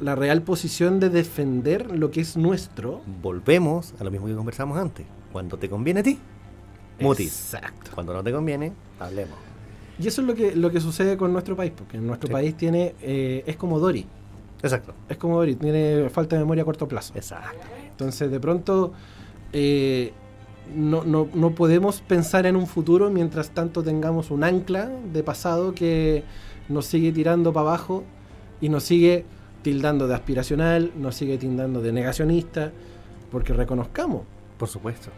la 0.00 0.14
real 0.14 0.42
posición 0.42 1.00
de 1.00 1.10
defender 1.10 1.90
lo 1.96 2.10
que 2.10 2.20
es 2.20 2.36
nuestro? 2.36 3.02
Volvemos 3.22 3.94
a 4.00 4.04
lo 4.04 4.10
mismo 4.10 4.26
que 4.26 4.34
conversamos 4.34 4.78
antes. 4.78 5.06
Cuando 5.32 5.58
te 5.58 5.68
conviene 5.68 6.00
a 6.00 6.02
ti, 6.02 6.18
mutis. 7.00 7.54
Exacto. 7.54 7.90
Cuando 7.94 8.12
no 8.12 8.22
te 8.22 8.32
conviene, 8.32 8.72
hablemos. 9.00 9.36
Y 9.98 10.06
eso 10.08 10.20
es 10.22 10.26
lo 10.26 10.34
que, 10.34 10.54
lo 10.56 10.70
que 10.70 10.80
sucede 10.80 11.16
con 11.16 11.32
nuestro 11.32 11.54
país, 11.56 11.72
porque 11.76 11.98
nuestro 11.98 12.26
Sí. 12.28 12.32
país 12.32 12.56
tiene, 12.56 12.94
eh, 13.02 13.44
es 13.46 13.56
como 13.56 13.78
Dori, 13.78 14.06
Exacto. 14.62 14.94
es 15.08 15.16
como 15.16 15.36
Dori, 15.36 15.54
tiene 15.56 16.08
falta 16.10 16.36
de 16.36 16.42
memoria 16.42 16.62
a 16.62 16.64
corto 16.64 16.88
plazo. 16.88 17.12
Exacto. 17.14 17.66
Entonces, 17.90 18.30
de 18.30 18.40
pronto, 18.40 18.92
eh, 19.52 20.12
no, 20.74 21.04
no- 21.04 21.28
no 21.34 21.50
podemos 21.54 22.00
pensar 22.00 22.46
en 22.46 22.56
un 22.56 22.66
futuro 22.66 23.10
mientras 23.10 23.50
tanto 23.50 23.82
tengamos 23.82 24.30
un 24.30 24.44
ancla 24.44 24.90
de 25.12 25.22
pasado 25.22 25.74
que 25.74 26.24
nos 26.68 26.86
sigue 26.86 27.12
tirando 27.12 27.52
para 27.52 27.68
abajo 27.68 28.04
y 28.60 28.68
nos 28.68 28.82
sigue 28.84 29.24
tildando 29.62 30.06
de 30.08 30.14
aspiracional, 30.14 30.90
nos 30.96 31.14
sigue 31.16 31.38
tildando 31.38 31.80
de 31.80 31.92
negacionista, 31.92 32.72
porque 33.30 33.52
reconozcamos, 33.52 34.22
Por 34.58 34.68
supuesto. 34.68 35.10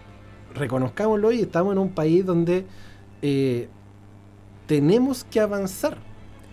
reconozcámoslo 0.55 1.33
y 1.33 1.41
estamos 1.41 1.73
en 1.73 1.79
un 1.79 1.91
país 1.91 2.25
donde 2.27 2.65
eh, 3.23 3.69
tenemos 4.67 5.25
que 5.25 5.41
avanzar. 5.41 5.99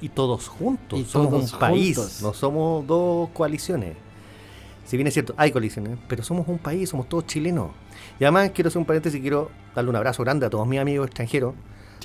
Y 0.01 0.09
todos 0.09 0.47
juntos. 0.47 0.99
Y 0.99 1.05
somos 1.05 1.29
todos 1.29 1.53
un 1.53 1.59
país. 1.59 1.97
juntos. 1.97 2.21
No 2.21 2.33
somos 2.33 2.87
dos 2.87 3.29
coaliciones. 3.33 3.95
Si 4.91 4.97
bien 4.97 5.07
es 5.07 5.13
cierto, 5.13 5.33
hay 5.37 5.53
coaliciones, 5.53 5.97
pero 6.09 6.21
somos 6.21 6.49
un 6.49 6.57
país, 6.57 6.89
somos 6.89 7.07
todos 7.07 7.25
chilenos. 7.25 7.71
Y 8.19 8.25
además 8.25 8.51
quiero 8.53 8.67
hacer 8.67 8.77
un 8.79 8.85
paréntesis 8.85 9.17
y 9.17 9.21
quiero 9.21 9.49
darle 9.73 9.89
un 9.89 9.95
abrazo 9.95 10.21
grande 10.21 10.45
a 10.45 10.49
todos 10.49 10.67
mis 10.67 10.81
amigos 10.81 11.07
extranjeros. 11.07 11.53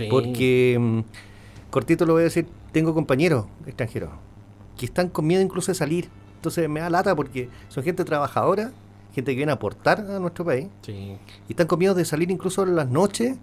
Porque, 0.09 0.77
mm, 0.79 1.01
cortito 1.69 2.07
lo 2.07 2.13
voy 2.13 2.21
a 2.21 2.25
decir, 2.27 2.47
tengo 2.71 2.95
compañeros 2.95 3.47
extranjeros 3.67 4.11
que 4.79 4.87
están 4.87 5.09
con 5.09 5.27
miedo 5.27 5.43
incluso 5.43 5.73
de 5.73 5.75
salir. 5.75 6.09
Entonces 6.37 6.69
me 6.69 6.79
da 6.79 6.89
lata 6.89 7.17
porque 7.17 7.49
son 7.67 7.83
gente 7.83 8.05
trabajadora, 8.05 8.71
gente 9.13 9.33
que 9.33 9.37
viene 9.37 9.51
a 9.51 9.57
aportar 9.57 10.03
a 10.09 10.21
nuestro 10.21 10.45
país. 10.45 10.69
Sí. 10.83 11.19
Y 11.49 11.51
están 11.51 11.67
con 11.67 11.81
miedo 11.81 11.93
de 11.93 12.05
salir 12.05 12.31
incluso 12.31 12.63
en 12.63 12.77
las 12.77 12.89
noches 12.89 13.37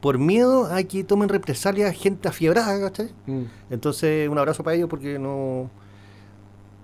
por 0.00 0.18
miedo 0.18 0.72
a 0.72 0.80
que 0.84 1.02
tomen 1.02 1.28
represalias 1.28 1.92
gente 1.96 2.28
afiebrada, 2.28 2.78
¿cachai? 2.78 3.10
Mm. 3.26 3.42
Entonces, 3.70 4.28
un 4.28 4.38
abrazo 4.38 4.62
para 4.62 4.76
ellos 4.76 4.88
porque 4.88 5.18
no. 5.18 5.68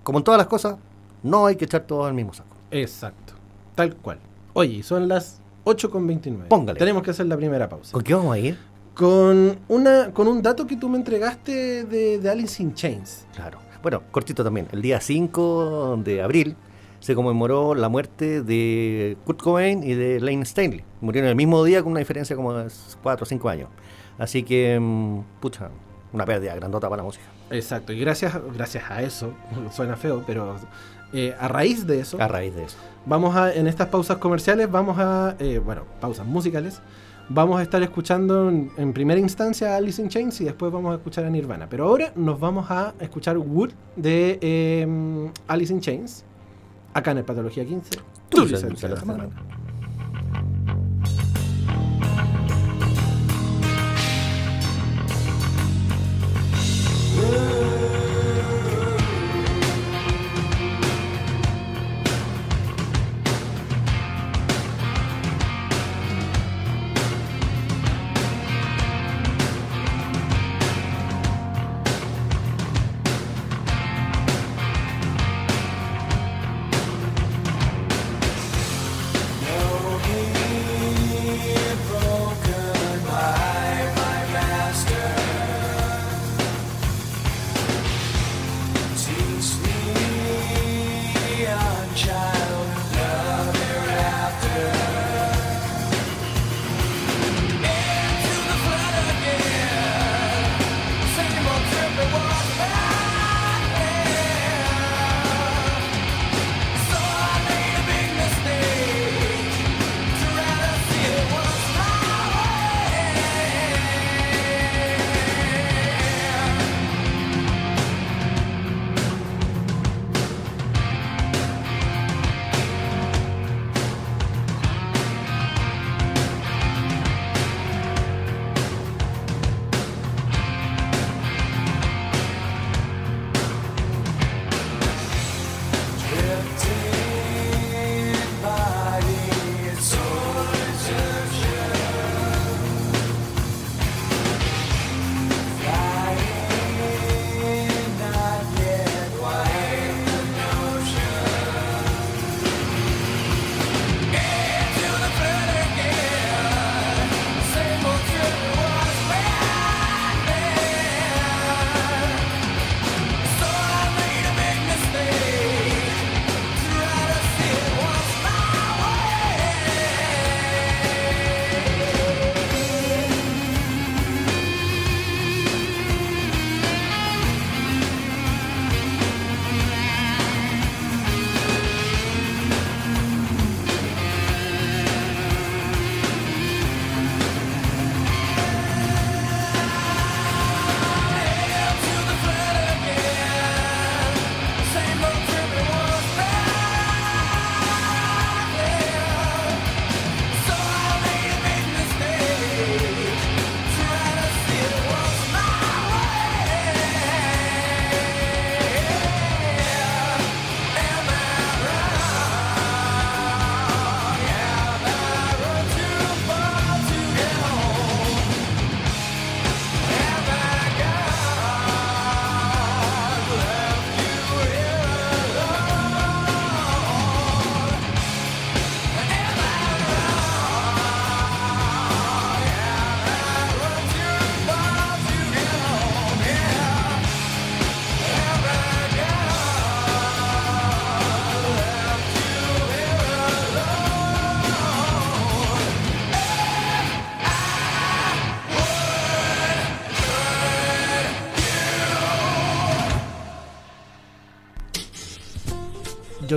Como 0.02 0.18
en 0.18 0.24
todas 0.24 0.38
las 0.38 0.48
cosas, 0.48 0.76
no 1.22 1.46
hay 1.46 1.56
que 1.56 1.64
echar 1.64 1.82
todos 1.82 2.06
al 2.06 2.14
mismo 2.14 2.32
saco. 2.32 2.56
Exacto. 2.70 3.34
Tal 3.74 3.96
cual. 3.96 4.18
Oye, 4.52 4.82
son 4.82 5.08
las 5.08 5.40
8.29. 5.64 6.48
Póngale. 6.48 6.78
Tenemos 6.78 7.02
que 7.02 7.10
hacer 7.10 7.26
la 7.26 7.36
primera 7.36 7.68
pausa. 7.68 7.92
¿Con 7.92 8.02
qué 8.02 8.14
vamos 8.14 8.34
a 8.34 8.38
ir? 8.38 8.58
Con, 8.94 9.58
una, 9.68 10.12
con 10.12 10.28
un 10.28 10.42
dato 10.42 10.66
que 10.66 10.76
tú 10.76 10.88
me 10.88 10.98
entregaste 10.98 11.84
de, 11.84 12.18
de 12.18 12.30
Alice 12.30 12.62
in 12.62 12.74
Chains. 12.74 13.26
Claro. 13.34 13.58
Bueno, 13.82 14.02
cortito 14.10 14.44
también. 14.44 14.68
El 14.72 14.82
día 14.82 15.00
5 15.00 16.00
de 16.04 16.22
abril 16.22 16.56
se 16.98 17.14
conmemoró 17.14 17.74
la 17.74 17.88
muerte 17.88 18.42
de 18.42 19.16
Kurt 19.24 19.40
Cobain 19.40 19.82
y 19.82 19.94
de 19.94 20.20
Lane 20.20 20.42
Stanley. 20.42 20.84
Murieron 21.00 21.30
el 21.30 21.36
mismo 21.36 21.64
día 21.64 21.82
con 21.82 21.92
una 21.92 22.00
diferencia 22.00 22.36
como 22.36 22.52
de 22.52 22.70
4 23.02 23.22
o 23.22 23.26
5 23.26 23.48
años. 23.48 23.68
Así 24.18 24.42
que, 24.42 24.78
mm, 24.78 25.20
pucha, 25.40 25.70
una 26.12 26.26
pérdida 26.26 26.54
grandota 26.54 26.88
para 26.90 26.98
la 26.98 27.04
música. 27.04 27.24
Exacto. 27.50 27.92
Y 27.92 28.00
gracias, 28.00 28.34
gracias 28.54 28.90
a 28.90 29.02
eso, 29.02 29.32
suena 29.72 29.96
feo, 29.96 30.22
pero 30.26 30.56
eh, 31.12 31.34
a 31.38 31.48
raíz 31.48 31.86
de 31.86 32.00
eso, 32.00 32.20
A 32.20 32.28
raíz 32.28 32.54
de 32.54 32.64
eso. 32.64 32.76
vamos 33.06 33.34
a, 33.36 33.52
en 33.54 33.66
estas 33.66 33.88
pausas 33.88 34.18
comerciales, 34.18 34.70
vamos 34.70 34.98
a, 34.98 35.34
eh, 35.38 35.60
bueno, 35.64 35.82
pausas 36.00 36.26
musicales, 36.26 36.80
vamos 37.28 37.58
a 37.58 37.62
estar 37.62 37.82
escuchando 37.82 38.48
en, 38.48 38.70
en 38.76 38.92
primera 38.92 39.20
instancia 39.20 39.74
a 39.74 39.76
Alice 39.76 40.00
in 40.00 40.08
Chains 40.08 40.40
y 40.40 40.44
después 40.44 40.72
vamos 40.72 40.92
a 40.92 40.96
escuchar 40.96 41.24
a 41.24 41.30
Nirvana. 41.30 41.68
Pero 41.68 41.84
ahora 41.86 42.12
nos 42.16 42.38
vamos 42.38 42.70
a 42.70 42.94
escuchar 43.00 43.38
Wood 43.38 43.70
de 43.96 44.38
eh, 44.40 45.30
Alice 45.48 45.72
in 45.72 45.80
Chains, 45.80 46.24
acá 46.94 47.12
en 47.12 47.18
el 47.18 47.24
Patología 47.24 47.64
15. 47.64 47.90
Tu 48.28 48.36
tu 48.36 48.46
licencia 48.46 48.68
licencia 48.68 48.88
de 48.88 49.30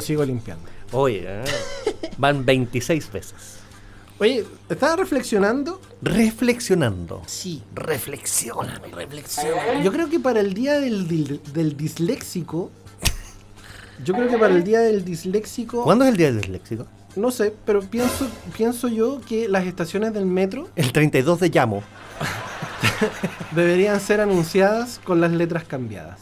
sigo 0.03 0.23
limpiando. 0.23 0.63
Oye, 0.91 1.27
ah, 1.27 1.43
van 2.17 2.45
26 2.45 3.11
veces. 3.11 3.33
Oye, 4.19 4.45
estaba 4.69 4.95
reflexionando. 4.95 5.81
Reflexionando. 6.01 7.23
Sí. 7.25 7.63
Reflexiona, 7.73 8.79
reflexiona. 8.91 9.81
Yo 9.81 9.91
creo 9.91 10.09
que 10.09 10.19
para 10.19 10.39
el 10.39 10.53
día 10.53 10.79
del, 10.79 11.07
del 11.53 11.75
disléxico. 11.75 12.71
Yo 14.03 14.13
creo 14.13 14.27
que 14.27 14.37
para 14.37 14.53
el 14.55 14.63
día 14.63 14.79
del 14.81 15.03
disléxico. 15.03 15.83
¿Cuándo 15.83 16.05
es 16.05 16.11
el 16.11 16.17
día 16.17 16.27
del 16.27 16.41
disléxico? 16.41 16.85
No 17.15 17.31
sé, 17.31 17.53
pero 17.65 17.81
pienso, 17.81 18.27
pienso 18.57 18.87
yo 18.87 19.21
que 19.21 19.47
las 19.47 19.65
estaciones 19.65 20.13
del 20.13 20.25
metro 20.25 20.67
El 20.75 20.91
32 20.91 21.39
de 21.39 21.49
llamo. 21.49 21.83
deberían 23.51 23.99
ser 23.99 24.19
anunciadas 24.21 24.99
con 25.03 25.21
las 25.21 25.31
letras 25.31 25.63
cambiadas. 25.63 26.19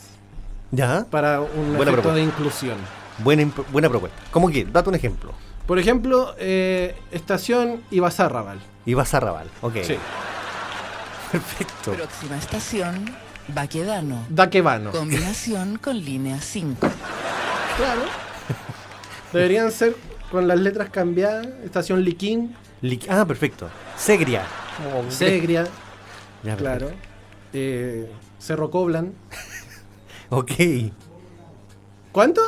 ¿Ya? 0.71 1.05
Para 1.09 1.41
un 1.41 1.47
Buena 1.75 1.91
efecto 1.91 1.91
propuesta. 1.93 2.13
de 2.15 2.23
inclusión. 2.23 2.77
Buena, 3.23 3.51
buena 3.71 3.89
propuesta. 3.89 4.17
¿Cómo 4.31 4.49
que? 4.49 4.65
Date 4.65 4.89
un 4.89 4.95
ejemplo. 4.95 5.33
Por 5.67 5.79
ejemplo, 5.79 6.35
eh, 6.37 6.95
estación 7.11 7.81
Ibazarrabal. 7.91 8.59
Raval. 8.85 9.49
Ok. 9.61 9.75
Sí. 9.83 9.95
Perfecto. 11.31 11.93
Próxima 11.93 12.37
estación, 12.37 13.05
Baquedano. 13.47 14.25
Daquevano. 14.29 14.91
Combinación 14.91 15.77
con 15.77 15.97
línea 16.03 16.39
5. 16.41 16.75
Claro. 17.77 18.01
Deberían 19.31 19.71
ser 19.71 19.95
con 20.29 20.47
las 20.47 20.59
letras 20.59 20.89
cambiadas. 20.89 21.47
Estación 21.63 22.03
Liquín, 22.03 22.55
Li- 22.81 22.99
ah, 23.09 23.25
perfecto. 23.25 23.69
Segria. 23.97 24.43
Segria, 25.09 25.67
Ya, 26.43 26.57
claro. 26.57 26.91
Eh, 27.53 28.11
Cerro 28.39 28.69
Coblan. 28.71 29.13
Ok. 30.33 30.51
¿Cuánto? 32.13 32.41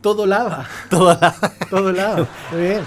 Todo 0.00 0.26
lava. 0.26 0.66
Toda 0.88 1.18
la... 1.20 1.50
Todo 1.70 1.92
lava. 1.92 2.26
Muy 2.52 2.60
bien. 2.62 2.82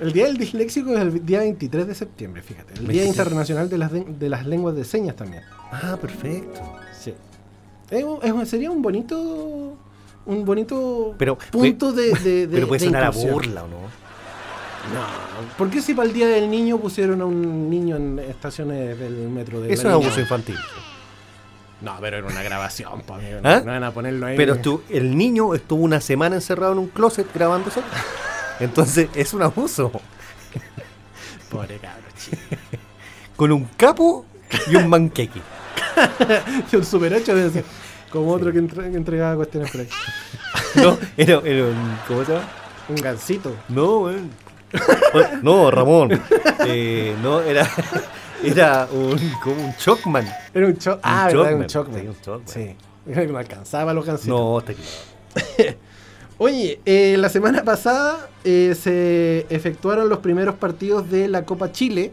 El 0.00 0.12
Día 0.12 0.26
del 0.26 0.36
Disléxico 0.38 0.92
es 0.94 1.00
el 1.00 1.24
día 1.26 1.40
23 1.40 1.86
de 1.86 1.94
septiembre, 1.94 2.42
fíjate. 2.42 2.72
El 2.74 2.80
Día 2.88 3.02
23. 3.02 3.08
Internacional 3.08 3.68
de 3.68 3.78
las, 3.78 3.92
de, 3.92 4.04
de 4.04 4.28
las 4.28 4.46
Lenguas 4.46 4.74
de 4.74 4.84
Señas 4.84 5.14
también. 5.16 5.42
Ah, 5.70 5.96
perfecto. 6.00 6.60
Sí. 6.98 7.14
Es 7.90 8.04
es 8.22 8.48
sería 8.48 8.70
un 8.70 8.80
bonito 8.82 9.76
un 10.26 10.44
bonito 10.44 11.14
Pero- 11.18 11.36
punto 11.50 11.92
de, 11.92 12.48
Pero 12.50 12.68
puede 12.68 12.80
de 12.80 12.86
sonar 12.86 13.04
a 13.04 13.10
burla, 13.10 13.64
¿o 13.64 13.68
no? 13.68 13.80
No, 13.80 15.56
¿por 15.58 15.68
qué 15.68 15.82
si 15.82 15.92
para 15.92 16.08
el 16.08 16.14
Día 16.14 16.26
del 16.26 16.50
Niño 16.50 16.78
pusieron 16.78 17.20
a 17.20 17.26
un 17.26 17.68
niño 17.68 17.96
en 17.96 18.18
estaciones 18.18 18.98
del 18.98 19.28
metro 19.28 19.60
de 19.60 19.72
Eso 19.72 19.88
es 19.88 19.94
abuso 19.94 20.20
infantil. 20.20 20.56
No, 21.80 21.96
pero 22.00 22.18
era 22.18 22.26
una 22.26 22.42
grabación, 22.42 23.00
pa, 23.02 23.16
amigo, 23.16 23.40
¿Ah? 23.42 23.60
No 23.64 23.72
van 23.72 23.84
a 23.84 23.90
ponerlo 23.90 24.26
ahí. 24.26 24.36
Pero 24.36 24.56
estu- 24.56 24.82
el 24.90 25.16
niño 25.16 25.54
estuvo 25.54 25.82
una 25.82 26.00
semana 26.00 26.36
encerrado 26.36 26.72
en 26.72 26.78
un 26.80 26.88
closet 26.88 27.26
grabándose. 27.34 27.80
Entonces 28.60 29.08
es 29.14 29.32
un 29.32 29.42
abuso. 29.42 29.90
Pobre 31.50 31.80
chico. 32.18 32.36
Con 33.36 33.52
un 33.52 33.64
capo 33.76 34.26
y 34.70 34.76
un 34.76 34.88
manqueque. 34.88 35.40
Y 36.72 36.76
un 36.76 36.84
Super 36.84 37.14
8 37.14 37.34
debe 37.34 37.50
ser 37.50 37.64
como 38.10 38.32
otro 38.32 38.52
que, 38.52 38.58
entre- 38.58 38.90
que 38.90 38.96
entregaba 38.96 39.36
cuestiones 39.36 39.70
por 39.70 39.80
ahí. 39.80 39.88
No, 40.76 40.96
era, 41.16 41.40
era 41.44 41.64
un. 41.64 41.98
¿Cómo 42.06 42.24
se 42.24 42.32
llama? 42.32 42.44
Un 42.88 42.96
gancito. 42.96 43.56
No, 43.68 43.98
weón. 44.02 44.30
No, 45.42 45.68
Ramón. 45.70 46.20
Eh, 46.66 47.16
no, 47.22 47.40
era. 47.40 47.68
Era 48.42 48.88
un. 48.92 49.18
como 49.42 49.64
un 49.64 49.76
Chocman. 49.76 50.26
Era 50.54 50.66
un 50.66 50.76
choc. 50.76 51.00
Ah, 51.02 51.26
verdad, 51.26 51.54
un 51.54 51.66
Chocman. 51.66 51.68
choc. 51.68 52.00
Sí, 52.00 52.06
un 52.08 52.20
Chocman. 52.20 52.48
Sí. 52.48 52.76
No 53.32 53.38
alcanzaba 53.38 53.92
los 53.94 54.04
gancitos. 54.06 54.38
No, 54.38 54.58
está 54.58 54.72
equivocado. 54.72 55.76
Oye, 56.38 56.80
eh, 56.86 57.16
la 57.18 57.28
semana 57.28 57.64
pasada 57.64 58.28
eh, 58.44 58.74
se 58.80 59.46
efectuaron 59.50 60.08
los 60.08 60.20
primeros 60.20 60.54
partidos 60.54 61.10
de 61.10 61.28
la 61.28 61.44
Copa 61.44 61.70
Chile. 61.70 62.12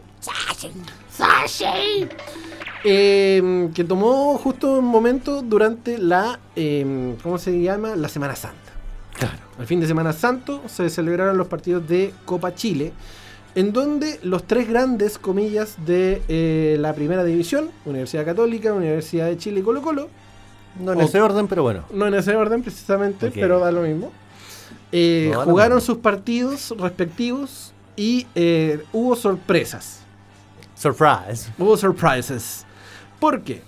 Eh, 2.84 3.70
que 3.74 3.84
tomó 3.84 4.38
justo 4.38 4.78
un 4.78 4.84
momento 4.84 5.42
durante 5.42 5.98
la, 5.98 6.38
eh, 6.54 7.16
¿cómo 7.22 7.38
se 7.38 7.60
llama? 7.60 7.96
La 7.96 8.08
Semana 8.08 8.36
Santa. 8.36 8.56
Claro. 9.14 9.38
El 9.58 9.66
fin 9.66 9.80
de 9.80 9.86
Semana 9.86 10.12
Santo 10.12 10.62
se 10.68 10.88
celebraron 10.90 11.36
los 11.36 11.48
partidos 11.48 11.88
de 11.88 12.14
Copa 12.24 12.54
Chile, 12.54 12.92
en 13.54 13.72
donde 13.72 14.20
los 14.22 14.44
tres 14.44 14.68
grandes, 14.68 15.18
comillas, 15.18 15.76
de 15.84 16.22
eh, 16.28 16.76
la 16.78 16.94
primera 16.94 17.24
división, 17.24 17.70
Universidad 17.84 18.24
Católica, 18.24 18.72
Universidad 18.72 19.26
de 19.26 19.36
Chile 19.38 19.60
y 19.60 19.62
Colo 19.62 19.82
Colo, 19.82 20.08
No 20.80 20.92
en 20.92 21.00
O- 21.00 21.02
ese 21.02 21.20
orden, 21.20 21.48
pero 21.48 21.62
bueno. 21.62 21.84
no 21.92 22.06
en 22.06 22.14
ese 22.14 22.36
orden 22.36 22.62
precisamente, 22.62 23.30
pero 23.32 23.58
da 23.58 23.72
lo 23.72 23.82
mismo. 23.82 24.12
Eh, 24.92 25.30
No, 25.32 25.42
jugaron 25.42 25.78
mismo. 25.78 25.94
sus 25.94 26.02
partidos 26.02 26.72
respectivos 26.78 27.72
y 27.96 28.26
eh, 28.34 28.84
hubo 28.92 29.16
sorpresas. 29.16 30.00
Surprise. 30.76 31.50
Hubo 31.58 31.76
surprises. 31.76 32.64
¿Por 33.18 33.42
qué? 33.42 33.62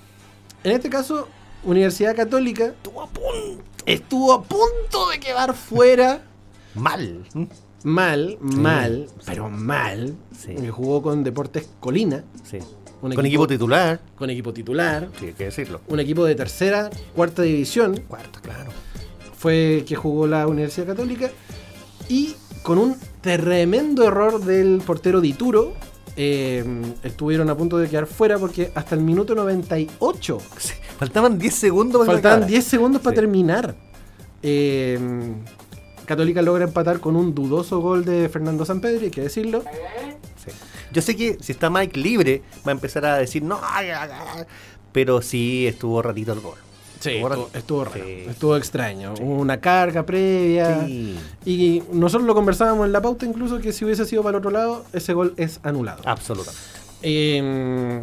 En 0.62 0.73
este 0.73 0.88
caso, 0.88 1.27
Universidad 1.64 2.14
Católica 2.14 2.66
estuvo 2.66 3.03
a 3.03 3.07
punto, 3.09 3.64
estuvo 3.87 4.33
a 4.33 4.43
punto 4.43 5.09
de 5.11 5.19
quedar 5.19 5.55
fuera. 5.55 6.23
Mal. 6.75 7.25
Mal, 7.85 8.37
mal, 8.40 9.07
pero 9.27 9.49
mal. 9.49 10.14
Sí. 10.37 10.55
Que 10.55 10.71
Jugó 10.71 11.03
con 11.03 11.25
Deportes 11.25 11.69
Colina, 11.81 12.25
Sí. 12.45 12.59
Un 13.03 13.12
Con 13.14 13.25
equipo- 13.25 13.27
equipo 13.27 13.47
titular. 13.47 14.01
con 14.14 14.29
equipo 14.29 14.53
titular, 14.53 15.09
Sí, 15.19 15.27
hay 15.27 15.33
que 15.33 15.45
decirlo. 15.45 15.81
un 15.88 16.01
equipo 16.01 16.25
de 16.27 16.35
tercera, 16.35 16.90
cuarta 17.16 17.40
división. 17.43 17.99
Cuarto, 18.07 18.40
claro. 18.43 18.71
fue 19.38 19.85
que 19.87 19.97
jugó 19.97 20.27
la 20.27 20.47
Universidad 20.47 20.88
Católica 20.88 21.31
y 22.11 22.35
con 22.62 22.77
un 22.77 22.95
tremendo 23.23 24.07
error 24.07 24.45
del 24.45 24.83
portero 24.85 25.23
Dituro 25.23 25.73
eh, 26.16 26.62
estuvieron 27.03 27.49
a 27.49 27.57
punto 27.57 27.79
de 27.79 27.88
quedar 27.88 28.07
fuera 28.07 28.37
porque 28.38 28.71
hasta 28.75 28.95
el 28.97 29.01
minuto 29.01 29.35
98 29.35 30.38
Sí, 30.59 30.75
Faltaban 30.99 31.38
10 31.38 31.55
segundos 31.55 32.01
para 32.01 32.12
faltaban 32.19 32.37
acabara. 32.40 32.51
10 32.51 32.64
segundos 32.66 33.01
para 33.01 33.14
terminar. 33.16 33.75
Eh, 34.43 34.99
Católica 36.11 36.42
logra 36.42 36.64
empatar 36.64 36.99
con 36.99 37.14
un 37.14 37.37
dudoso 37.37 37.79
gol 37.79 38.05
de 38.05 38.29
Fernando 38.29 38.64
Sampedri, 38.64 39.05
hay 39.05 39.11
que 39.12 39.20
decirlo. 39.20 39.62
Sí. 40.44 40.51
Yo 40.92 41.03
sé 41.03 41.14
que 41.14 41.37
si 41.40 41.53
está 41.53 41.70
Mike 41.70 42.01
libre, 42.01 42.42
va 42.66 42.73
a 42.73 42.75
empezar 42.75 43.05
a 43.07 43.16
decir 43.16 43.44
no, 43.44 43.61
ay, 43.62 43.90
ay, 43.90 44.11
ay", 44.12 44.44
pero 44.90 45.23
sí 45.23 45.68
estuvo 45.68 46.03
ratito 46.03 46.33
el 46.33 46.40
gol. 46.40 46.57
Sí, 46.99 47.11
Estuvo 47.12 47.29
estuvo, 47.29 47.44
ratito. 47.44 47.59
estuvo 47.59 47.85
raro, 47.85 48.05
Sí. 48.05 48.25
estuvo 48.29 48.57
extraño. 48.57 49.14
Hubo 49.23 49.35
una 49.37 49.61
carga 49.61 50.05
previa. 50.05 50.85
Sí. 50.85 51.16
Y 51.46 51.83
nosotros 51.92 52.27
lo 52.27 52.35
conversábamos 52.35 52.87
en 52.87 52.92
la 52.92 53.01
pauta 53.01 53.25
incluso 53.25 53.61
que 53.61 53.73
si 53.73 53.85
hubiese 53.85 54.05
sido 54.05 54.23
para 54.25 54.31
el 54.37 54.40
otro 54.40 54.51
lado, 54.51 54.85
ese 54.92 55.12
gol 55.12 55.33
es 55.37 55.61
anulado. 55.62 56.03
Absolutamente. 56.05 56.61
Eh, 57.03 58.01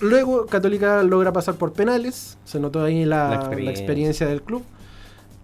luego 0.00 0.46
Católica 0.46 1.02
logra 1.02 1.32
pasar 1.32 1.56
por 1.56 1.74
penales, 1.74 2.38
se 2.46 2.58
notó 2.58 2.82
ahí 2.84 3.04
la, 3.04 3.24
La 3.24 3.28
la 3.28 3.34
experiencia. 3.36 3.80
experiencia. 3.82 4.26
del 4.26 4.42
club. 4.42 4.62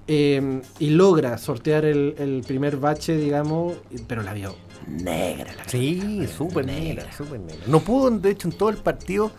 Eh, 0.06 0.60
y 0.78 0.90
logra 0.90 1.38
sortear 1.38 1.84
el, 1.84 2.14
el 2.18 2.42
primer 2.46 2.76
bache, 2.76 3.16
digamos, 3.16 3.74
pero 4.06 4.22
la 4.22 4.34
vio 4.34 4.54
negra. 4.86 5.54
La 5.56 5.66
Sí, 5.68 6.26
súper 6.36 6.66
negra, 6.66 7.10
súper 7.16 7.40
negra. 7.40 7.64
No 7.66 7.80
pudo, 7.80 8.10
de 8.10 8.30
hecho, 8.30 8.48
en 8.48 8.54
todo 8.58 8.68
el 8.68 8.76
partido. 8.76 9.30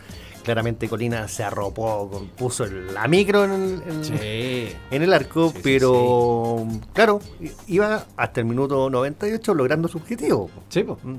Claramente 0.44 0.88
Colina 0.88 1.28
se 1.28 1.44
arropó, 1.44 2.28
puso 2.38 2.66
el- 2.66 2.94
la 2.94 3.08
micro 3.08 3.46
en 3.46 3.52
el, 3.52 3.82
en- 3.88 4.06
Sí. 4.06 4.76
en 4.92 5.02
el 5.02 5.12
arco, 5.12 5.50
Sí, 5.50 5.56
sí, 5.56 5.62
pero 5.64 6.68
claro, 6.94 7.20
iba 7.68 8.06
hasta 8.16 8.42
el 8.42 8.46
minuto 8.46 8.90
98 8.92 9.56
logrando 9.56 9.88
su 9.88 9.98
objetivo. 9.98 10.52
Sí, 10.70 10.84
po. 10.84 11.00
Mm. 11.02 11.16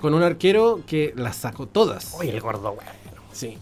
Con 0.00 0.14
un 0.14 0.22
arquero 0.22 0.80
que 0.86 1.12
las 1.14 1.36
sacó 1.36 1.66
todas. 1.66 2.14
Oye, 2.18 2.30
el 2.30 2.40
gordo, 2.40 2.72
bueno. 2.74 2.90
Sí. 3.32 3.58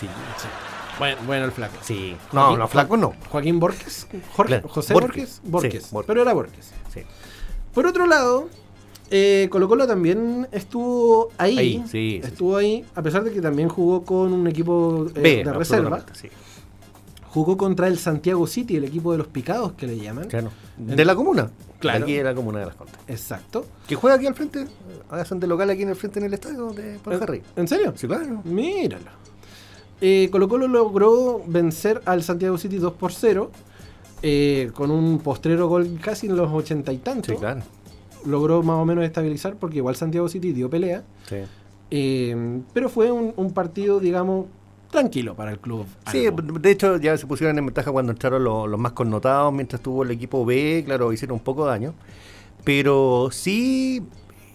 Sí, 0.00 0.06
sí. 0.06 0.48
Bueno, 0.98 1.18
bueno 1.26 1.44
el 1.44 1.52
flaco. 1.52 1.74
sí. 1.82 2.16
No, 2.32 2.40
Joaquín- 2.48 2.58
no, 2.58 2.68
flaco 2.68 2.96
no. 2.96 3.12
Joaquín 3.30 3.58
Borges. 3.60 4.06
Jorge, 4.34 4.52
Claro, 4.54 4.68
José 4.68 4.94
Borges. 4.94 5.40
Borges. 5.44 5.72
Sí, 5.72 5.78
Borges. 5.78 5.90
Borges. 5.92 6.06
Pero 6.06 6.22
era 6.22 6.32
Borges. 6.32 6.72
Sí. 6.92 7.00
Por 7.74 7.86
otro 7.86 8.06
lado, 8.06 8.48
eh, 9.10 9.48
Colo 9.50 9.68
Colo 9.68 9.86
también 9.86 10.48
estuvo 10.52 11.30
ahí. 11.38 11.58
Ahí, 11.58 11.84
sí, 11.90 12.20
estuvo 12.24 12.56
ahí, 12.56 12.84
a 12.94 13.02
pesar 13.02 13.22
de 13.24 13.32
que 13.32 13.40
también 13.42 13.68
jugó 13.68 14.02
con 14.04 14.32
un 14.32 14.46
equipo 14.46 15.06
eh, 15.14 15.20
B, 15.20 15.44
de 15.44 15.52
reserva. 15.52 16.04
Jugó 17.28 17.58
contra 17.58 17.86
el 17.88 17.98
Santiago 17.98 18.46
City, 18.46 18.76
el 18.76 18.84
equipo 18.84 19.12
de 19.12 19.18
los 19.18 19.26
picados 19.26 19.72
que 19.72 19.86
le 19.86 19.98
llaman. 19.98 20.26
claro. 20.28 20.50
De 20.78 21.04
la 21.04 21.14
comuna. 21.14 21.50
Claro. 21.78 22.04
Aquí 22.04 22.14
de 22.14 22.24
la 22.24 22.34
comuna 22.34 22.60
de 22.60 22.66
las 22.66 22.74
Condes. 22.74 22.94
Exacto. 23.06 23.66
Que 23.86 23.94
juega 23.94 24.16
aquí 24.16 24.26
al 24.26 24.34
frente. 24.34 24.66
Hacen 25.10 25.38
de 25.38 25.46
local 25.46 25.68
aquí 25.68 25.82
en 25.82 25.90
el 25.90 25.96
frente 25.96 26.18
en 26.18 26.24
el 26.24 26.32
estadio 26.34 26.70
de 26.72 26.98
Panjarri. 26.98 27.42
¿En 27.56 27.68
serio? 27.68 27.92
Sí, 27.96 28.06
claro. 28.06 28.40
Míralo. 28.44 29.10
Eh, 30.00 30.28
Colo 30.30 30.48
Colo 30.48 30.68
logró 30.68 31.40
vencer 31.46 32.02
al 32.04 32.22
Santiago 32.22 32.58
City 32.58 32.76
2 32.78 32.92
por 32.94 33.12
0. 33.12 33.50
eh, 34.22 34.70
con 34.74 34.90
un 34.90 35.18
postrero 35.18 35.68
gol 35.68 35.98
casi 36.00 36.26
en 36.26 36.36
los 36.36 36.50
ochenta 36.50 36.92
y 36.92 36.98
tantos. 36.98 37.34
Sí, 37.34 37.38
claro. 37.38 37.60
Logró 38.24 38.62
más 38.62 38.76
o 38.76 38.84
menos 38.84 39.04
estabilizar 39.04 39.56
porque 39.56 39.76
igual 39.76 39.94
Santiago 39.94 40.28
City 40.28 40.52
dio 40.52 40.68
pelea. 40.70 41.04
Sí. 41.28 41.36
Eh, 41.90 42.60
pero 42.72 42.88
fue 42.88 43.12
un, 43.12 43.32
un 43.36 43.52
partido, 43.52 44.00
digamos, 44.00 44.46
tranquilo 44.90 45.34
para 45.36 45.50
el 45.52 45.58
club. 45.60 45.84
Sí, 46.10 46.26
de 46.60 46.70
hecho 46.70 46.96
ya 46.96 47.16
se 47.16 47.26
pusieron 47.26 47.56
en 47.58 47.66
ventaja 47.66 47.92
cuando 47.92 48.12
entraron 48.12 48.42
los, 48.42 48.68
los 48.68 48.80
más 48.80 48.92
connotados, 48.92 49.52
mientras 49.52 49.80
tuvo 49.82 50.02
el 50.02 50.10
equipo 50.10 50.44
B, 50.44 50.82
claro, 50.84 51.12
hicieron 51.12 51.34
un 51.36 51.44
poco 51.44 51.64
de 51.66 51.70
daño. 51.70 51.94
Pero 52.64 53.28
sí, 53.30 54.02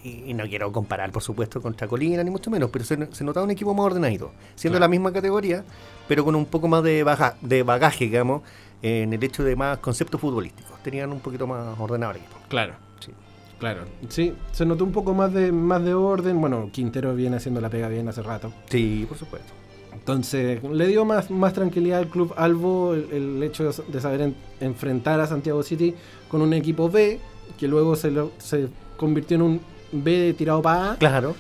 y, 0.04 0.24
y 0.30 0.34
no 0.34 0.44
quiero 0.46 0.72
comparar, 0.72 1.12
por 1.12 1.22
supuesto, 1.24 1.62
contra 1.62 1.88
Colina, 1.88 2.24
ni 2.24 2.30
mucho 2.32 2.50
menos, 2.52 2.70
pero 2.72 2.84
se, 2.86 3.14
se 3.14 3.24
notaba 3.24 3.44
un 3.44 3.52
equipo 3.52 3.74
más 3.74 3.86
ordenadito, 3.86 4.32
siendo 4.56 4.78
Claro. 4.78 4.86
la 4.86 4.88
misma 4.90 5.12
categoría, 5.14 5.64
pero 6.08 6.24
con 6.26 6.36
un 6.36 6.46
poco 6.46 6.68
más 6.68 6.84
de, 6.84 7.04
baja, 7.04 7.36
de 7.42 7.64
bagaje, 7.64 8.06
digamos, 8.06 8.42
en 8.82 9.14
el 9.14 9.24
hecho 9.24 9.44
de 9.44 9.56
más 9.56 9.78
conceptos 9.80 10.20
futbolísticos. 10.20 10.82
Tenían 10.84 11.12
un 11.12 11.20
poquito 11.20 11.46
más 11.48 11.80
ordenado 11.80 12.12
el 12.14 12.18
equipo. 12.18 12.36
Claro. 12.50 12.74
Sí. 13.00 13.12
Claro, 13.60 13.82
sí, 14.10 14.34
se 14.52 14.66
notó 14.66 14.84
un 14.84 14.92
poco 14.92 15.14
más 15.14 15.32
de 15.34 15.52
más 15.52 15.84
de 15.84 15.94
orden. 15.94 16.42
Bueno, 16.42 16.70
Quintero 16.72 17.14
viene 17.14 17.38
haciendo 17.38 17.62
la 17.62 17.70
pega 17.70 17.88
bien 17.90 18.08
hace 18.08 18.24
rato. 18.24 18.52
Sí, 18.70 19.06
por 19.08 19.18
supuesto. 19.20 19.54
Entonces, 19.94 20.64
le 20.64 20.88
dio 20.88 21.06
más, 21.06 21.30
más 21.30 21.54
tranquilidad 21.54 22.00
al 22.00 22.08
club 22.08 22.34
Albo 22.38 22.96
el, 22.96 23.12
el 23.12 23.44
hecho 23.44 23.64
de, 23.72 23.84
de 23.92 24.02
saber 24.02 24.22
en- 24.22 24.36
enfrentar 24.60 25.20
a 25.20 25.28
Santiago 25.28 25.62
City 25.62 25.94
con 26.28 26.42
un 26.42 26.54
equipo 26.54 26.90
B, 26.90 27.20
que 27.60 27.68
luego 27.68 27.96
se, 27.96 28.10
lo- 28.10 28.32
se 28.40 28.68
convirtió 28.98 29.36
en 29.36 29.42
un 29.44 29.62
B 29.92 30.34
tirado 30.38 30.62
para 30.62 30.92
A, 30.94 30.98
Claro. 30.98 31.36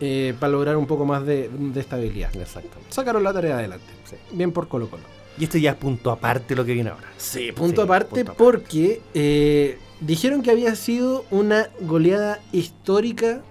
eh, 0.00 0.34
para 0.38 0.52
lograr 0.52 0.76
un 0.76 0.86
poco 0.86 1.04
más 1.04 1.24
de, 1.24 1.48
de 1.48 1.80
estabilidad. 1.80 2.34
Exacto. 2.36 2.76
Sacaron 2.90 3.22
la 3.22 3.32
tarea 3.32 3.58
adelante. 3.58 3.86
Sí. 4.04 4.16
Bien 4.32 4.52
por 4.52 4.68
Colo 4.68 4.88
Colo. 4.90 5.02
Y 5.38 5.44
esto 5.44 5.58
ya 5.58 5.72
es 5.72 5.76
punto 5.76 6.10
aparte 6.12 6.54
lo 6.54 6.64
que 6.64 6.74
viene 6.74 6.90
ahora. 6.90 7.08
Sí, 7.16 7.50
punto 7.52 7.82
Sí, 7.82 7.84
aparte 7.84 8.08
punto 8.24 8.32
aparte. 8.32 8.44
porque 8.44 9.00
eh, 9.14 9.78
dijeron 10.00 10.42
que 10.42 10.50
había 10.52 10.74
sido 10.76 11.24
una 11.32 11.68
goleada 11.80 12.40
histórica, 12.52 13.42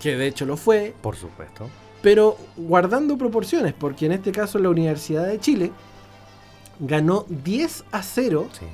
que 0.00 0.16
de 0.16 0.28
hecho 0.28 0.46
lo 0.46 0.56
fue, 0.56 0.94
Por 1.02 1.16
supuesto. 1.16 1.68
pero 2.00 2.36
guardando 2.56 3.18
proporciones, 3.18 3.72
porque 3.74 4.06
en 4.06 4.12
este 4.12 4.30
caso 4.30 4.58
la 4.60 4.68
Universidad 4.70 5.26
de 5.26 5.40
Chile 5.40 5.72
ganó 6.78 7.26
10 7.28 7.84
a 7.90 8.02
0 8.04 8.48
Sí. 8.52 8.66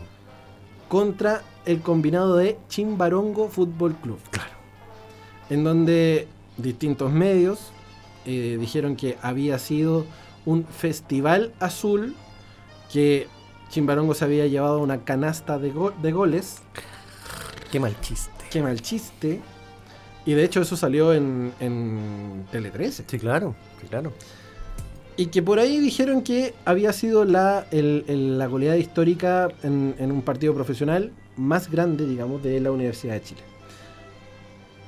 contra 0.88 1.42
el 1.64 1.80
combinado 1.80 2.36
de 2.36 2.58
Chimbarongo 2.68 3.48
Fútbol 3.48 3.94
Club. 3.96 4.18
Claro. 4.30 4.50
En 5.50 5.64
donde 5.64 6.26
distintos 6.56 7.12
medios 7.12 7.70
eh, 8.24 8.56
dijeron 8.58 8.96
que 8.96 9.16
había 9.22 9.58
sido 9.58 10.06
un 10.44 10.64
festival 10.64 11.52
azul 11.60 12.14
que 12.92 13.28
Chimbarongo 13.70 14.14
se 14.14 14.24
había 14.24 14.46
llevado 14.46 14.78
una 14.80 15.04
canasta 15.04 15.58
de, 15.58 15.70
go- 15.70 15.92
de 16.02 16.12
goles. 16.12 16.56
Qué 17.70 17.80
mal 17.80 18.00
chiste. 18.00 18.30
Qué 18.50 18.62
mal 18.62 18.80
chiste. 18.80 19.40
Y 20.24 20.32
de 20.34 20.44
hecho 20.44 20.60
eso 20.60 20.76
salió 20.76 21.12
en, 21.12 21.52
en 21.60 22.46
Tele 22.50 22.70
13. 22.70 23.04
Sí, 23.06 23.18
claro. 23.18 23.54
Sí, 23.80 23.86
claro. 23.88 24.12
Y 25.16 25.26
que 25.26 25.42
por 25.42 25.58
ahí 25.58 25.78
dijeron 25.78 26.22
que 26.22 26.54
había 26.64 26.92
sido 26.92 27.24
la, 27.24 27.66
el- 27.70 28.04
el- 28.08 28.38
la 28.38 28.46
goleada 28.46 28.76
histórica 28.76 29.48
en, 29.62 29.94
en 29.98 30.10
un 30.12 30.22
partido 30.22 30.54
profesional 30.54 31.12
más 31.36 31.70
grande, 31.70 32.06
digamos, 32.06 32.42
de 32.42 32.60
la 32.60 32.70
Universidad 32.70 33.14
de 33.14 33.22
Chile. 33.22 33.40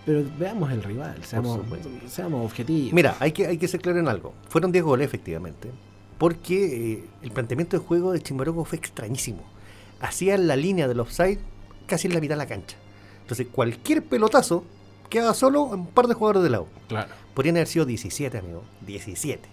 Pero 0.09 0.25
veamos 0.39 0.73
el 0.73 0.83
rival, 0.83 1.23
seamos, 1.23 1.61
seamos 2.07 2.43
objetivos. 2.47 2.95
Mira, 2.95 3.19
hay 3.21 3.31
que, 3.31 3.47
hay 3.47 3.59
que 3.59 3.69
ser 3.69 3.79
claro 3.83 3.99
en 3.99 4.09
algo. 4.09 4.33
Fueron 4.49 4.73
10 4.73 4.83
goles, 4.83 5.05
efectivamente. 5.05 5.71
Porque 6.17 6.93
eh, 6.95 7.05
el 7.21 7.31
planteamiento 7.31 7.79
de 7.79 7.85
juego 7.85 8.13
de 8.13 8.23
Chimbarongo 8.23 8.65
fue 8.65 8.79
extrañísimo. 8.79 9.43
Hacían 10.01 10.47
la 10.47 10.57
línea 10.57 10.89
del 10.89 11.01
offside 11.01 11.39
casi 11.87 12.07
en 12.07 12.15
la 12.15 12.21
mitad 12.23 12.37
de 12.37 12.39
la 12.39 12.47
cancha. 12.47 12.79
Entonces, 13.21 13.49
cualquier 13.53 14.03
pelotazo 14.03 14.65
quedaba 15.11 15.35
solo 15.35 15.65
un 15.65 15.89
par 15.89 16.07
de 16.07 16.15
jugadores 16.15 16.43
de 16.43 16.49
lado. 16.49 16.69
Claro. 16.89 17.13
Podrían 17.35 17.57
haber 17.57 17.69
sido 17.69 17.85
17, 17.85 18.39
amigo. 18.39 18.65
17. 18.87 19.47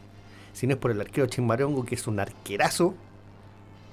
Si 0.54 0.68
no 0.68 0.76
es 0.76 0.80
por 0.80 0.92
el 0.92 1.02
arquero 1.02 1.28
Chimbarongo, 1.28 1.84
que 1.84 1.96
es 1.96 2.08
un 2.08 2.18
arquerazo, 2.22 2.94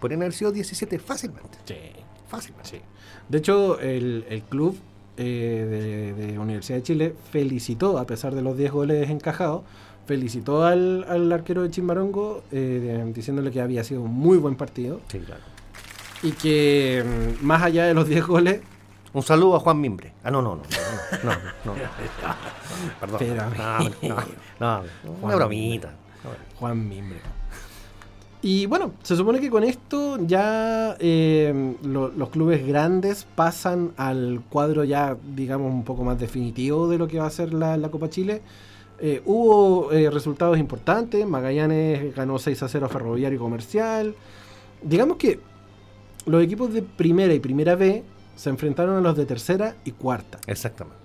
podrían 0.01 0.22
haber 0.22 0.33
sido 0.33 0.53
17 0.53 1.01
fácilmente. 1.01 1.59
Sí, 1.64 1.75
Fácilmente. 2.29 2.70
sí. 2.70 2.77
De 3.29 3.38
hecho, 3.38 3.81
el, 3.81 4.25
el 4.29 4.42
club 4.44 4.79
eh, 5.16 6.12
de, 6.16 6.27
de 6.27 6.38
Universidad 6.38 6.79
de 6.79 6.83
Chile 6.83 7.14
felicitó, 7.31 7.98
a 7.98 8.07
pesar 8.07 8.35
de 8.35 8.42
los 8.42 8.57
10 8.57 8.72
goles 8.72 9.11
encajados, 9.11 9.62
felicitó 10.07 10.64
al, 10.64 11.05
al 11.09 11.31
arquero 11.33 11.62
de 11.62 11.70
Chimbarongo 11.70 12.42
eh, 12.51 13.03
de- 13.05 13.12
diciéndole 13.12 13.51
que 13.51 13.61
había 13.61 13.85
sido 13.85 14.03
un 14.03 14.12
muy 14.12 14.37
buen 14.38 14.57
partido 14.57 15.01
Sí, 15.09 15.18
claro. 15.20 15.40
y 16.22 16.33
que 16.33 17.05
mm, 17.40 17.44
más 17.44 17.62
allá 17.62 17.85
de 17.85 17.94
los 17.94 18.09
10 18.09 18.27
goles, 18.27 18.61
Un 19.14 19.22
saludo 19.22 19.57
a 19.57 19.61
Juan 19.61 19.79
Mimbre. 19.81 20.14
Ah, 20.25 20.31
no, 20.31 20.40
no, 20.40 20.57
no. 20.57 20.62
No, 21.22 21.31
no, 21.31 21.37
no. 21.66 21.75
no, 21.75 21.81
Perdón. 23.01 23.18
Pero, 23.18 23.44
No, 24.09 24.16
no, 24.61 24.83
no, 24.83 24.83
una 25.20 25.37
bromita. 25.37 25.92
Juan 26.59 26.88
Mimbre. 26.88 27.18
Y 28.44 28.66
bueno, 28.66 28.92
se 29.05 29.14
supone 29.14 29.38
que 29.38 29.50
con 29.50 29.62
esto 29.62 30.18
ya 30.26 30.96
eh, 30.98 31.76
lo- 31.85 32.09
los 32.09 32.28
clubes 32.31 32.66
grandes 32.66 33.24
pasan 33.37 33.92
al 33.96 34.42
cuadro 34.50 34.83
ya, 34.83 35.16
digamos, 35.37 35.72
un 35.72 35.85
poco 35.85 36.02
más 36.02 36.18
definitivo 36.18 36.88
de 36.88 36.98
lo 36.98 37.07
que 37.07 37.20
va 37.20 37.26
a 37.26 37.31
ser 37.31 37.55
la, 37.55 37.76
la 37.76 37.88
Copa 37.90 38.11
Chile. 38.11 38.42
Eh, 38.98 39.22
hubo 39.26 39.92
eh, 39.92 40.11
resultados 40.11 40.59
importantes, 40.59 41.24
Magallanes 41.26 42.14
ganó 42.16 42.38
6 42.38 42.61
a 42.64 42.68
0 42.68 42.87
a 42.87 42.88
Ferroviario 42.88 43.38
Comercial. 43.38 44.14
Digamos 44.83 45.18
que 45.18 45.38
los 46.26 46.42
equipos 46.42 46.72
de 46.72 46.83
primera 46.83 47.33
y 47.35 47.38
primera 47.38 47.76
B 47.76 48.02
se 48.35 48.50
enfrentaron 48.50 48.96
a 48.96 49.00
los 49.00 49.16
de 49.16 49.24
tercera 49.24 49.76
y 49.85 49.92
cuarta. 49.92 50.38
Exactamente. 50.48 50.98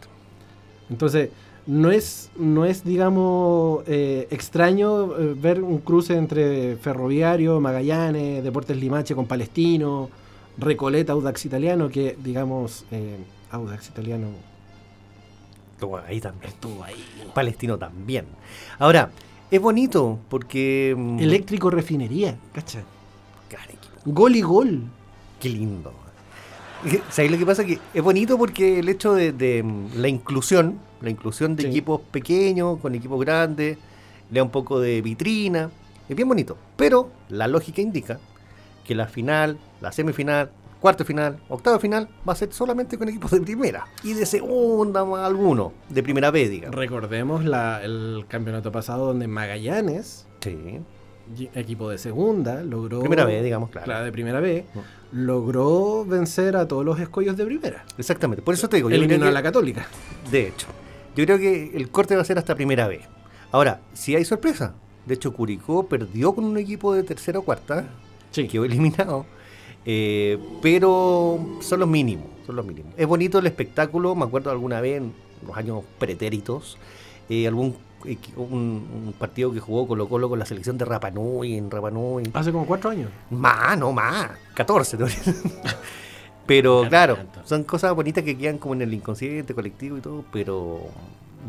Entonces, 0.89 1.30
no 1.68 1.92
es, 1.92 2.32
no 2.38 2.66
es 2.66 2.84
digamos, 2.84 3.84
eh, 3.88 4.28
extraño 4.32 5.16
eh, 5.18 5.36
ver 5.38 5.62
un 5.62 5.80
cruce 5.80 6.16
entre 6.16 6.78
Ferroviario, 6.78 7.60
Magallanes, 7.60 8.44
Deportes 8.44 8.78
Limache 8.78 9.14
con 9.14 9.28
Palestino, 9.28 10.10
Recoleta, 10.58 11.14
Audax 11.14 11.46
Italiano, 11.46 11.90
que, 11.90 12.18
digamos, 12.24 12.86
eh, 12.92 13.18
Audax 13.52 13.90
Italiano 13.90 14.28
Estuvo 15.74 15.98
ahí 15.98 16.20
también. 16.20 16.52
estuvo 16.52 16.84
ahí. 16.84 16.96
Palestino 17.36 17.78
también. 17.78 18.26
Ahora, 18.80 19.12
es 19.52 19.62
bonito 19.62 20.18
porque. 20.28 20.96
mm, 20.98 21.20
Eléctrico 21.20 21.70
Refinería, 21.70 22.36
¿cacha? 22.52 22.84
Gol 24.06 24.36
y 24.38 24.42
gol. 24.42 24.84
Qué 25.40 25.50
lindo. 25.50 25.94
¿Sabes 27.12 27.30
lo 27.30 27.38
que 27.38 27.46
pasa? 27.46 27.66
Que 27.66 27.78
es 27.94 28.02
bonito 28.02 28.38
porque 28.38 28.80
el 28.80 28.90
hecho 28.90 29.14
de, 29.14 29.34
de, 29.34 29.62
mm, 29.62 29.90
la 29.98 30.08
inclusión, 30.08 30.80
la 31.02 31.10
inclusión 31.10 31.56
de 31.56 31.63
Sí. 31.63 31.69
equipos 31.69 32.02
pequeños 32.12 32.79
con 32.79 32.95
equipos 32.95 33.19
grandes, 33.23 33.77
le 34.31 34.39
da 34.39 34.43
un 34.43 34.50
poco 34.52 34.79
de 34.79 35.02
vitrina, 35.02 35.69
es 36.10 36.15
bien 36.15 36.27
bonito. 36.27 36.58
Pero 36.75 37.10
la 37.29 37.48
lógica 37.48 37.81
indica 37.81 38.19
que 38.85 38.95
la 38.95 39.08
final, 39.08 39.58
la 39.81 39.91
semifinal, 39.91 40.50
cuarto 40.79 41.04
final, 41.06 41.39
octavo 41.50 41.79
final, 41.79 42.08
va 42.27 42.33
a 42.33 42.35
ser 42.35 42.54
solamente 42.54 42.98
con 42.98 43.10
equipos 43.10 43.31
de 43.31 43.41
primera 43.41 43.87
y 44.04 44.13
de 44.13 44.25
segunda 44.25 45.04
más 45.06 45.25
alguno, 45.25 45.73
de 45.89 46.04
primera 46.04 46.29
B, 46.31 46.48
digamos. 46.50 46.75
Recordemos 46.75 47.43
la- 47.45 47.83
el 47.83 48.25
campeonato 48.27 48.71
pasado 48.71 49.08
donde 49.08 49.27
Magallanes, 49.27 50.25
Sí. 50.39 50.79
equipo 51.56 51.89
de 51.89 51.98
segunda, 51.98 52.62
logró... 52.63 53.00
Primera 53.02 53.25
B, 53.25 53.41
digamos, 53.43 53.69
claro. 53.71 53.85
Claro, 53.85 54.06
de 54.06 54.12
primera 54.13 54.39
B, 54.39 54.63
logró 55.12 56.06
vencer 56.06 56.56
a 56.56 56.67
todos 56.67 56.85
los 56.85 57.00
escollos 57.00 57.35
de 57.37 57.45
primera. 57.45 57.85
Exactamente. 57.98 58.41
Por 58.41 58.54
eso 58.54 58.69
te 58.69 58.77
digo, 58.77 58.89
Eliminó 58.89 59.25
a 59.25 59.31
la 59.31 59.43
Católica. 59.43 59.87
De 60.31 60.48
hecho, 60.50 60.67
yo 61.18 61.26
creo 61.26 61.38
que 61.38 61.72
el 61.76 61.90
corte 61.90 62.15
va 62.15 62.22
a 62.22 62.26
ser 62.26 62.38
hasta 62.38 62.56
primera 62.56 62.88
vez. 62.88 63.02
Ahora, 63.52 63.82
si 63.94 64.15
hay 64.15 64.24
sorpresa. 64.24 64.74
De 65.06 65.13
hecho, 65.15 65.34
Curicó 65.34 65.88
perdió 65.88 66.34
con 66.36 66.44
un 66.46 66.58
equipo 66.58 66.94
de 66.94 67.04
tercera 67.04 67.40
o 67.40 67.42
cuarta, 67.44 67.88
Sí. 68.32 68.48
quedó 68.48 68.63
eliminado. 68.65 69.26
eh, 69.90 70.38
pero 70.62 71.40
son 71.62 71.80
los 71.80 71.88
mínimos, 71.88 72.26
son 72.46 72.58
los 72.58 72.65
mínimos. 72.65 72.94
Es 72.98 73.08
bonito 73.08 73.40
el 73.40 73.48
espectáculo, 73.48 74.15
me 74.15 74.26
acuerdo 74.26 74.52
alguna 74.52 74.82
vez 74.82 74.98
en 74.98 75.13
los 75.48 75.56
años 75.56 75.82
pretéritos, 75.98 76.78
eh, 77.30 77.48
algún 77.48 77.74
equi- 78.04 78.34
un, 78.36 78.86
un 79.08 79.13
partido 79.18 79.54
que 79.54 79.62
jugó 79.62 79.88
Colo 79.88 80.10
Colo 80.10 80.28
con 80.28 80.40
la 80.40 80.46
selección 80.46 80.78
de 80.78 80.84
Rapanui, 80.84 81.56
en 81.56 81.72
Rapanui. 81.72 82.24
Hace 82.34 82.52
como 82.52 82.65
cuatro 82.65 82.90
años. 82.90 83.10
Más, 83.30 83.78
no 83.78 83.94
más, 83.94 84.32
14. 84.56 84.98
te 84.98 85.04
voy 85.04 85.12
a 85.13 85.15
decir. 85.15 85.36
pero 86.48 86.85
claro, 86.89 87.15
tanto. 87.17 87.41
son 87.43 87.63
cosas 87.63 87.93
bonitas 87.93 88.23
que 88.23 88.37
quedan 88.37 88.58
como 88.58 88.73
en 88.73 88.81
el 88.81 88.93
inconsciente 88.93 89.54
colectivo 89.54 89.98
y 89.98 90.02
todo, 90.02 90.23
pero 90.31 90.79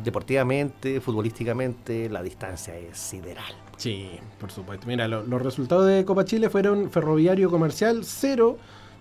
deportivamente, 0.04 1.00
futbolísticamente, 1.00 2.08
la 2.08 2.22
distancia 2.22 2.76
es 2.76 2.98
sideral. 2.98 3.52
Sí, 3.76 4.10
por 4.40 4.50
supuesto. 4.50 4.86
Mira, 4.86 5.06
lo- 5.08 5.22
los 5.24 5.42
resultados 5.42 5.86
de 5.86 6.04
Copa 6.04 6.24
Chile 6.24 6.50
fueron 6.50 6.90
Ferroviario 6.90 7.50
Comercial 7.50 8.00
0, 8.04 8.56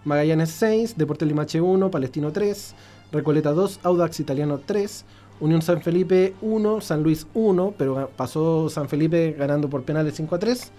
Magallanes 0.05 0.49
6, 0.51 0.97
Deportes 0.97 1.27
Limache 1.27 1.59
1, 1.61 1.89
Palestino 1.91 2.31
3, 2.31 2.75
Recoleta 3.11 3.51
2, 3.51 3.79
Audax 3.83 4.19
Italiano 4.19 4.59
3, 4.65 5.05
Unión 5.39 5.61
San 5.61 5.81
Felipe 5.81 6.33
1, 6.41 6.81
San 6.81 7.03
Luis 7.03 7.27
1, 7.33 7.73
pero 7.77 8.09
pasó 8.15 8.69
San 8.69 8.89
Felipe 8.89 9.35
ganando 9.37 9.69
por 9.69 9.83
penales 9.83 10.15
5 10.15 10.35
a 10.35 10.39
3, 10.39 10.71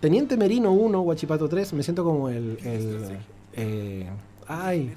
Teniente 0.00 0.36
Merino 0.36 0.72
1, 0.72 1.00
Huachipato 1.00 1.48
3, 1.48 1.72
me 1.72 1.82
siento 1.82 2.04
como 2.04 2.28
el... 2.28 2.58
el 2.64 3.18
eh, 3.54 4.06
ay, 4.48 4.92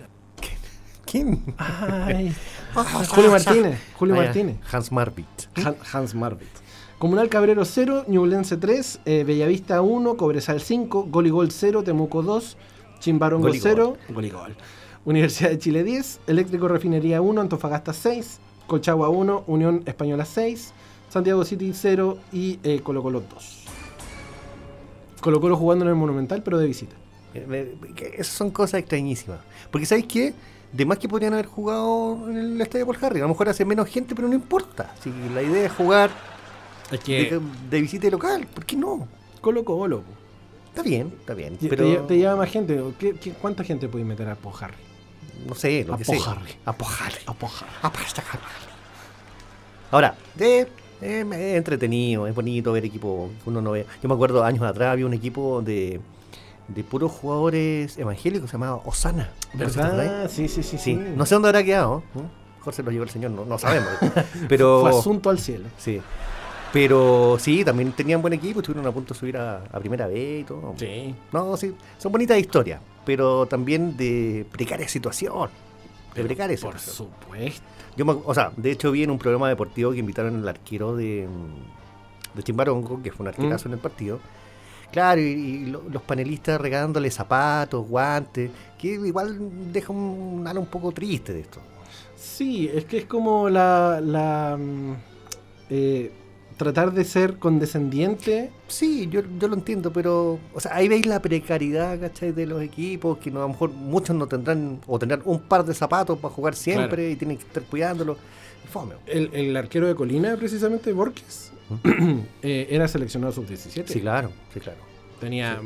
¿Quién? 1.06 1.43
ay. 1.58 2.36
Julio 3.10 3.32
Martínez, 3.32 3.80
Julio 3.97 4.16
Ah, 4.16 4.24
Martínez. 4.24 4.58
Hans 4.72 4.91
Marbit. 4.91 5.28
Han- 5.56 5.76
Hans 5.91 6.14
Marvit. 6.16 6.47
Comunal 7.00 7.30
Cabrero 7.30 7.64
0, 7.66 8.04
Ñublense 8.08 8.58
3, 8.58 9.00
eh, 9.06 9.24
Bellavista 9.26 9.82
1, 9.82 10.18
Cobresal 10.18 10.60
5, 10.62 11.06
Gol 11.10 11.28
y 11.28 11.30
Gol 11.30 11.50
0, 11.52 11.84
Temuco 11.84 12.22
2, 12.22 12.58
Chimbarongo 13.00 13.47
Gol 13.47 13.56
y 13.56 13.60
0, 13.60 13.97
Gol 14.10 14.26
y 14.26 14.30
Gol. 14.30 14.56
Universidad 15.06 15.50
de 15.50 15.58
Chile 15.60 15.84
10, 15.84 16.20
Eléctrico 16.28 16.68
Refinería 16.68 17.22
1, 17.22 17.39
Antofagasta 17.41 17.93
6, 17.93 18.39
Colchagua 18.68 19.10
1, 19.10 19.45
Unión 19.47 19.82
Española 19.86 20.26
6, 20.26 20.74
Santiago 21.10 21.43
City 21.45 21.72
0 21.74 22.18
y 22.34 22.60
eh, 22.64 22.82
Colo 22.84 23.02
Colo 23.02 23.22
2. 23.22 23.66
Colo 25.22 25.39
Colo 25.41 25.56
jugando 25.58 25.86
en 25.86 25.89
el 25.89 25.95
Monumental, 25.95 26.43
pero 26.43 26.58
de 26.58 26.68
visita. 26.68 26.95
Que 27.34 28.14
Esas 28.18 28.28
son 28.34 28.52
cosas 28.52 28.80
extrañísimas. 28.80 29.40
Porque 29.72 29.86
¿sabéis 29.86 30.08
qué? 30.08 30.34
De 30.72 30.86
más 30.86 31.00
que 31.00 31.08
podrían 31.10 31.34
haber 31.34 31.48
jugado 31.48 32.30
en 32.30 32.38
el 32.38 32.62
estadio 32.62 32.86
Paul 32.86 32.98
Harry. 33.02 33.20
A 33.20 33.24
lo 33.24 33.30
mejor 33.30 33.50
hace 33.50 33.66
menos 33.66 33.88
gente, 33.88 34.14
pero 34.16 34.28
no 34.28 34.36
importa. 34.36 34.94
Si 35.02 35.12
la 35.34 35.42
idea 35.42 35.66
es 35.66 35.72
jugar 35.72 36.12
Es 36.92 37.04
de, 37.04 37.40
de 37.70 37.82
visita 37.82 38.10
local, 38.10 38.48
¿por 38.54 38.66
qué 38.66 38.76
no? 38.76 39.08
Colo 39.42 39.64
Colo. 39.64 40.04
Está 40.68 40.84
bien, 40.84 41.12
está 41.20 41.34
bien. 41.34 41.58
Te, 41.58 41.68
Pero 41.68 41.84
te- 41.86 42.08
te 42.08 42.18
lleva 42.18 42.36
más 42.36 42.50
gente. 42.50 42.80
¿Qué, 43.00 43.16
qué, 43.16 43.32
cuánta 43.34 43.64
gente 43.64 43.88
puede 43.90 44.06
meter 44.06 44.30
a 44.30 44.36
Pojarri? 44.36 44.76
no 45.48 45.56
sé, 45.56 45.86
lo 45.86 45.94
a 45.94 45.98
que 45.98 46.06
sea. 46.06 46.16
Pojarri. 46.18 46.52
A 46.66 46.74
Pojarri. 46.74 47.16
A 47.26 47.34
Pojarri. 47.34 47.72
A 47.82 47.90
Pojarri. 47.92 48.40
Ahora, 49.92 50.16
eh, 50.40 50.68
eh, 51.02 51.26
es 51.32 51.58
entretenido, 51.58 52.28
es 52.28 52.36
bonito 52.36 52.72
ver 52.74 52.86
equipo 52.86 53.30
que 53.44 53.50
uno 53.50 53.62
no 53.62 53.72
ve. 53.72 53.86
Yo 54.04 54.10
me 54.10 54.16
acuerdo 54.16 54.44
años 54.44 54.62
atrás 54.64 54.92
había 54.94 55.06
un 55.06 55.14
equipo 55.14 55.62
de, 55.62 56.00
de 56.74 56.84
puros 56.84 57.11
jugadores 57.11 57.97
evangélicos, 57.97 58.49
se 58.49 58.53
llamaba 58.57 58.82
Osana. 58.86 59.30
¿Verdad? 59.53 60.30
Sí, 60.30 60.47
sí, 60.47 60.63
sí, 60.63 60.78
Sí, 60.78 60.95
sí. 60.95 60.95
no 61.15 61.26
sé 61.26 61.36
dónde 61.36 61.49
habrá 61.49 61.63
quedado. 61.63 62.03
¿eh? 62.15 62.20
Jorge 62.61 62.84
lo 62.84 62.91
llevó 62.91 63.03
el 63.05 63.09
señor, 63.09 63.32
no, 63.32 63.45
no 63.45 63.57
sabemos. 63.57 63.89
Pero, 64.49 64.82
Fue 64.89 64.89
asunto 64.91 65.30
al 65.30 65.39
cielo. 65.39 65.65
sí. 65.78 66.01
Pero 66.72 67.38
sí, 67.39 67.65
también 67.65 67.93
tenían 67.93 68.22
buen 68.22 68.34
equipo, 68.34 68.59
estuvieron 68.59 68.86
a 68.86 68.91
punto 68.91 69.15
de 69.15 69.20
subir 69.20 69.38
a, 69.38 69.63
a 69.72 69.80
primera 69.80 70.05
vez 70.05 70.41
y 70.41 70.43
todo. 70.43 70.76
Sí. 70.78 71.15
No, 71.32 71.57
sí, 71.57 71.74
son 71.97 72.11
bonitas 72.11 72.38
historias, 72.38 72.80
pero 73.03 73.47
también 73.47 73.97
de 73.97 74.45
precaria 74.51 74.88
situación. 74.88 75.49
De 76.13 76.24
precaria 76.24 76.55
Por 76.61 76.78
situación. 76.78 77.07
supuesto. 77.24 77.63
Yo 77.97 78.05
me- 78.05 78.17
o 78.24 78.34
sea, 78.36 78.51
de 78.55 78.70
hecho 78.70 78.91
vi 78.91 79.01
en 79.01 79.09
un 79.09 79.17
programa 79.17 79.49
deportivo 79.49 79.91
que 79.91 79.97
invitaron 79.97 80.36
al 80.36 80.47
arquero 80.47 80.95
de, 80.95 81.28
de 82.36 82.43
Chimbarongo, 82.43 83.01
que 83.01 83.11
fue 83.11 83.24
un 83.24 83.30
arquerazo 83.30 83.67
Mm. 83.67 83.72
en 83.72 83.74
el 83.74 83.80
partido. 83.80 84.20
Claro, 84.92 85.22
y, 85.22 85.26
y 85.26 85.66
lo- 85.68 85.84
los 85.92 86.02
panelistas 86.02 86.60
regalándole 86.60 87.12
zapatos, 87.12 87.88
guantes, 87.88 88.50
que 88.78 88.88
igual 88.88 89.38
deja 89.72 89.92
un 89.94 90.44
halo 90.48 90.62
un 90.62 90.68
poco 90.68 90.92
triste 90.92 91.34
de 91.34 91.42
esto. 91.42 91.60
Sí, 92.16 92.70
es 92.74 92.86
que 92.86 92.98
es 93.00 93.06
como 93.06 93.50
la. 93.50 94.02
la 94.04 94.58
mm, 94.58 94.94
eh, 95.70 96.12
tratar 96.58 96.92
de 96.92 97.06
ser 97.06 97.38
condescendiente. 97.38 98.50
Sí, 98.68 99.08
yo, 99.10 99.22
yo 99.40 99.48
lo 99.48 99.56
entiendo, 99.56 99.94
pero 99.94 100.40
o 100.54 100.60
sea, 100.60 100.76
ahí 100.76 100.90
veis 100.90 101.06
la 101.06 101.22
precariedad, 101.22 101.98
¿cachai? 102.00 102.34
De 102.34 102.46
los 102.46 102.62
equipos, 102.62 103.18
que 103.20 103.32
no, 103.32 103.40
a 103.40 103.44
lo 103.44 103.50
mejor 103.50 103.72
muchos 103.72 104.14
no 104.16 104.28
tendrán, 104.28 104.82
o 104.86 105.00
tendrán 105.00 105.22
un 105.24 105.40
par 105.40 105.64
de 105.64 105.74
zapatos 105.74 106.20
para 106.20 106.34
jugar 106.34 106.56
siempre 106.56 106.88
Claro. 106.98 107.10
y 107.12 107.16
tienen 107.16 107.38
que 107.38 107.44
estar 107.44 107.64
cuidándolo. 107.64 108.18
Fome. 108.70 108.96
El, 109.06 109.30
el 109.34 109.56
arquero 109.56 109.88
de 109.88 109.96
Colina, 109.96 110.36
precisamente, 110.36 110.92
Borges, 110.92 111.49
eh, 112.43 112.67
era 112.70 112.88
seleccionado 112.88 113.32
sub-17. 113.34 113.86
Sí, 113.88 113.99
claro, 114.01 114.32
sí, 114.53 114.59
claro. 114.59 114.80
Tenía 115.20 115.59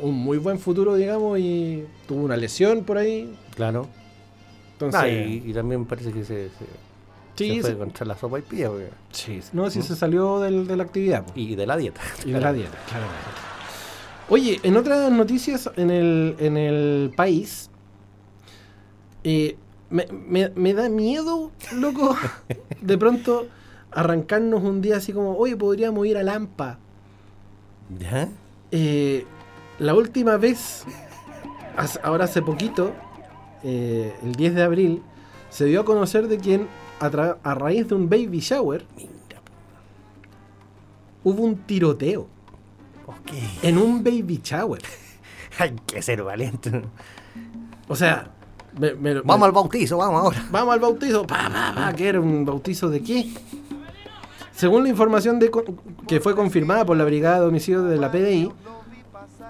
un 0.00 0.14
muy 0.14 0.38
buen 0.38 0.58
futuro, 0.58 0.94
digamos, 0.94 1.38
y 1.38 1.84
tuvo 2.06 2.24
una 2.24 2.36
lesión 2.36 2.84
por 2.84 2.98
ahí. 2.98 3.34
Claro. 3.56 3.88
Entonces, 4.74 5.00
Ah, 5.00 5.08
y, 5.08 5.42
y 5.46 5.52
también 5.52 5.84
parece 5.86 6.12
que 6.12 6.24
se, 6.24 6.48
se- 6.50 6.50
sí, 7.36 7.54
se 7.56 7.60
fue 7.62 7.70
sí, 7.70 7.76
contra 7.76 8.06
la 8.06 8.16
sopa 8.16 8.38
y 8.38 8.42
pilla, 8.42 8.68
porque- 8.68 8.90
sí, 9.10 9.40
no, 9.52 9.68
sí 9.70 9.82
se 9.82 9.96
salió 9.96 10.38
del- 10.40 10.66
de 10.66 10.76
la 10.76 10.84
actividad. 10.84 11.24
po. 11.24 11.32
y 11.34 11.54
de 11.56 11.66
la 11.66 11.76
dieta. 11.76 12.00
Y 12.24 12.30
de 12.30 12.40
la 12.40 12.52
dieta, 12.52 12.78
claramente. 12.88 13.26
Oye, 14.28 14.60
en 14.62 14.76
otras 14.76 15.10
noticias 15.10 15.68
en 15.76 15.90
el, 15.90 16.36
en 16.38 16.56
el 16.56 17.12
país, 17.16 17.70
eh, 19.24 19.56
me, 19.90 20.06
me- 20.10 20.50
me 20.54 20.74
da 20.74 20.88
miedo, 20.88 21.50
loco, 21.74 22.16
de 22.80 22.98
pronto 22.98 23.46
arrancarnos 23.94 24.62
un 24.62 24.80
día 24.80 24.96
así 24.96 25.12
como, 25.12 25.36
oye, 25.36 25.56
podríamos 25.56 26.06
ir 26.06 26.16
a 26.16 26.22
Lampa. 26.22 26.78
¿Ya? 27.98 28.28
Eh, 28.70 29.26
la 29.78 29.94
última 29.94 30.36
vez, 30.36 30.84
ahora 32.02 32.24
hace 32.24 32.40
poquito, 32.42 32.92
eh, 33.62 34.14
el 34.22 34.32
10 34.34 34.54
de 34.54 34.62
abril, 34.62 35.02
se 35.50 35.64
dio 35.66 35.80
a 35.80 35.84
conocer 35.84 36.28
de 36.28 36.38
quien, 36.38 36.68
a, 37.00 37.54
raíz 37.54 37.88
de 37.88 37.94
un 37.94 38.08
baby 38.08 38.40
shower, 38.40 38.84
hubo 41.24 41.42
un 41.42 41.56
tiroteo 41.56 42.26
Ok. 43.06 43.32
en 43.62 43.78
un 43.78 44.02
baby 44.02 44.40
shower. 44.42 44.82
Hay 45.58 45.72
que 45.86 46.00
ser 46.02 46.22
valiente. 46.22 46.82
O 47.88 47.94
sea, 47.96 48.30
me- 48.78 48.94
me- 48.94 49.14
Vamos 49.20 49.40
me- 49.40 49.46
al 49.46 49.52
bautizo, 49.52 49.98
vamos 49.98 50.22
ahora. 50.22 50.46
vamos 50.50 50.74
al 50.74 50.80
bautizo. 50.80 51.26
Pa, 51.26 51.50
pa, 51.50 51.72
pa, 51.74 51.92
¿Qué 51.92 52.08
era 52.08 52.20
un 52.20 52.44
bautizo 52.44 52.88
de 52.88 53.02
qué? 53.02 53.30
Según 54.52 54.84
la 54.84 54.90
información 54.90 55.38
de 55.38 55.50
que 56.06 56.20
fue 56.20 56.34
confirmada 56.34 56.84
por 56.84 56.96
la 56.96 57.04
Brigada 57.04 57.40
de 57.40 57.46
Homicidios 57.46 57.88
de 57.88 57.96
la 57.96 58.10
PDI, 58.10 58.52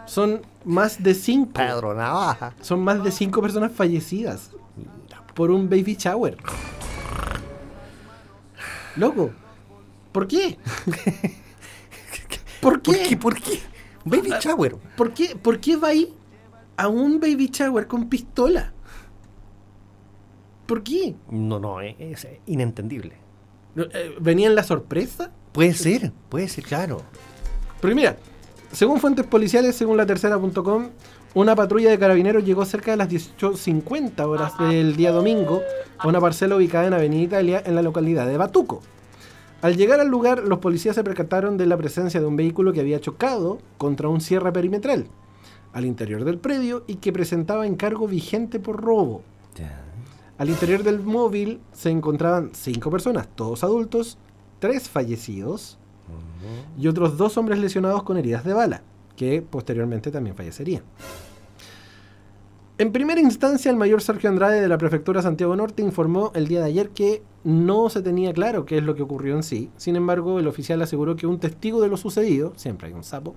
son 0.07 0.43
más 0.65 1.03
de 1.03 1.15
cinco. 1.15 1.53
Pedro 1.55 1.95
Navaja. 1.95 2.55
Son 2.61 2.83
más 2.83 3.03
de 3.03 3.11
cinco 3.11 3.43
personas 3.43 3.73
fallecidas 3.73 4.51
por 5.35 5.51
un 5.51 5.69
baby 5.69 5.97
shower. 5.97 6.37
Loco, 8.97 9.31
¿por 10.13 10.27
qué? 10.27 10.59
¿Por 12.61 12.81
¿Por 12.83 12.95
qué? 12.95 13.03
qué? 13.09 13.17
¿Por 13.17 13.35
qué? 13.41 13.61
Baby 14.05 14.33
shower. 14.41 14.77
¿Por 14.97 15.15
qué? 15.15 15.37
¿Por 15.37 15.61
qué 15.61 15.77
va 15.77 15.89
ahí 15.89 16.15
a 16.77 16.89
un 16.89 17.21
baby 17.21 17.49
shower 17.49 17.87
con 17.87 18.09
pistola? 18.09 18.73
¿Por 20.67 20.83
qué? 20.83 21.15
No, 21.31 21.59
no, 21.59 21.81
es, 21.81 21.97
es 21.99 22.27
inentendible. 22.47 23.22
Eh, 23.77 24.17
¿Venía 24.21 24.49
en 24.49 24.55
la 24.55 24.63
sorpresa? 24.63 25.31
Puede 25.53 25.75
ser, 25.75 26.13
puede 26.29 26.49
ser, 26.49 26.65
claro. 26.65 27.03
Porque 27.81 27.95
mira, 27.95 28.17
según 28.73 29.01
fuentes 29.01 29.27
policiales, 29.27 29.77
según 29.77 29.97
la 29.97 30.07
tercera.com, 30.07 30.91
una 31.35 31.57
patrulla 31.57 31.91
de 31.91 31.99
carabineros 31.99 32.45
llegó 32.45 32.65
cerca 32.65 32.91
de 32.91 32.99
las 32.99 33.09
18.50 33.09 34.21
horas 34.27 34.53
del 34.59 34.97
día 34.97 35.13
domingo 35.13 35.63
a 35.99 36.07
una 36.09 36.21
parcela 36.21 36.57
ubicada 36.57 36.87
en 36.87 36.95
Avenida 36.95 37.23
Italia 37.23 37.63
en 37.65 37.75
la 37.75 37.83
localidad 37.83 38.27
de 38.27 38.37
Batuco. 38.37 38.83
Al 39.63 39.77
llegar 39.77 40.01
al 40.01 40.09
lugar, 40.09 40.41
los 40.41 40.59
policías 40.59 40.97
se 40.97 41.05
percataron 41.05 41.57
de 41.57 41.67
la 41.67 41.77
presencia 41.77 42.21
de 42.21 42.27
un 42.27 42.37
vehículo 42.37 42.73
que 42.73 42.81
había 42.81 43.01
chocado 43.01 43.59
contra 43.79 44.09
un 44.09 44.21
cierre 44.21 44.53
perimetral 44.53 45.07
al 45.73 45.87
interior 45.87 46.25
del 46.25 46.39
predio 46.39 46.85
y 46.87 46.97
que 46.97 47.13
presentaba 47.13 47.67
encargo 47.67 48.07
vigente 48.07 48.61
por 48.61 48.83
robo. 48.83 49.23
Al 50.39 50.49
interior 50.49 50.83
del 50.83 51.01
móvil 51.01 51.61
se 51.73 51.91
encontraban 51.91 52.51
cinco 52.55 52.91
personas, 52.91 53.29
todos 53.35 53.63
adultos, 53.65 54.19
tres 54.59 54.89
fallecidos 54.89 55.79
y 56.79 56.89
otros 56.89 57.17
dos 57.17 57.37
hombres 57.37 57.59
lesionados 57.59 58.03
con 58.03 58.17
heridas 58.17 58.45
de 58.45 58.55
bala, 58.55 58.83
que 59.17 59.43
posteriormente 59.43 60.11
también 60.11 60.35
fallecerían. 60.35 60.83
En 62.83 62.91
primera 62.91 63.21
instancia, 63.21 63.71
el 63.71 63.77
mayor 63.77 64.03
Sergio 64.03 64.29
Andrade 64.29 64.61
de 64.61 64.67
la 64.67 64.77
prefectura 64.77 65.23
Santiago 65.23 65.55
Norte 65.55 65.83
informó 65.83 66.33
el 66.35 66.49
día 66.49 66.59
de 66.59 66.67
ayer 66.67 66.89
que 66.89 67.23
no 67.45 67.89
se 67.91 68.03
tenía 68.03 68.33
claro 68.33 68.65
qué 68.65 68.79
es 68.79 68.83
lo 68.83 68.97
que 68.97 69.03
ocurrió 69.03 69.37
en 69.37 69.45
sí. 69.45 69.71
Sin 69.77 69.95
embargo, 69.95 70.41
el 70.41 70.49
oficial 70.49 70.83
aseguró 70.83 71.15
que 71.15 71.29
un 71.29 71.39
testigo 71.39 71.81
de 71.81 71.87
lo 71.87 71.97
sucedido, 71.97 72.55
siempre 72.57 72.89
hay 72.89 72.95
un 72.95 73.05
sapo, 73.05 73.37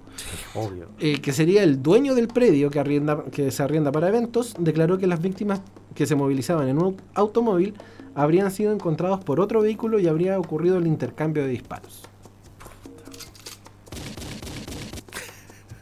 Obvio. 0.55 0.87
eh, 0.97 1.21
que 1.21 1.31
sería 1.31 1.61
el 1.61 1.83
dueño 1.83 2.15
del 2.15 2.27
predio 2.27 2.71
que, 2.71 2.79
arrienda, 2.79 3.23
que 3.31 3.51
se 3.51 3.61
arrienda 3.61 3.91
para 3.91 4.07
eventos, 4.07 4.55
declaró 4.57 4.97
que 4.97 5.05
las 5.05 5.21
víctimas 5.21 5.61
que 5.93 6.07
se 6.07 6.15
movilizaban 6.15 6.67
en 6.67 6.81
un 6.81 6.97
automóvil 7.13 7.75
habrían 8.15 8.49
sido 8.49 8.73
encontrados 8.73 9.23
por 9.23 9.39
otro 9.39 9.61
vehículo 9.61 9.99
y 9.99 10.07
habría 10.07 10.39
ocurrido 10.39 10.79
el 10.79 10.87
intercambio 10.87 11.43
de 11.43 11.49
disparos. 11.49 12.01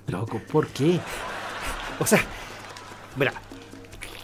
Loco, 0.08 0.42
¿por 0.52 0.68
qué? 0.68 1.00
O 2.02 2.06
sea, 2.06 2.20
mira, 3.16 3.32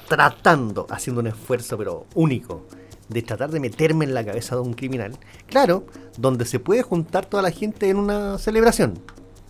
tratando, 0.09 0.85
haciendo 0.89 1.21
un 1.21 1.27
esfuerzo, 1.27 1.77
pero 1.77 2.05
único, 2.15 2.65
de 3.07 3.21
tratar 3.21 3.49
de 3.51 3.59
meterme 3.61 4.03
en 4.05 4.13
la 4.13 4.25
cabeza 4.25 4.55
de 4.55 4.61
un 4.61 4.73
criminal, 4.73 5.17
claro, 5.47 5.85
donde 6.17 6.43
se 6.45 6.59
puede 6.59 6.81
juntar 6.83 7.25
toda 7.25 7.41
la 7.43 7.51
gente 7.51 7.89
en 7.89 7.95
una 7.97 8.37
celebración, 8.37 8.99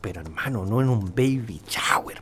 pero 0.01 0.21
hermano, 0.21 0.65
no 0.65 0.81
en 0.81 0.89
un 0.89 1.05
baby 1.15 1.59
shower. 1.67 2.21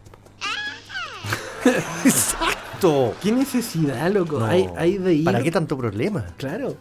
Exacto. 2.05 3.15
¿Qué 3.21 3.31
necesidad, 3.31 4.11
loco? 4.11 4.39
No, 4.39 4.45
Hay, 4.45 4.69
hay 4.77 4.97
de 4.97 5.13
ir. 5.15 5.25
¿Para 5.25 5.41
qué 5.41 5.51
tanto 5.51 5.77
problema? 5.77 6.25
Claro. 6.38 6.75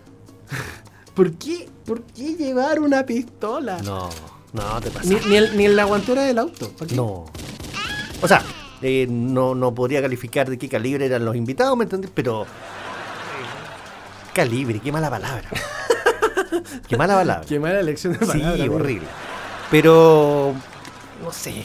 ¿Por 1.15 1.33
qué? 1.33 1.69
¿Por 1.85 2.03
qué 2.03 2.35
llevar 2.35 2.81
una 2.81 3.05
pistola? 3.05 3.79
No, 3.83 4.11
no 4.53 4.81
te 4.81 4.91
pasa. 4.91 5.09
Ni, 5.09 5.17
ni 5.29 5.37
el- 5.37 5.57
ni 5.57 5.65
en 5.65 5.77
la 5.77 5.85
guantera 5.85 6.23
del 6.23 6.39
auto. 6.39 6.71
No. 6.95 7.25
O 8.23 8.29
sea, 8.29 8.43
eh, 8.83 9.07
no, 9.09 9.55
no 9.55 9.75
podría 9.75 10.03
calificar 10.03 10.49
de 10.51 10.59
qué 10.59 10.69
calibre 10.69 11.07
eran 11.07 11.25
los 11.25 11.37
invitados, 11.37 11.77
¿me 11.77 11.85
entendés? 11.85 12.11
Pero. 12.15 12.47
calibre, 14.33 14.81
qué 14.81 14.93
mala 14.93 15.11
palabra. 15.11 15.49
qué 16.89 16.97
mala 16.97 17.15
palabra. 17.15 17.45
Qué 17.49 17.59
mala 17.59 17.81
elección 17.81 18.13
de 18.15 18.19
Sí, 18.21 18.27
palabras. 18.27 18.61
amigo. 18.61 18.77
horrible. 18.77 19.09
Pero, 19.71 20.55
no 21.23 21.33
sé. 21.33 21.65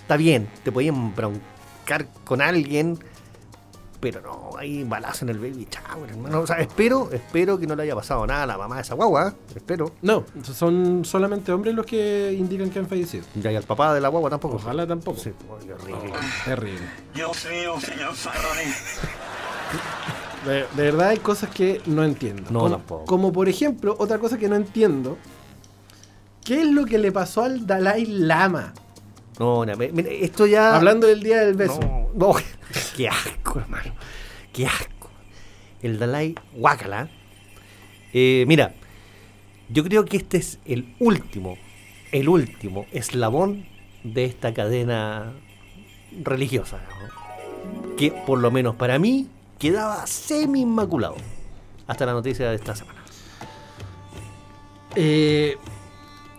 Está 0.00 0.16
bien, 0.16 0.48
te 0.64 0.72
podían 0.72 1.14
broncar 1.14 2.06
con 2.24 2.40
alguien, 2.42 2.98
pero 4.02 4.20
no, 4.20 4.50
hay 4.58 4.82
balazo 4.82 5.24
en 5.24 5.28
el 5.28 5.38
baby 5.38 5.68
shower, 5.70 6.10
hermano. 6.10 6.40
O 6.40 6.46
sea, 6.46 6.56
espero, 6.56 7.08
espero 7.12 7.56
que 7.56 7.68
no 7.68 7.76
le 7.76 7.84
haya 7.84 7.94
pasado 7.94 8.26
nada 8.26 8.42
a 8.42 8.46
la 8.46 8.58
mamá 8.58 8.74
de 8.74 8.82
esa 8.82 8.96
guagua, 8.96 9.28
¿eh? 9.28 9.32
espero. 9.54 9.92
No, 10.02 10.24
son 10.42 11.04
solamente 11.04 11.52
hombres 11.52 11.72
los 11.72 11.86
que 11.86 12.34
indican 12.36 12.68
que 12.68 12.80
han 12.80 12.88
fallecido. 12.88 13.24
Ya 13.36 13.52
y 13.52 13.54
al 13.54 13.62
papá 13.62 13.94
de 13.94 14.00
la 14.00 14.08
guagua 14.08 14.28
tampoco. 14.28 14.56
Ojalá 14.56 14.88
tampoco. 14.88 15.20
Sí, 15.20 15.30
qué 15.64 15.72
horrible. 15.72 16.12
Terrible. 16.44 16.80
Dios 17.14 17.46
mío, 17.48 17.80
señor. 17.80 18.12
De, 20.46 20.52
de 20.52 20.66
verdad 20.82 21.10
hay 21.10 21.18
cosas 21.18 21.50
que 21.50 21.80
no 21.86 22.02
entiendo. 22.02 22.50
No, 22.50 22.58
como, 22.58 22.70
tampoco. 22.72 23.04
como 23.04 23.32
por 23.32 23.48
ejemplo, 23.48 23.94
otra 24.00 24.18
cosa 24.18 24.36
que 24.36 24.48
no 24.48 24.56
entiendo. 24.56 25.16
¿Qué 26.44 26.62
es 26.62 26.66
lo 26.66 26.86
que 26.86 26.98
le 26.98 27.12
pasó 27.12 27.44
al 27.44 27.68
Dalai 27.68 28.04
Lama? 28.04 28.74
No, 29.38 29.64
no, 29.64 29.76
mira, 29.76 30.10
esto 30.10 30.46
ya. 30.46 30.76
Hablando 30.76 31.06
del 31.06 31.22
día 31.22 31.44
del 31.44 31.54
beso. 31.54 31.80
No, 31.80 32.08
no, 32.14 32.34
qué 32.96 33.08
asco, 33.08 33.60
hermano. 33.60 33.94
Qué 34.52 34.66
asco. 34.66 35.10
El 35.82 35.98
Dalai 35.98 36.34
Wakala. 36.54 37.08
Eh, 38.12 38.44
mira, 38.46 38.74
yo 39.68 39.82
creo 39.84 40.04
que 40.04 40.18
este 40.18 40.36
es 40.36 40.58
el 40.64 40.94
último, 40.98 41.56
el 42.12 42.28
último 42.28 42.86
eslabón 42.92 43.66
de 44.04 44.24
esta 44.24 44.52
cadena 44.52 45.32
religiosa. 46.22 46.78
¿no? 46.78 47.96
Que 47.96 48.10
por 48.10 48.38
lo 48.38 48.50
menos 48.50 48.76
para 48.76 48.98
mí 48.98 49.28
quedaba 49.58 50.06
semi 50.06 50.60
inmaculado. 50.60 51.16
Hasta 51.86 52.06
la 52.06 52.12
noticia 52.12 52.50
de 52.50 52.56
esta 52.56 52.76
semana. 52.76 53.02
Eh, 54.94 55.56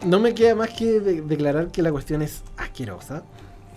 no 0.06 0.20
me 0.20 0.34
queda 0.34 0.56
más 0.56 0.70
que 0.72 1.00
de- 1.00 1.22
declarar 1.22 1.72
que 1.72 1.82
la 1.82 1.92
cuestión 1.92 2.22
es 2.22 2.44
asquerosa. 2.58 3.24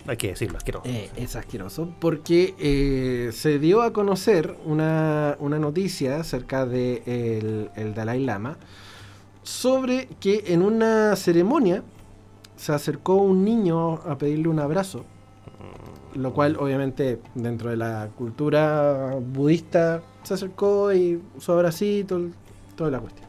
Hay 0.07 0.15
que 0.17 0.29
decirlo, 0.29 0.57
asqueroso. 0.57 0.87
Eh, 0.87 1.09
es 1.17 1.35
asqueroso 1.35 1.89
porque 1.99 2.55
eh, 2.59 3.31
se 3.33 3.59
dio 3.59 3.81
a 3.81 3.91
conocer 3.91 4.55
una, 4.65 5.35
una 5.39 5.59
noticia 5.59 6.21
acerca 6.21 6.65
de 6.65 7.03
el, 7.05 7.69
el 7.75 7.93
Dalai 7.93 8.23
Lama 8.23 8.57
sobre 9.43 10.07
que 10.19 10.45
en 10.47 10.61
una 10.61 11.15
ceremonia 11.17 11.83
se 12.55 12.71
acercó 12.73 13.15
un 13.15 13.43
niño 13.43 13.95
a 13.95 14.17
pedirle 14.17 14.47
un 14.47 14.59
abrazo, 14.59 15.03
lo 16.15 16.33
cual 16.33 16.57
obviamente 16.59 17.19
dentro 17.35 17.69
de 17.69 17.77
la 17.77 18.09
cultura 18.17 19.15
budista 19.21 20.01
se 20.23 20.33
acercó 20.33 20.91
y 20.93 21.21
su 21.37 21.51
abracito, 21.51 22.19
toda 22.75 22.91
la 22.91 22.99
cuestión. 22.99 23.27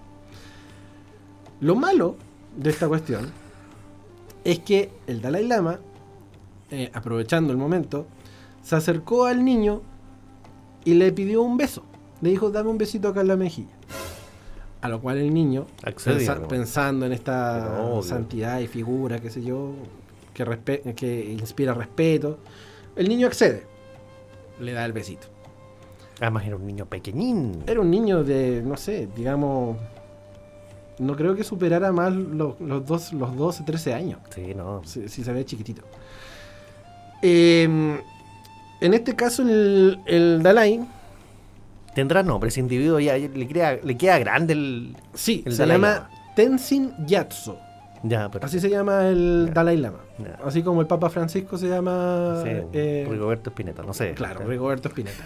Lo 1.60 1.74
malo 1.74 2.16
de 2.58 2.70
esta 2.70 2.88
cuestión 2.88 3.30
es 4.44 4.58
que 4.60 4.90
el 5.06 5.20
Dalai 5.22 5.46
Lama 5.46 5.78
eh, 6.70 6.90
aprovechando 6.92 7.52
el 7.52 7.58
momento, 7.58 8.06
se 8.62 8.76
acercó 8.76 9.24
al 9.24 9.42
niño 9.44 9.80
y 10.84 10.94
le 10.94 11.12
pidió 11.12 11.42
un 11.42 11.56
beso. 11.56 11.82
Le 12.20 12.30
dijo, 12.30 12.50
dame 12.50 12.68
un 12.68 12.76
besito 12.78 13.08
acá 13.08 13.22
en 13.22 13.28
la 13.28 13.36
mejilla. 13.36 13.72
A 14.80 14.88
lo 14.88 15.00
cual 15.00 15.18
el 15.18 15.32
niño, 15.32 15.66
pensando 16.48 17.06
en 17.06 17.12
esta 17.12 17.74
santidad 18.02 18.60
y 18.60 18.66
figura, 18.66 19.18
qué 19.18 19.30
sé 19.30 19.42
yo, 19.42 19.72
que, 20.34 20.44
respe- 20.44 20.94
que 20.94 21.32
inspira 21.32 21.74
respeto, 21.74 22.38
el 22.96 23.08
niño 23.08 23.26
accede. 23.26 23.64
Le 24.60 24.72
da 24.72 24.84
el 24.84 24.92
besito. 24.92 25.26
Además 26.20 26.44
era 26.46 26.56
un 26.56 26.66
niño 26.66 26.86
pequeñín. 26.86 27.62
Era 27.66 27.80
un 27.80 27.90
niño 27.90 28.22
de, 28.24 28.62
no 28.62 28.76
sé, 28.76 29.08
digamos, 29.16 29.76
no 30.98 31.16
creo 31.16 31.34
que 31.34 31.44
superara 31.44 31.92
más 31.92 32.12
los, 32.12 32.60
los, 32.60 32.86
dos, 32.86 33.12
los 33.12 33.36
12, 33.36 33.64
13 33.64 33.94
años. 33.94 34.20
Sí, 34.34 34.54
no. 34.54 34.82
si, 34.84 35.08
si 35.08 35.24
se 35.24 35.32
ve 35.32 35.44
chiquitito. 35.44 35.82
Eh, 37.22 37.98
en 38.80 38.94
este 38.94 39.14
caso, 39.16 39.42
el, 39.42 40.00
el 40.06 40.42
Dalai, 40.42 40.80
Tendrá 41.94 42.22
nombre 42.22 42.48
ese 42.48 42.60
individuo, 42.60 43.00
ya, 43.00 43.16
le, 43.16 43.48
queda, 43.48 43.76
le 43.82 43.96
queda 43.96 44.18
grande 44.20 44.52
el. 44.52 44.96
sí, 45.14 45.42
El 45.44 45.52
se 45.52 45.62
Dalai 45.62 45.76
llama 45.78 45.94
Lama. 45.94 46.10
Tenzin 46.36 46.92
Gyatso. 47.04 47.58
Ya, 48.04 48.30
pero. 48.30 48.46
Así 48.46 48.60
se 48.60 48.70
llama 48.70 49.08
el 49.08 49.46
Ya. 49.48 49.54
Dalai 49.54 49.76
Lama. 49.78 49.98
Ya. 50.18 50.38
Así 50.44 50.62
como 50.62 50.80
el 50.80 50.86
Papa 50.86 51.10
Francisco 51.10 51.58
se 51.58 51.68
llama. 51.68 52.40
Sí, 52.44 52.50
eh, 52.72 53.04
Rigoberto 53.10 53.50
Spinetta, 53.50 53.82
no 53.82 53.92
sé. 53.94 54.12
claro, 54.12 54.46
Rigoberto 54.46 54.88
Spinetta. 54.88 55.24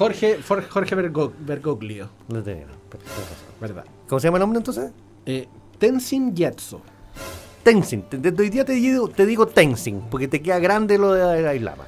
Jorge, 0.00 0.38
Jorge 0.70 0.96
Bergo- 0.96 1.32
Bergoglio, 1.38 2.08
lo 2.28 2.42
tenía. 2.42 2.66
¿verdad? 3.60 3.84
¿Cómo 4.08 4.18
se 4.18 4.26
llama 4.28 4.38
el 4.38 4.40
nombre 4.40 4.58
entonces? 4.58 4.90
Eh, 5.26 5.46
Tenzin 5.78 6.34
Gyatso. 6.34 6.80
Tenzin. 7.62 8.02
Te- 8.04 8.16
te- 8.18 8.42
Hoy 8.42 8.48
día 8.48 8.64
te 8.64 8.72
digo, 8.72 9.08
te 9.08 9.26
digo 9.26 9.46
Tenzin, 9.46 10.00
porque 10.10 10.26
te 10.26 10.40
queda 10.40 10.58
grande 10.58 10.96
lo 10.96 11.12
de 11.12 11.20
Dalai 11.20 11.58
Lama. 11.58 11.84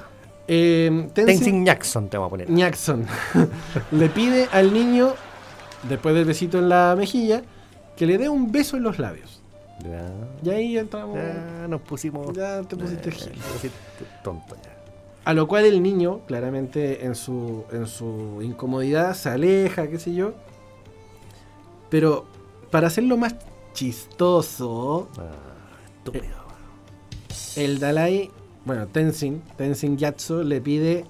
Eh, 0.47 1.09
Tenzin 1.15 1.65
Jackson 1.65 2.09
te 2.11 2.19
vamos 2.19 2.29
a 2.29 2.31
poner. 2.31 2.55
Jackson 2.55 3.07
le 3.93 4.09
pide 4.11 4.47
al 4.53 4.73
niño, 4.75 5.15
después 5.89 6.15
del 6.15 6.27
besito 6.27 6.59
en 6.59 6.69
la 6.69 6.95
mejilla, 6.99 7.43
que 7.97 8.05
le 8.07 8.19
dé 8.19 8.29
un 8.29 8.53
beso 8.53 8.77
en 8.77 8.83
los 8.83 8.99
labios. 8.99 9.41
Ya, 9.83 10.13
Y 10.43 10.51
ahí 10.55 10.79
entramos. 10.79 11.17
ya 11.17 11.67
nos 11.67 11.81
pusimos. 11.81 12.31
Ya 12.37 12.61
te 12.63 12.77
pusiste 12.77 13.09
Eh, 13.09 13.13
gil. 13.13 13.33
te 13.33 13.39
pusiste 13.39 13.79
tonto 14.23 14.55
ya. 14.63 14.72
A 15.25 15.35
lo 15.35 15.47
cual 15.47 15.65
el 15.65 15.83
niño, 15.83 16.21
claramente 16.27 17.05
en 17.07 17.15
su, 17.15 17.65
en 17.71 17.87
su 17.87 18.41
incomodidad, 18.43 19.15
se 19.15 19.29
aleja, 19.29 19.89
qué 19.89 19.99
sé 19.99 20.15
yo. 20.15 20.35
Pero 21.91 22.27
para 22.71 22.89
hacerlo 22.89 23.17
más 23.17 23.37
chistoso, 23.73 25.09
Ah, 25.19 25.31
estúpido. 25.99 26.25
el 27.57 27.79
Dalai, 27.79 28.31
bueno, 28.65 28.87
Tenzin, 28.89 29.43
Tenzin 29.57 29.97
Gyatso 29.97 30.43
le 30.43 30.61
pide 30.61 31.05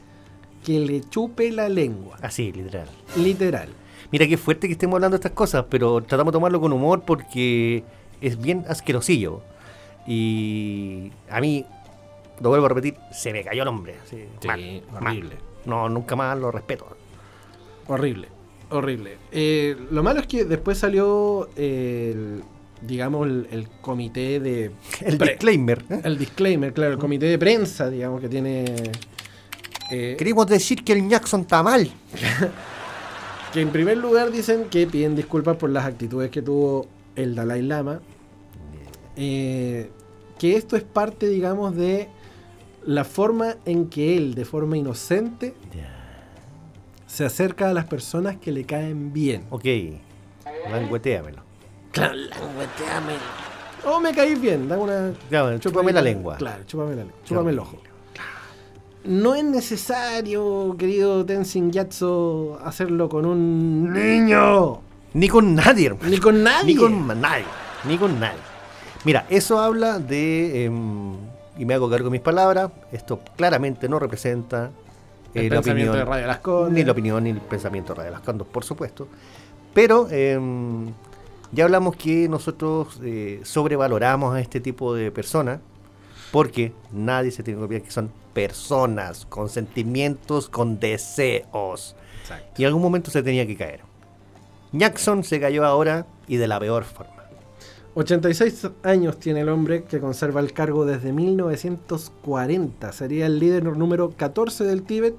que 0.65 0.79
le 0.81 1.01
chupe 1.09 1.51
la 1.51 1.69
lengua. 1.69 2.17
Así, 2.23 2.53
literal. 2.53 2.89
Literal. 3.17 3.69
Mira 4.11 4.27
qué 4.27 4.37
fuerte 4.37 4.67
que 4.67 4.75
estemos 4.75 4.97
hablando 4.97 5.17
de 5.17 5.21
estas 5.21 5.33
cosas, 5.33 5.65
pero 5.71 6.03
tratamos 6.03 6.33
de 6.33 6.37
tomarlo 6.37 6.61
con 6.61 6.73
humor 6.73 7.03
porque 7.07 7.83
es 8.21 8.39
bien 8.41 8.65
asquerosillo. 8.69 9.41
Y 10.07 11.11
a 11.31 11.41
mí, 11.41 11.65
lo 12.41 12.49
vuelvo 12.49 12.67
a 12.67 12.69
repetir, 12.71 12.97
se 13.13 13.33
me 13.33 13.43
cayó 13.45 13.63
el 13.63 13.69
hombre. 13.69 13.97
así, 14.05 14.25
mal. 14.47 14.81
horrible. 15.03 15.37
No, 15.67 15.89
nunca 15.89 16.17
más 16.17 16.37
lo 16.39 16.51
respeto. 16.51 16.87
Horrible, 17.87 18.29
horrible. 18.71 19.17
Eh, 19.31 19.77
lo 19.91 20.03
malo 20.03 20.21
es 20.21 20.27
que 20.27 20.45
después 20.45 20.79
salió 20.79 21.49
el, 21.57 22.43
digamos, 22.81 23.27
el, 23.27 23.47
el 23.51 23.69
comité 23.81 24.41
de... 24.41 24.71
El 25.05 25.19
disclaimer. 25.19 25.85
¿eh? 25.91 26.01
El 26.05 26.19
disclaimer, 26.19 26.73
claro, 26.73 26.93
el 26.93 26.99
comité 26.99 27.27
de 27.27 27.39
prensa, 27.39 27.89
digamos, 27.91 28.21
que 28.21 28.29
tiene... 28.29 28.65
eh, 29.91 30.15
Queremos 30.19 30.47
decir 30.47 30.83
que 30.85 30.93
el 30.95 31.09
Jackson 31.09 31.43
está 31.43 31.63
mal. 31.63 31.89
que 33.53 33.61
en 33.61 33.71
primer 33.71 33.99
lugar 33.99 34.31
dicen 34.33 34.65
que 34.71 34.87
piden 34.87 35.15
disculpas 35.15 35.57
por 35.57 35.71
las 35.71 35.85
actitudes 35.85 36.31
que 36.31 36.41
tuvo 36.43 36.87
el 37.15 37.35
Dalai 37.35 37.63
Lama. 37.63 38.01
eh, 39.17 39.91
que 40.39 40.57
esto 40.57 40.77
es 40.77 40.83
parte, 40.83 41.29
digamos, 41.29 41.77
de 41.77 42.09
la 42.87 43.05
forma 43.05 43.57
en 43.65 43.89
que 43.89 44.17
él, 44.17 44.35
de 44.35 44.45
forma 44.45 44.77
inocente, 44.77 45.55
se 47.07 47.25
acerca 47.25 47.71
a 47.71 47.75
las 47.75 47.85
personas 47.87 48.37
que 48.37 48.53
le 48.53 48.65
caen 48.65 49.13
bien. 49.13 49.45
Ok, 49.51 49.65
langueteamelo. 50.71 51.43
Claro, 51.93 52.15
langueteame. 52.15 53.15
Oh, 53.85 54.01
me 54.01 54.15
caís 54.15 54.41
bien, 54.41 54.69
da 54.69 54.79
una. 54.79 55.13
Ya, 55.31 55.59
chúpame 55.59 55.93
la 55.93 56.01
lengua. 56.01 56.37
Claro, 56.37 56.65
chúpame 56.65 56.91
la 56.91 57.03
lengua. 57.03 57.17
Chúpame 57.25 57.51
el 57.51 57.59
ojo. 57.59 57.79
No 59.05 59.35
es 59.35 59.43
necesario, 59.45 60.77
querido 60.79 61.27
Tenzin 61.27 61.73
Gyatso, 61.73 62.61
hacerlo 62.65 63.09
con 63.09 63.27
un 63.27 63.93
niño. 63.93 64.81
Ni 65.15 65.29
con 65.29 65.55
nadie, 65.55 65.87
hermano. 65.89 66.09
Ni 66.09 66.19
con 66.19 66.43
nadie. 66.43 66.67
Ni 66.75 66.77
con 66.77 67.07
nadie. 67.21 67.45
Ni 67.85 67.99
con 67.99 68.21
nadie. 68.21 68.39
Mira, 69.05 69.27
eso 69.29 69.59
habla 69.59 69.99
de. 69.99 70.65
em, 70.67 71.17
y 71.57 71.65
me 71.65 71.75
hago 71.75 71.89
cargo 71.91 72.07
de 72.07 72.13
mis 72.13 72.21
palabras. 72.21 72.71
Esto 72.93 73.21
claramente 73.37 73.89
no 73.89 73.99
representa 73.99 74.71
El 75.35 75.47
eh, 75.47 75.49
la 75.49 75.57
pensamiento 75.57 75.93
opinión. 75.93 76.19
de 76.21 76.27
Radio. 76.27 76.69
Ni 76.71 76.85
la 76.85 76.93
opinión 76.93 77.25
ni 77.25 77.31
el 77.31 77.41
pensamiento 77.41 77.93
de 77.93 77.99
Radio 77.99 78.13
Las 78.13 78.21
Condes, 78.23 78.47
por 78.47 78.65
supuesto. 78.65 79.09
Pero 79.75 80.09
em, 80.11 80.93
ya 81.53 81.65
hablamos 81.65 81.97
que 81.97 82.29
nosotros 82.29 83.01
eh, 83.03 83.41
sobrevaloramos 83.45 84.35
a 84.35 84.41
este 84.41 84.61
tipo 84.61 84.95
de 84.95 85.11
personas. 85.11 85.61
Porque 86.31 86.73
nadie 86.91 87.31
se 87.31 87.43
tiene 87.43 87.59
que 87.59 87.65
olvidar 87.65 87.83
que 87.83 87.91
son 87.91 88.11
personas 88.33 89.27
con 89.27 89.51
sentimientos, 89.51 90.49
con 90.49 90.81
deseos. 90.81 91.95
Exacto. 92.23 92.55
Y 92.57 92.63
en 92.63 92.69
algún 92.69 92.83
momento 92.83 93.11
se 93.11 93.23
tenía 93.23 93.47
que 93.47 93.55
caer. 93.55 93.81
Jackson 94.73 95.25
se 95.25 95.39
cayó 95.39 95.67
ahora 95.67 96.07
y 96.27 96.37
de 96.37 96.49
la 96.49 96.59
peor 96.59 96.85
forma. 96.85 97.12
86 97.95 98.71
años 98.85 99.19
tiene 99.19 99.41
el 99.41 99.51
hombre 99.51 99.85
que 99.85 100.01
conserva 100.01 100.41
el 100.41 100.53
cargo 100.55 100.87
desde 100.87 101.13
1940. 101.13 102.91
Sería 102.93 103.27
el 103.27 103.39
líder 103.39 103.65
número 103.77 104.11
14 104.11 104.65
del 104.65 104.83
Tíbet, 104.83 105.15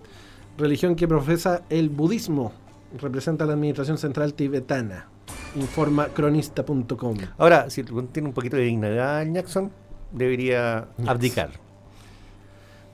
religión 0.58 0.96
que 0.96 1.08
profesa 1.08 1.64
el 1.70 1.90
budismo. 1.90 2.52
Representa 3.00 3.46
la 3.46 3.54
administración 3.54 3.98
central 4.00 4.34
tibetana. 4.34 5.08
informa 5.56 6.08
cronista.com. 6.08 7.18
Ahora, 7.38 7.70
si 7.70 7.84
tiene 7.84 8.30
un 8.30 8.34
poquito 8.34 8.56
de 8.56 8.64
dignidad 8.64 9.24
Jackson, 9.32 9.72
debería 10.12 10.88
abdicar. 11.06 11.52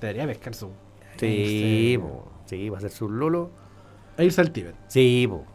Debería 0.02 0.26
pescar 0.28 0.54
su. 0.56 0.70
Sí, 1.18 1.98
po, 2.00 2.30
sí, 2.46 2.70
va 2.70 2.78
a 2.78 2.82
ser 2.82 2.92
su 2.92 3.10
Lolo. 3.10 3.50
e 4.18 4.26
irse 4.26 4.42
al 4.42 4.52
Tíbet. 4.52 4.76
Sí, 4.88 5.26
po. 5.30 5.46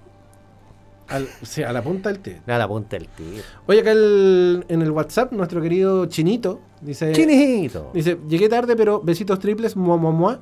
Al- 1.08 1.28
a 1.66 1.72
la 1.72 1.82
punta 1.82 2.08
del 2.08 2.20
Tíbet. 2.20 2.48
a 2.48 2.58
la 2.58 2.66
punta 2.66 2.96
del 2.96 3.08
tío. 3.08 3.42
Oye, 3.66 3.80
acá 3.80 3.92
el- 3.92 4.64
en 4.68 4.80
el 4.82 4.90
WhatsApp, 4.90 5.32
nuestro 5.32 5.60
querido 5.60 6.06
Chinito 6.06 6.60
dice. 6.80 7.12
Chinito. 7.12 7.90
Dice, 7.92 8.18
llegué 8.28 8.48
tarde, 8.48 8.74
pero 8.74 9.00
besitos 9.02 9.38
triples, 9.38 9.76
mua, 9.76 9.96
mua, 9.96 10.10
mua. 10.12 10.40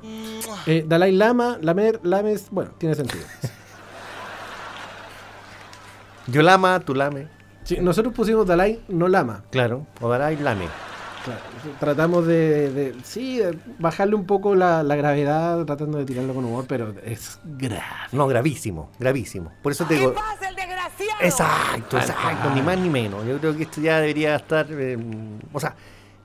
Eh, 0.65 0.85
Dalai 0.87 1.11
Lama, 1.11 1.57
Lamer, 1.61 1.99
Lames, 2.03 2.47
bueno, 2.49 2.71
tiene 2.77 2.95
sentido. 2.95 3.23
Yo 6.27 6.41
lama, 6.41 6.79
tú 6.79 6.95
lame. 6.95 7.27
Sí, 7.63 7.77
nosotros 7.81 8.13
pusimos 8.13 8.45
Dalai, 8.47 8.81
no 8.87 9.07
Lama. 9.09 9.43
Claro. 9.51 9.85
O 9.99 10.13
y 10.15 10.35
lame. 10.37 10.67
Tratamos 11.79 12.25
de, 12.27 12.71
de- 12.71 12.95
sí, 13.03 13.37
de 13.37 13.57
bajarle 13.79 14.15
un 14.15 14.25
poco 14.25 14.55
la, 14.55 14.83
la 14.83 14.95
gravedad, 14.95 15.63
tratando 15.65 15.97
de 15.97 16.05
tirarlo 16.05 16.33
con 16.33 16.45
humor, 16.45 16.65
pero 16.67 16.93
es 17.03 17.39
grave. 17.43 17.81
No, 18.11 18.27
gravísimo, 18.27 18.89
gravísimo. 18.99 19.51
Por 19.61 19.71
eso 19.71 19.85
te 19.85 19.95
digo. 19.95 20.13
Exacto, 21.21 21.97
exacto, 21.97 22.49
ni 22.55 22.61
más 22.61 22.77
ni 22.77 22.89
menos. 22.89 23.25
Yo 23.25 23.37
creo 23.39 23.55
que 23.55 23.63
esto 23.63 23.81
ya 23.81 23.99
debería 23.99 24.35
estar. 24.35 24.67
eh, 24.69 24.97
o 25.51 25.59
sea, 25.59 25.75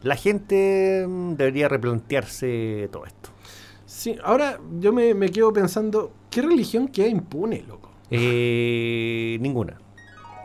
la 0.03 0.17
gente 0.17 1.05
mm, 1.09 1.35
debería 1.35 1.69
replantearse 1.69 2.89
todo 2.93 3.05
esto. 3.07 3.31
Sí, 3.87 4.17
ahora 4.25 4.59
yo 4.81 4.93
me, 4.93 5.15
me 5.15 5.31
quedo 5.31 5.53
pensando, 5.53 6.13
¿qué 6.31 6.43
religión 6.43 6.89
queda 6.89 7.07
impune, 7.09 7.65
loco? 7.67 7.91
Eh, 8.11 9.39
ninguna. 9.41 9.79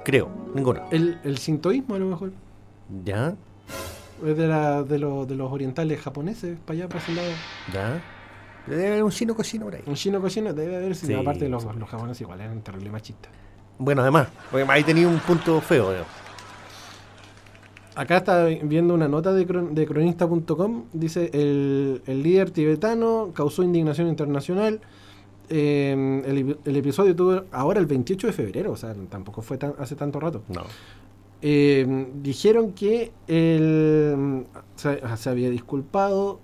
Creo, 0.05 0.29
ninguna. 0.53 0.83
El, 0.91 1.19
el 1.23 1.37
sintoísmo 1.37 1.95
a 1.95 1.99
lo 1.99 2.05
mejor. 2.07 2.31
¿Ya? 3.03 3.35
Es 4.25 4.37
de, 4.37 4.47
la, 4.47 4.83
de, 4.83 4.99
los- 4.99 5.27
de 5.27 5.35
los 5.35 5.51
orientales 5.51 5.99
japoneses, 6.01 6.57
para 6.65 6.77
allá, 6.79 6.87
para 6.89 6.99
ese 7.03 7.13
lado. 7.13 7.29
¿Ya? 7.73 8.01
Debe 8.67 8.87
haber 8.87 9.03
un 9.03 9.11
chino 9.11 9.35
cochino 9.35 9.65
por 9.65 9.75
ahí. 9.75 9.81
Un 9.85 9.95
chino 9.95 10.21
cochino 10.21 10.53
debe 10.53 10.77
haber, 10.77 10.95
Sí, 10.95 11.13
aparte 11.13 11.49
los, 11.49 11.63
los 11.75 11.89
japoneses 11.89 12.21
igual 12.21 12.39
eran 12.39 12.61
terrible 12.61 12.89
machistas. 12.89 13.31
Bueno, 13.77 14.01
además, 14.03 14.27
porque 14.51 14.65
ahí 14.71 14.83
tenía 14.83 15.07
un 15.07 15.19
punto 15.19 15.59
feo. 15.59 15.89
digamos. 15.89 16.07
Acá 17.95 18.17
está 18.17 18.45
viendo 18.45 18.93
una 18.95 19.07
nota 19.07 19.33
de, 19.33 19.45
cron- 19.47 19.71
de 19.73 19.85
cronista.com. 19.85 20.85
Dice: 20.93 21.29
el, 21.33 22.01
el 22.07 22.23
líder 22.23 22.49
tibetano 22.51 23.31
causó 23.35 23.61
indignación 23.63 24.07
internacional. 24.07 24.81
Eh, 25.49 26.21
el, 26.25 26.57
el 26.65 26.75
episodio 26.77 27.15
tuvo 27.15 27.43
ahora 27.51 27.79
el 27.79 27.85
28 27.85 28.27
de 28.27 28.33
febrero, 28.33 28.71
o 28.71 28.77
sea, 28.77 28.95
tampoco 29.09 29.41
fue 29.43 29.57
tan- 29.57 29.75
hace 29.77 29.95
tanto 29.95 30.19
rato. 30.19 30.41
No. 30.47 30.63
Eh, 31.45 32.07
dijeron 32.21 32.71
que 32.73 33.11
él 33.27 34.47
se, 34.75 35.01
se 35.17 35.29
había 35.29 35.49
disculpado 35.49 36.39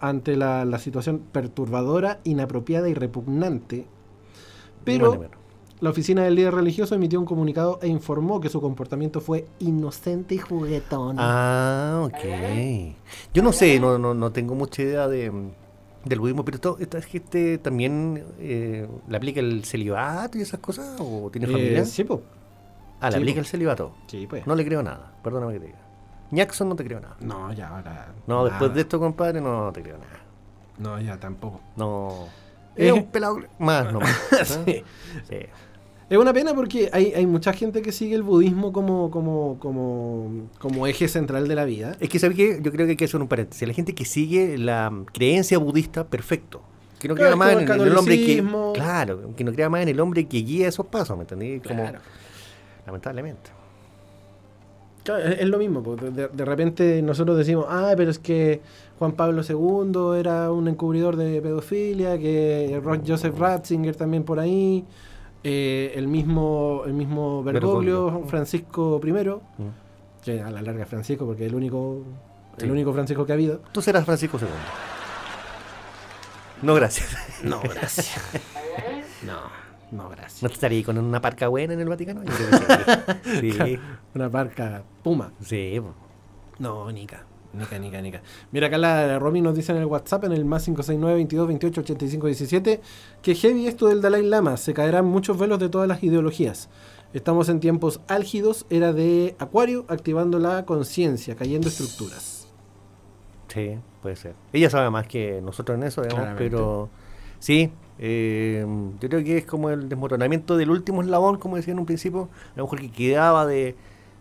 ante 0.00 0.36
la, 0.36 0.64
la 0.64 0.78
situación 0.78 1.20
perturbadora, 1.32 2.20
inapropiada 2.24 2.88
y 2.88 2.94
repugnante. 2.94 3.86
Pero 4.84 5.26
la 5.80 5.90
oficina 5.90 6.22
del 6.24 6.36
líder 6.36 6.54
religioso 6.54 6.94
emitió 6.94 7.18
un 7.18 7.26
comunicado 7.26 7.78
e 7.82 7.88
informó 7.88 8.40
que 8.40 8.48
su 8.48 8.60
comportamiento 8.60 9.20
fue 9.20 9.46
inocente 9.58 10.34
y 10.36 10.38
juguetón. 10.38 11.16
Ah, 11.18 12.02
ok. 12.06 12.96
Yo 13.34 13.42
no 13.42 13.52
sé, 13.52 13.78
no, 13.80 13.98
no, 13.98 14.14
no 14.14 14.32
tengo 14.32 14.54
mucha 14.54 14.82
idea 14.82 15.08
de, 15.08 15.30
mm, 15.30 15.50
del 16.04 16.20
budismo, 16.20 16.44
pero 16.44 16.60
todo, 16.60 16.78
esta 16.78 17.00
gente 17.02 17.58
también 17.58 18.24
eh, 18.38 18.88
le 19.08 19.16
aplica 19.16 19.40
el 19.40 19.64
celibato 19.64 20.38
y 20.38 20.42
esas 20.42 20.60
cosas, 20.60 20.96
o 21.00 21.30
tiene 21.30 21.46
Eh, 21.46 21.50
familia. 21.50 21.84
sí, 21.84 22.04
po. 22.04 22.22
Ah, 23.00 23.10
le 23.10 23.16
sí, 23.16 23.18
aplica 23.18 23.36
po. 23.36 23.40
el 23.40 23.46
celibato. 23.46 23.94
Sí, 24.06 24.26
pues. 24.26 24.46
No 24.46 24.54
le 24.54 24.64
creo 24.64 24.82
nada, 24.82 25.12
perdóname 25.22 25.54
que 25.54 25.60
te 25.60 25.66
diga. 25.66 25.78
Jackson 26.30 26.68
no 26.68 26.76
te 26.76 26.84
creo 26.84 27.00
nada. 27.00 27.16
No, 27.20 27.52
ya 27.52 27.68
ahora. 27.68 28.14
No, 28.26 28.44
después 28.44 28.74
de 28.74 28.80
esto, 28.80 28.98
compadre, 28.98 29.40
no, 29.40 29.72
te 29.72 29.82
creo 29.82 29.98
nada. 29.98 30.20
No, 30.78 31.00
ya 31.00 31.18
tampoco. 31.18 31.60
No. 31.76 32.26
Eh. 32.76 32.88
Es 32.88 32.92
un 32.92 33.06
pelado 33.06 33.38
más 33.58 33.92
nomás. 33.92 34.10
¿ah? 34.32 34.44
Sí. 34.64 34.82
Sí. 35.28 35.36
Es 36.08 36.18
una 36.18 36.32
pena 36.32 36.54
porque 36.54 36.88
hay, 36.92 37.12
hay 37.14 37.26
mucha 37.26 37.52
gente 37.52 37.82
que 37.82 37.90
sigue 37.90 38.14
el 38.14 38.22
budismo 38.22 38.72
como, 38.72 39.10
como, 39.10 39.58
como, 39.58 40.48
como 40.58 40.86
eje 40.86 41.08
central 41.08 41.48
de 41.48 41.54
la 41.56 41.64
vida. 41.64 41.96
Es 41.98 42.08
que, 42.08 42.20
¿sabes 42.20 42.36
qué? 42.36 42.60
Yo 42.62 42.70
creo 42.70 42.86
que 42.86 42.90
hay 42.90 42.96
que 42.96 43.06
hacer 43.06 43.20
un 43.20 43.26
paréntesis. 43.26 43.66
La 43.66 43.74
gente 43.74 43.92
que 43.92 44.04
sigue 44.04 44.56
la 44.56 44.92
creencia 45.12 45.58
budista, 45.58 46.06
perfecto. 46.06 46.62
Que 47.00 47.08
no 47.08 47.16
Claro, 47.16 47.36
crea 47.36 47.36
más 47.36 47.62
en, 47.62 47.80
el 47.80 47.96
hombre 47.96 48.16
que. 48.24 48.44
Claro, 48.74 49.34
que 49.36 49.42
no 49.42 49.52
crea 49.52 49.68
más 49.68 49.82
en 49.82 49.88
el 49.88 49.98
hombre 49.98 50.26
que 50.26 50.38
guía 50.38 50.68
esos 50.68 50.86
pasos, 50.86 51.16
¿me 51.16 51.24
entendí? 51.24 51.58
Como, 51.58 51.82
Claro. 51.82 51.98
Lamentablemente. 52.86 53.50
Claro, 55.04 55.22
es, 55.24 55.40
es 55.40 55.48
lo 55.48 55.58
mismo, 55.58 55.82
porque 55.82 56.10
de, 56.10 56.28
de 56.28 56.44
repente 56.44 57.00
nosotros 57.02 57.36
decimos, 57.36 57.66
ah, 57.68 57.92
pero 57.96 58.10
es 58.10 58.18
que 58.18 58.60
Juan 58.98 59.12
Pablo 59.12 59.42
II 59.48 60.18
era 60.18 60.50
un 60.50 60.66
encubridor 60.68 61.16
de 61.16 61.40
pedofilia, 61.40 62.18
que 62.18 62.80
Joseph 63.06 63.38
Ratzinger 63.38 63.94
también 63.94 64.24
por 64.24 64.40
ahí, 64.40 64.84
eh, 65.44 65.92
el 65.94 66.08
mismo 66.08 66.82
el 66.86 66.92
mismo 66.94 67.42
Bergoglio, 67.44 68.04
Bergoglio. 68.06 68.28
Francisco 68.28 69.00
I, 69.04 69.12
Mm. 69.12 70.24
que 70.24 70.40
a 70.42 70.50
la 70.50 70.60
larga 70.62 70.86
Francisco, 70.86 71.24
porque 71.24 71.44
es 71.46 71.50
el 71.52 71.56
único, 71.56 72.02
Sí. 72.58 72.64
el 72.64 72.72
único 72.72 72.92
Francisco 72.92 73.24
que 73.26 73.32
ha 73.32 73.34
habido. 73.36 73.60
Tú 73.70 73.80
serás 73.82 74.04
Francisco 74.04 74.38
II. 74.40 74.48
No, 76.62 76.74
gracias. 76.74 77.14
No, 77.44 77.60
gracias. 77.60 78.16
no, 79.26 79.65
no, 79.90 80.08
gracias. 80.08 80.42
¿No 80.42 80.48
estaría 80.48 80.84
con 80.84 80.98
una 80.98 81.20
parca 81.20 81.48
buena 81.48 81.74
en 81.74 81.80
el 81.80 81.88
Vaticano? 81.88 82.22
Yo 82.24 82.32
creo 82.32 82.60
que 83.22 83.40
sí. 83.40 83.52
Sí. 83.64 83.78
Una 84.14 84.28
barca 84.28 84.82
Puma. 85.02 85.32
Sí, 85.42 85.78
po. 85.80 85.94
No, 86.58 86.90
Nica. 86.90 87.24
Nica, 87.52 87.78
Nica, 87.78 88.02
Nica. 88.02 88.22
Mira, 88.52 88.66
acá 88.66 88.76
la 88.78 89.18
Romy 89.18 89.40
nos 89.40 89.54
dice 89.54 89.72
en 89.72 89.78
el 89.78 89.86
WhatsApp, 89.86 90.24
en 90.24 90.32
el 90.32 90.44
más 90.44 90.64
569 90.64 91.14
22 91.14 91.46
28 91.48 91.80
85 91.80 92.26
17, 92.26 92.80
que 93.22 93.34
heavy 93.34 93.66
esto 93.66 93.88
del 93.88 94.02
Dalai 94.02 94.22
Lama, 94.22 94.56
se 94.56 94.74
caerán 94.74 95.06
muchos 95.06 95.38
velos 95.38 95.58
de 95.58 95.68
todas 95.68 95.88
las 95.88 96.02
ideologías. 96.02 96.68
Estamos 97.14 97.48
en 97.48 97.60
tiempos 97.60 98.00
álgidos, 98.08 98.66
era 98.68 98.92
de 98.92 99.36
Acuario, 99.38 99.86
activando 99.88 100.38
la 100.38 100.66
conciencia, 100.66 101.34
cayendo 101.34 101.68
estructuras. 101.68 102.46
Sí, 103.48 103.78
puede 104.02 104.16
ser. 104.16 104.34
Ella 104.52 104.68
sabe 104.68 104.90
más 104.90 105.06
que 105.06 105.40
nosotros 105.40 105.78
en 105.78 105.84
eso, 105.84 106.02
digamos, 106.02 106.24
Claramente. 106.24 106.50
pero 106.50 106.90
sí, 107.38 107.72
eh, 107.98 108.64
yo 109.00 109.08
creo 109.08 109.24
que 109.24 109.38
es 109.38 109.46
como 109.46 109.70
el 109.70 109.88
desmoronamiento 109.88 110.56
del 110.56 110.70
último 110.70 111.02
eslabón, 111.02 111.38
como 111.38 111.56
decía 111.56 111.72
en 111.72 111.78
un 111.78 111.86
principio, 111.86 112.28
a 112.54 112.58
lo 112.58 112.64
mejor 112.64 112.80
que 112.80 112.90
quedaba 112.90 113.46
de, 113.46 113.74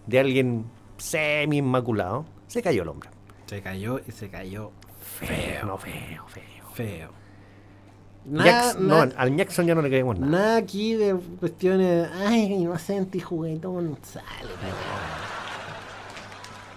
de 0.07 0.19
alguien 0.19 0.65
semi 0.97 1.57
inmaculado. 1.57 2.26
Se 2.47 2.61
cayó 2.61 2.84
el 2.84 2.89
hombre. 2.89 3.09
Se 3.47 3.61
cayó 3.61 3.99
y 4.07 4.11
se 4.11 4.30
cayó 4.30 4.71
Feo, 5.19 5.65
no, 5.65 5.78
feo, 5.78 6.26
feo. 6.28 6.73
feo. 6.73 7.09
Nada, 8.26 8.73
no, 8.80 9.01
al 9.01 9.38
Jackson 9.38 9.67
ya 9.67 9.76
no 9.76 9.82
le 9.84 9.89
creemos 9.89 10.19
nada. 10.19 10.32
nada 10.32 10.57
aquí 10.57 10.95
de 10.95 11.15
cuestiones, 11.39 12.09
ay, 12.11 12.53
inocente 12.53 13.19
y 13.19 13.21
juguetón, 13.21 13.97
sale. 14.01 14.49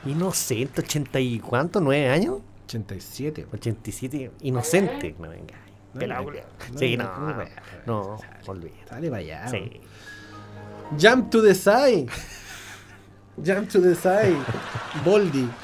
Inocente, 0.04 0.82
80 0.82 1.20
y 1.20 1.40
cuánto, 1.40 1.80
9 1.80 2.08
años, 2.10 2.38
87. 2.66 3.46
87, 3.52 4.30
inocente. 4.42 5.14
No 5.18 5.30
venga. 5.30 5.54
Pelado, 5.96 6.30
no, 6.30 6.78
sí, 6.78 6.96
no, 6.96 7.04
no, 7.04 7.44
no, 7.86 8.18
olvídate. 8.46 8.88
Sale 8.88 9.08
para 9.08 9.20
allá. 9.20 9.48
Sí. 9.48 9.80
Jump 11.00 11.30
to 11.30 11.42
the 11.42 11.54
side. 11.54 12.08
Jump 13.44 13.68
to 13.70 13.80
the 13.80 13.94
side. 13.94 14.36
Boldy. 15.04 15.48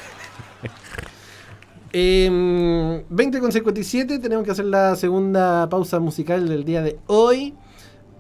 Em, 1.97 3.05
20 3.09 3.39
con 3.39 3.53
57. 3.53 4.19
Tenemos 4.19 4.45
que 4.45 4.51
hacer 4.51 4.65
la 4.65 4.97
segunda 4.97 5.69
pausa 5.69 6.01
musical 6.01 6.49
del 6.49 6.65
día 6.65 6.83
de 6.83 6.99
hoy. 7.07 7.55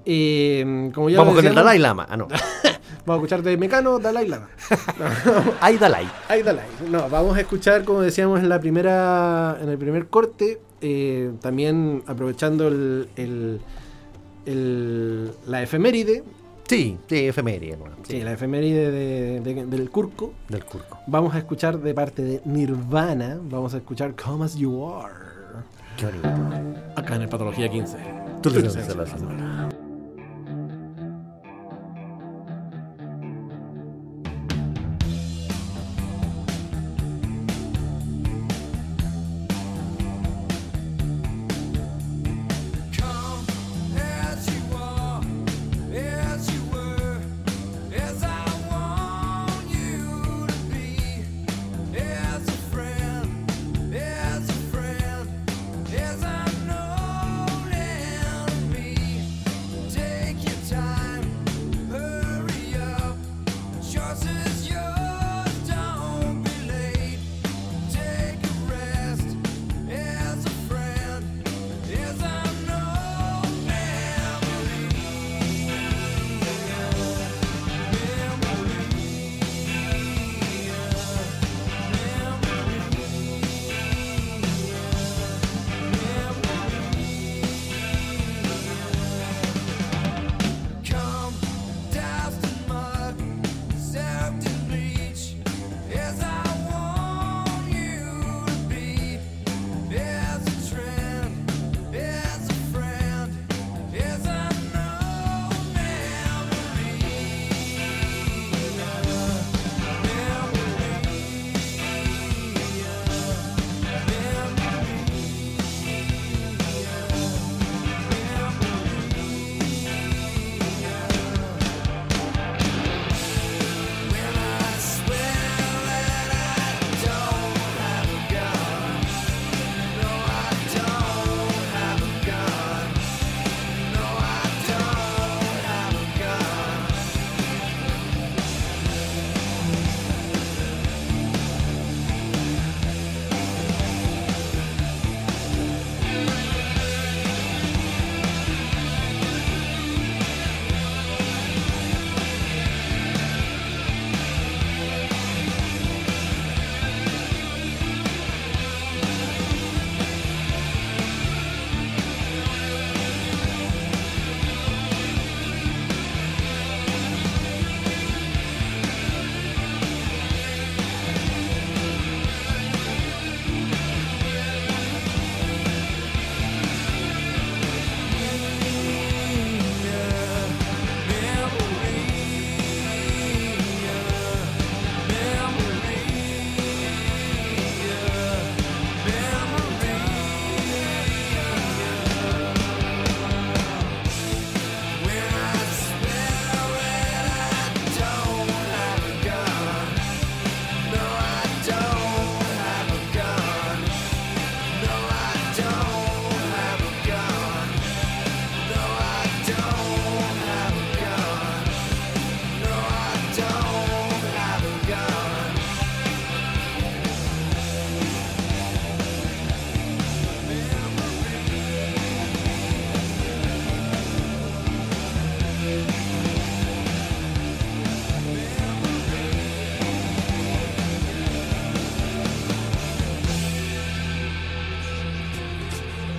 Em, 0.05 0.92
como 0.92 1.11
ya 1.11 1.18
Vamos 1.18 1.34
con 1.34 1.46
el 1.46 1.55
Dalai 1.55 1.78
Lama. 1.78 2.07
Ah, 2.09 2.16
no. 2.16 2.28
Vamos 3.07 3.22
a 3.22 3.26
escuchar 3.26 3.42
de 3.42 3.57
Mecano, 3.57 3.98
Dalai 3.98 4.28
Lama. 4.28 4.48
Hay 5.61 5.76
Dalai. 5.76 6.09
Ay, 6.28 6.42
Dalai. 6.42 6.64
No, 6.88 7.11
vamos 7.11 7.36
a 7.36 7.40
escuchar, 7.40 7.84
como 7.84 8.00
decíamos 8.00 8.40
en 8.40 8.48
la 8.48 8.61
primera, 8.61 9.59
en 9.61 9.68
el 9.68 9.76
primer 9.76 10.07
corte, 10.07 10.59
eh, 10.87 11.32
también 11.41 12.03
aprovechando 12.07 12.68
el, 12.68 13.09
el- 13.16 13.59
el- 14.45 15.30
la 15.47 15.62
efeméride, 15.62 16.22
Sí, 16.68 16.99
sí, 17.09 17.26
efeméride. 17.26 17.76
¿no? 17.78 17.85
sí, 18.07 18.20
la 18.22 18.32
efeméride 18.32 18.91
de- 18.91 19.41
de- 19.41 19.66
del 19.66 19.89
Curco. 19.91 20.32
Del 20.49 20.64
Curco. 20.64 20.99
Vamos 21.07 21.35
a 21.35 21.39
escuchar 21.39 21.78
de 21.80 21.95
parte 21.95 22.22
de 22.22 22.41
Nirvana, 22.45 23.39
vamos 23.51 23.72
a 23.74 23.78
escuchar 23.78 24.14
Come 24.14 24.45
As 24.45 24.57
You 24.57 24.87
Are. 24.91 25.14
Qué 25.97 26.07
bonito. 26.07 26.28
Acá 26.97 27.16
en 27.16 27.22
el 27.22 27.28
Patología 27.28 27.70
15. 27.70 27.97
Tú 28.43 28.51
le 28.51 28.68
sabes 28.68 28.89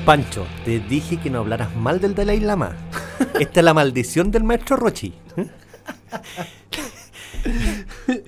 Pancho, 0.06 0.46
te 0.64 0.80
dije 0.80 1.18
que 1.18 1.30
no 1.32 1.40
hablaras 1.40 1.76
mal 1.76 2.00
del 2.00 2.14
Dalai 2.14 2.40
Lama. 2.40 2.76
Esta 3.40 3.60
es 3.62 3.64
la 3.64 3.74
maldición 3.74 4.30
del 4.30 4.44
maestro 4.44 4.76
Rochi. 4.78 5.14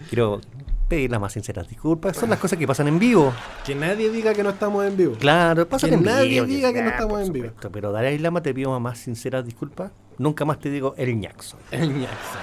Quiero 0.10 0.42
pedir 0.88 1.12
las 1.12 1.22
más 1.22 1.34
sinceras 1.34 1.68
disculpas. 1.68 2.18
Son 2.18 2.30
las 2.30 2.40
cosas 2.40 2.58
que 2.58 2.66
pasan 2.66 2.88
en 2.88 2.98
vivo. 2.98 3.32
Que 3.64 3.76
nadie 3.76 4.10
diga 4.10 4.34
que 4.34 4.42
no 4.44 4.50
estamos 4.50 4.86
en 4.86 4.98
vivo. 4.98 5.16
Claro, 5.20 5.68
pasan 5.70 5.90
Que 5.92 5.96
en 5.98 6.04
nadie 6.04 6.30
vivo. 6.42 6.46
diga 6.48 6.74
que 6.74 6.82
no 6.82 6.90
estamos 6.90 7.22
en 7.28 7.34
vivo. 7.34 7.50
Pero 7.72 7.92
Dalai 7.92 8.18
Lama 8.18 8.42
te 8.42 8.54
pido 8.56 8.78
más 8.80 8.98
sinceras 8.98 9.46
disculpas. 9.46 9.92
Nunca 10.18 10.46
más 10.46 10.60
te 10.60 10.72
digo 10.72 10.96
el 10.98 11.22
Jackson. 11.22 11.60
El 11.72 11.90
Jackson. 12.02 12.42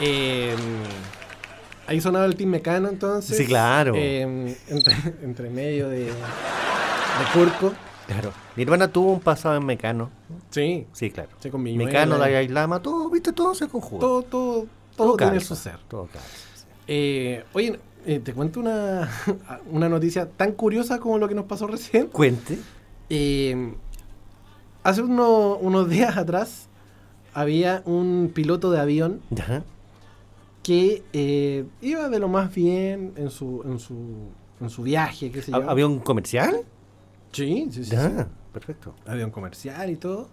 Eh, 0.00 0.56
ahí 1.86 2.00
sonaba 2.00 2.24
el 2.24 2.34
Team 2.34 2.50
Mecano 2.50 2.88
entonces. 2.88 3.36
Sí, 3.36 3.46
claro. 3.46 3.92
Eh, 3.94 4.56
entre, 4.68 4.94
entre 5.22 5.50
medio 5.50 5.88
de, 5.88 6.06
de 6.06 6.12
Curco. 7.32 7.72
Claro. 8.12 8.32
Mi 8.56 8.62
hermana 8.64 8.88
tuvo 8.88 9.12
un 9.12 9.20
pasado 9.20 9.56
en 9.56 9.64
Mecano. 9.66 10.10
Sí. 10.50 10.86
Sí, 10.92 11.10
claro. 11.10 11.30
Sí, 11.40 11.50
con 11.50 11.62
Viñuela. 11.64 11.86
Mecano, 11.90 12.18
Dalai 12.18 12.48
Lama, 12.48 12.80
todo, 12.82 13.08
viste, 13.10 13.32
todo 13.32 13.54
se 13.54 13.68
conjuga. 13.68 14.00
Todo, 14.00 14.22
todo, 14.22 14.66
todo, 14.96 15.16
tiene 15.16 15.40
su 15.40 15.56
ser. 15.56 15.78
Todo 15.88 16.06
calza. 16.06 16.28
Eh, 16.86 17.44
oye, 17.52 17.78
eh, 18.06 18.18
te 18.18 18.34
cuento 18.34 18.60
una, 18.60 19.08
una 19.70 19.88
noticia 19.88 20.28
tan 20.28 20.52
curiosa 20.52 20.98
como 20.98 21.18
lo 21.18 21.28
que 21.28 21.34
nos 21.34 21.46
pasó 21.46 21.66
recién. 21.66 22.08
Cuente. 22.08 22.58
Eh, 23.08 23.74
hace 24.82 25.02
uno- 25.02 25.56
unos 25.56 25.88
días 25.88 26.16
atrás 26.16 26.68
había 27.34 27.82
un 27.86 28.30
piloto 28.34 28.70
de 28.70 28.80
avión 28.80 29.20
que 30.62 31.02
eh, 31.12 31.64
iba 31.80 32.08
de 32.08 32.18
lo 32.18 32.28
más 32.28 32.54
bien 32.54 33.12
en 33.16 33.30
su, 33.30 33.62
en 33.64 33.78
su, 33.78 33.96
en 34.60 34.70
su 34.70 34.82
viaje, 34.82 35.30
qué 35.30 35.42
sé 35.42 35.50
yo. 35.52 35.56
¿Ha- 35.58 35.70
¿Había 35.70 35.86
un 35.86 35.98
comercial? 35.98 36.62
Sí, 37.32 37.68
sí, 37.70 37.84
sí, 37.84 37.84
sí. 37.84 37.90
Ya, 37.90 38.28
perfecto. 38.52 38.94
Avión 39.06 39.30
comercial 39.30 39.90
y 39.90 39.96
todo. 39.96 40.28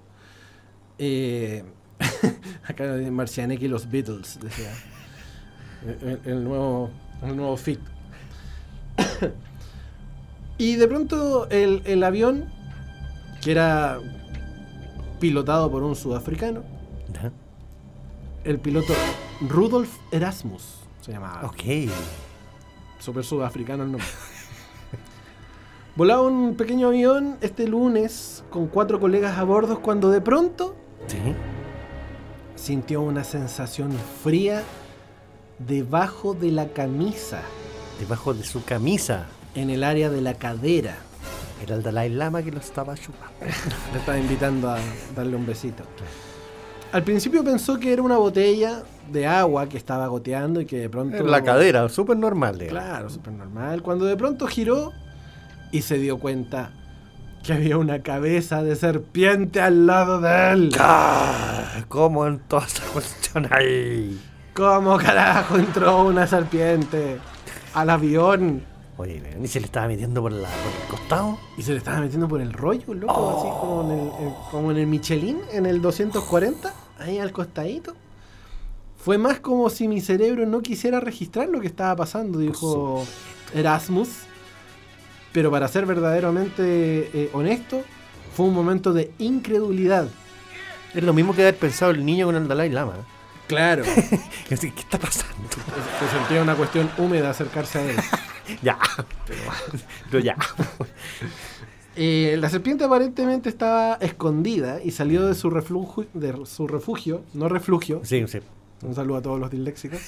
Eh, 0.97 1.63
acá 2.67 2.83
en 2.83 3.13
Marcianeque 3.13 3.65
y 3.65 3.67
los 3.67 3.89
Beatles, 3.89 4.39
decía. 4.41 4.71
El, 5.85 6.19
el 6.25 6.43
nuevo, 6.43 6.89
el 7.23 7.35
nuevo 7.35 7.55
fit. 7.57 7.79
y 10.57 10.75
de 10.75 10.87
pronto 10.87 11.49
el, 11.49 11.81
el 11.85 12.03
avión, 12.03 12.49
que 13.41 13.51
era 13.51 13.99
pilotado 15.19 15.71
por 15.71 15.83
un 15.83 15.95
sudafricano, 15.95 16.63
el 18.43 18.59
piloto 18.59 18.93
Rudolf 19.41 19.89
Erasmus, 20.11 20.81
se 21.01 21.11
llamaba. 21.11 21.45
Ok. 21.45 21.89
Super 22.99 23.23
sudafricano 23.23 23.83
el 23.83 23.91
nombre. 23.93 24.07
Volaba 25.99 26.21
un 26.21 26.55
pequeño 26.55 26.87
avión 26.87 27.35
este 27.41 27.67
lunes 27.67 28.45
con 28.49 28.67
cuatro 28.67 29.01
colegas 29.01 29.37
a 29.37 29.43
bordo 29.43 29.81
cuando 29.81 30.09
de 30.09 30.21
pronto 30.21 30.73
Sí. 31.07 31.17
sintió 32.55 33.01
una 33.01 33.25
sensación 33.25 33.91
fría 34.23 34.63
debajo 35.57 36.33
de 36.33 36.51
la 36.51 36.69
camisa, 36.69 37.41
Debajo 37.99 38.33
de 38.33 38.45
su 38.45 38.63
camisa 38.63 39.25
en 39.55 39.69
el 39.69 39.83
área 39.83 40.09
de 40.09 40.21
la 40.21 40.35
cadera. 40.35 40.95
era 41.61 41.75
el 41.75 41.83
Dalai 41.83 42.07
Lama 42.07 42.43
que 42.43 42.51
lo 42.51 42.59
estaba 42.59 42.95
chupando. 42.95 43.33
Le 43.91 43.99
estaba 43.99 44.17
invitando 44.17 44.69
a 44.69 44.77
darle 45.13 45.35
un 45.35 45.45
besito. 45.45 45.83
Al 46.93 47.03
principio 47.03 47.43
pensó 47.43 47.77
que 47.77 47.91
era 47.91 48.01
una 48.01 48.15
botella 48.15 48.83
de 49.11 49.27
agua 49.27 49.67
que 49.67 49.75
estaba 49.75 50.07
goteando 50.07 50.61
y 50.61 50.65
que 50.65 50.77
de 50.77 50.89
pronto... 50.89 51.17
En 51.17 51.29
la 51.29 51.43
cadera, 51.43 51.89
súper 51.89 52.15
normal. 52.15 52.57
Claro, 52.69 53.09
súper 53.09 53.33
normal. 53.33 53.81
Cuando 53.83 54.05
de 54.05 54.15
pronto 54.15 54.47
giró 54.47 54.93
y 55.71 55.81
se 55.81 55.97
dio 55.97 56.17
cuenta 56.19 56.71
que 57.43 57.53
había 57.53 57.77
una 57.77 57.99
cabeza 58.01 58.63
de 58.63 58.75
serpiente 58.75 59.61
al 59.61 59.85
lado 59.87 60.19
de 60.19 60.51
él. 60.51 60.75
Ah, 60.79 61.83
¿Cómo 61.87 62.27
en 62.27 62.39
toda 62.39 62.65
esa 62.65 62.83
cuestión 62.93 63.47
ahí? 63.51 64.19
¿Cómo 64.53 64.97
carajo 64.97 65.57
entró 65.57 66.03
una 66.05 66.27
serpiente 66.27 67.17
al 67.73 67.89
avión? 67.89 68.63
Oye, 68.97 69.23
ni 69.39 69.47
se 69.47 69.61
le 69.61 69.67
estaba 69.67 69.87
metiendo 69.87 70.21
por, 70.21 70.33
la, 70.33 70.49
por 70.49 70.81
el 70.83 70.87
costado. 70.89 71.37
Y 71.57 71.61
se 71.61 71.71
le 71.71 71.77
estaba 71.77 72.01
metiendo 72.01 72.27
por 72.27 72.41
el 72.41 72.51
rollo, 72.51 72.93
loco, 72.93 73.37
así 73.39 73.49
como 73.61 73.83
en, 73.83 73.99
el, 73.99 74.27
en- 74.27 74.33
como 74.51 74.71
en 74.71 74.77
el 74.77 74.87
Michelin, 74.87 75.39
en 75.53 75.65
el 75.65 75.81
240, 75.81 76.73
ahí 76.99 77.17
al 77.19 77.31
costadito. 77.31 77.95
Fue 78.97 79.17
más 79.17 79.39
como 79.39 79.69
si 79.69 79.87
mi 79.87 80.01
cerebro 80.01 80.45
no 80.45 80.59
quisiera 80.61 80.99
registrar 80.99 81.47
lo 81.47 81.61
que 81.61 81.67
estaba 81.67 81.95
pasando, 81.95 82.39
dijo 82.39 83.05
Erasmus. 83.55 84.09
Pero 85.31 85.51
para 85.51 85.67
ser 85.67 85.85
verdaderamente 85.85 87.09
eh, 87.13 87.29
honesto, 87.33 87.83
fue 88.35 88.47
un 88.47 88.53
momento 88.53 88.93
de 88.93 89.11
incredulidad. 89.19 90.07
Es 90.93 91.03
lo 91.03 91.13
mismo 91.13 91.35
que 91.35 91.43
haber 91.43 91.57
pensado 91.57 91.91
el 91.91 92.05
niño 92.05 92.25
con 92.25 92.35
el 92.35 92.47
Dalai 92.47 92.69
Lama. 92.69 92.95
Claro. 93.47 93.83
¿Qué 94.47 94.55
está 94.55 94.97
pasando? 94.97 95.49
Se 95.99 96.17
sentía 96.17 96.41
una 96.41 96.55
cuestión 96.55 96.89
húmeda 96.97 97.31
acercarse 97.31 97.79
a 97.79 97.91
él. 97.91 97.97
Ya. 98.63 98.79
Pero 100.09 100.23
ya. 100.23 100.35
Eh, 102.01 102.37
la 102.39 102.49
serpiente 102.49 102.85
aparentemente 102.85 103.49
estaba 103.49 103.95
escondida 103.95 104.81
y 104.81 104.91
salió 104.91 105.25
de 105.25 105.35
su 105.35 105.49
refugio, 105.49 106.07
de 106.13 106.45
su 106.45 106.65
refugio, 106.65 107.25
no 107.33 107.49
refugio. 107.49 107.99
Sí, 108.05 108.25
sí. 108.27 108.39
Un 108.83 108.95
saludo 108.95 109.17
a 109.17 109.21
todos 109.21 109.37
los 109.37 109.51
disléxicos. 109.51 109.99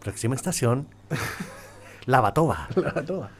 Próxima 0.00 0.34
estación. 0.34 0.88
Lavatoba. 2.06 2.68
La 2.74 3.04
toda. 3.04 3.30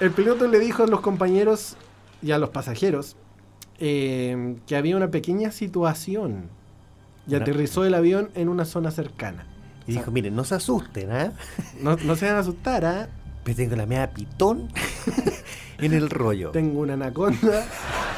El 0.00 0.10
piloto 0.10 0.48
le 0.48 0.58
dijo 0.58 0.82
a 0.82 0.86
los 0.86 1.00
compañeros 1.00 1.76
y 2.22 2.32
a 2.32 2.38
los 2.38 2.50
pasajeros 2.50 3.16
eh, 3.78 4.56
que 4.66 4.76
había 4.76 4.96
una 4.96 5.10
pequeña 5.10 5.50
situación 5.50 6.48
y 7.26 7.34
aterrizó 7.34 7.84
el 7.84 7.94
avión 7.94 8.30
en 8.34 8.48
una 8.48 8.64
zona 8.64 8.90
cercana. 8.90 9.46
Y 9.86 9.92
dijo, 9.92 10.10
miren, 10.10 10.34
no 10.34 10.44
se 10.44 10.54
asusten, 10.54 11.10
¿ah? 11.10 11.32
No, 11.80 11.96
no 11.96 12.16
se 12.16 12.26
van 12.26 12.36
a 12.36 12.38
asustar, 12.38 12.84
¿ah? 12.84 13.08
Pero 13.44 13.56
tengo 13.56 13.76
la 13.76 13.86
media 13.86 14.10
pitón 14.10 14.68
en 15.78 15.92
el 15.92 16.08
rollo. 16.08 16.50
Tengo 16.50 16.80
una 16.80 16.94
anaconda 16.94 17.66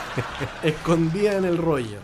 escondida 0.63 1.37
en 1.37 1.45
el 1.45 1.59
rollo. 1.59 1.99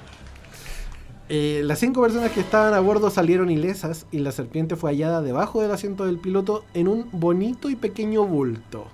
Eh, 1.34 1.62
las 1.64 1.78
cinco 1.78 2.02
personas 2.02 2.30
que 2.30 2.40
estaban 2.40 2.74
a 2.74 2.80
bordo 2.80 3.08
salieron 3.08 3.48
ilesas 3.48 4.04
y 4.10 4.18
la 4.18 4.32
serpiente 4.32 4.76
fue 4.76 4.90
hallada 4.90 5.22
debajo 5.22 5.62
del 5.62 5.70
asiento 5.70 6.04
del 6.04 6.18
piloto 6.18 6.66
en 6.74 6.88
un 6.88 7.08
bonito 7.10 7.70
y 7.70 7.74
pequeño 7.76 8.26
bulto. 8.26 8.86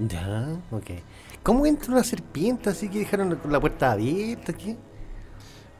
Ya, 0.00 0.48
ok. 0.72 0.90
¿Cómo 1.44 1.66
entra 1.66 1.92
una 1.92 2.02
serpiente 2.02 2.68
así 2.68 2.88
que 2.88 2.98
dejaron 2.98 3.38
la 3.48 3.60
puerta 3.60 3.92
abierta 3.92 4.50
aquí? 4.50 4.76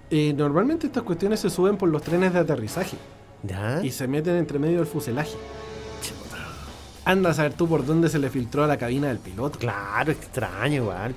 Eh, 0.08 0.32
normalmente 0.36 0.86
estas 0.86 1.02
cuestiones 1.02 1.40
se 1.40 1.50
suben 1.50 1.76
por 1.76 1.88
los 1.88 2.00
trenes 2.02 2.32
de 2.32 2.38
aterrizaje 2.38 2.96
Ya. 3.42 3.80
y 3.82 3.90
se 3.90 4.06
meten 4.06 4.36
entre 4.36 4.60
medio 4.60 4.76
del 4.76 4.86
fuselaje. 4.86 5.36
Anda 7.04 7.30
a 7.30 7.34
saber 7.34 7.54
tú 7.54 7.66
por 7.68 7.84
dónde 7.84 8.08
se 8.08 8.20
le 8.20 8.30
filtró 8.30 8.62
a 8.62 8.66
la 8.68 8.76
cabina 8.78 9.08
del 9.08 9.18
piloto. 9.18 9.58
Claro, 9.58 10.12
extraño 10.12 10.76
igual. 10.84 11.14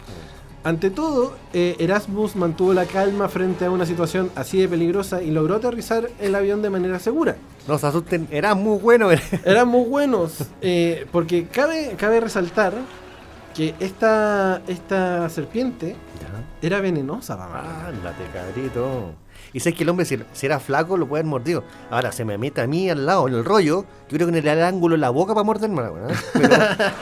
Ante 0.68 0.89
todo, 0.89 1.34
eh, 1.53 1.78
Erasmus 1.80 2.36
mantuvo 2.36 2.74
la 2.74 2.84
calma 2.84 3.30
frente 3.30 3.63
a 3.63 3.72
una 3.72 3.86
situación 3.86 4.30
así 4.36 4.59
de 4.59 4.68
peligrosa 4.68 5.24
y 5.24 5.32
logró 5.32 5.55
aterrizar 5.55 6.09
el 6.20 6.36
avión 6.36 6.61
de 6.61 6.70
manera 6.70 6.99
segura. 6.99 7.38
No 7.70 7.78
se 7.78 7.88
asusten, 7.88 8.28
era 8.32 8.53
muy 8.53 8.78
bueno. 8.78 9.07
muy 9.65 9.86
buenos, 9.89 10.43
eh, 10.61 11.07
porque 11.13 11.47
cabe, 11.47 11.95
cabe 11.97 12.20
resaltar 12.20 12.74
que 13.55 13.76
esta, 13.80 14.61
esta 14.68 15.30
serpiente 15.30 15.95
Ya. 16.20 16.68
era 16.68 16.82
venenosa, 16.82 17.38
mamá. 17.38 17.88
Ándate, 17.88 18.26
cabrito. 18.34 19.13
Y 19.53 19.61
sabes 19.61 19.78
que 19.78 19.84
el 19.84 19.89
hombre, 19.89 20.05
si, 20.05 20.20
si 20.34 20.47
era 20.47 20.59
flaco, 20.59 20.97
lo 20.97 21.07
puede 21.07 21.22
haber 21.22 21.30
mordido. 21.30 21.63
Ahora 21.89 22.11
se 22.11 22.26
me 22.26 22.38
mete 22.38 22.59
a 22.59 22.68
mí 22.68 22.89
al 22.89 23.05
lado, 23.05 23.30
en 23.30 23.36
el 23.36 23.45
rollo. 23.45 23.86
Yo 24.09 24.18
creo 24.18 24.28
que 24.30 24.38
en 24.38 24.45
el 24.45 24.63
ángulo 24.63 24.95
de 24.95 24.99
la 24.99 25.11
boca 25.11 25.34
para 25.34 25.45
morderme. 25.45 25.82
¿no? 25.82 26.07
Pero, 26.34 26.55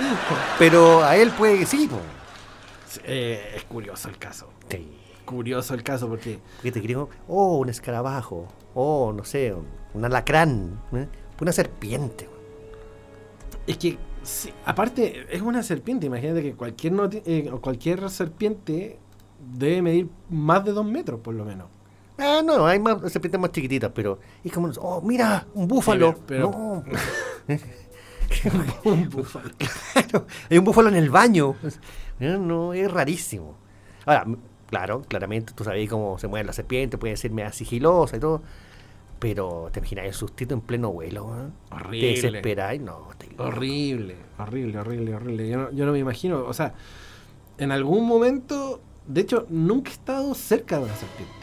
pero 0.59 1.03
a 1.03 1.17
él 1.17 1.31
puede 1.31 1.57
que 1.57 1.65
sí, 1.65 1.87
po. 1.87 1.97
Eh, 3.05 3.53
es 3.55 3.63
curioso 3.65 4.09
el 4.09 4.17
caso. 4.17 4.49
Sí. 4.69 4.87
Curioso 5.25 5.73
el 5.73 5.81
caso 5.83 6.07
porque 6.07 6.39
¿Qué 6.61 6.71
te 6.71 6.81
creo? 6.81 7.09
Oh, 7.27 7.57
un 7.57 7.69
escarabajo. 7.69 8.47
Oh, 8.75 9.11
no 9.11 9.23
sé, 9.23 9.53
un, 9.93 10.05
alacrán. 10.05 10.79
¿eh? 10.93 11.07
Una 11.41 11.51
serpiente. 11.51 12.29
es 13.65 13.77
que 13.77 13.97
sí, 14.23 14.51
aparte 14.65 15.25
es 15.35 15.41
una 15.41 15.63
serpiente. 15.63 16.05
Imagínate 16.05 16.43
que 16.43 16.53
cualquier 16.53 16.93
eh, 17.25 17.51
cualquier 17.61 18.09
serpiente 18.09 18.99
debe 19.53 19.81
medir 19.81 20.09
más 20.29 20.63
de 20.63 20.71
dos 20.73 20.85
metros 20.85 21.19
por 21.21 21.33
lo 21.33 21.43
menos. 21.43 21.67
Ah, 22.17 22.41
no, 22.45 22.65
hay 22.65 22.79
más 22.79 23.11
serpientes 23.11 23.41
más 23.41 23.51
chiquititas, 23.51 23.91
pero 23.93 24.19
es 24.43 24.51
como, 24.51 24.69
oh, 24.79 25.01
mira, 25.01 25.47
un 25.53 25.67
búfalo. 25.67 26.13
Sí, 26.13 26.21
pero- 26.27 26.51
No, 26.51 26.83
Un 28.85 29.09
búfalo. 29.09 29.49
claro, 29.93 30.25
hay 30.49 30.57
un 30.57 30.63
búfalo 30.63 30.89
en 30.89 30.95
el 30.95 31.09
baño. 31.09 31.55
No, 32.19 32.37
no, 32.37 32.73
es 32.73 32.91
rarísimo. 32.91 33.55
Ahora, 34.05 34.25
claro, 34.67 35.01
claramente 35.01 35.53
tú 35.53 35.63
sabes 35.63 35.89
cómo 35.89 36.17
se 36.17 36.27
mueven 36.27 36.47
las 36.47 36.55
serpientes, 36.55 36.99
puede 36.99 37.17
ser 37.17 37.31
media 37.31 37.51
sigilosa 37.51 38.17
y 38.17 38.19
todo. 38.19 38.41
Pero 39.19 39.69
te 39.71 39.79
imaginas 39.79 40.05
el 40.05 40.13
sustito 40.13 40.53
en 40.53 40.61
pleno 40.61 40.91
vuelo, 40.91 41.33
¿eh? 41.35 41.49
Horrible. 41.71 41.99
Te 41.99 42.21
desesperáis, 42.21 42.81
no, 42.81 43.09
te 43.17 43.29
Horrible, 43.41 44.17
horrible, 44.37 44.77
horrible, 44.77 45.15
horrible. 45.15 45.49
Yo 45.49 45.57
no, 45.57 45.71
yo 45.71 45.85
no 45.85 45.93
me 45.93 45.99
imagino, 45.99 46.43
o 46.45 46.53
sea, 46.53 46.73
en 47.57 47.71
algún 47.71 48.05
momento, 48.07 48.81
de 49.07 49.21
hecho, 49.21 49.45
nunca 49.49 49.89
he 49.89 49.93
estado 49.93 50.33
cerca 50.35 50.77
de 50.77 50.85
una 50.85 50.95
serpiente. 50.95 51.33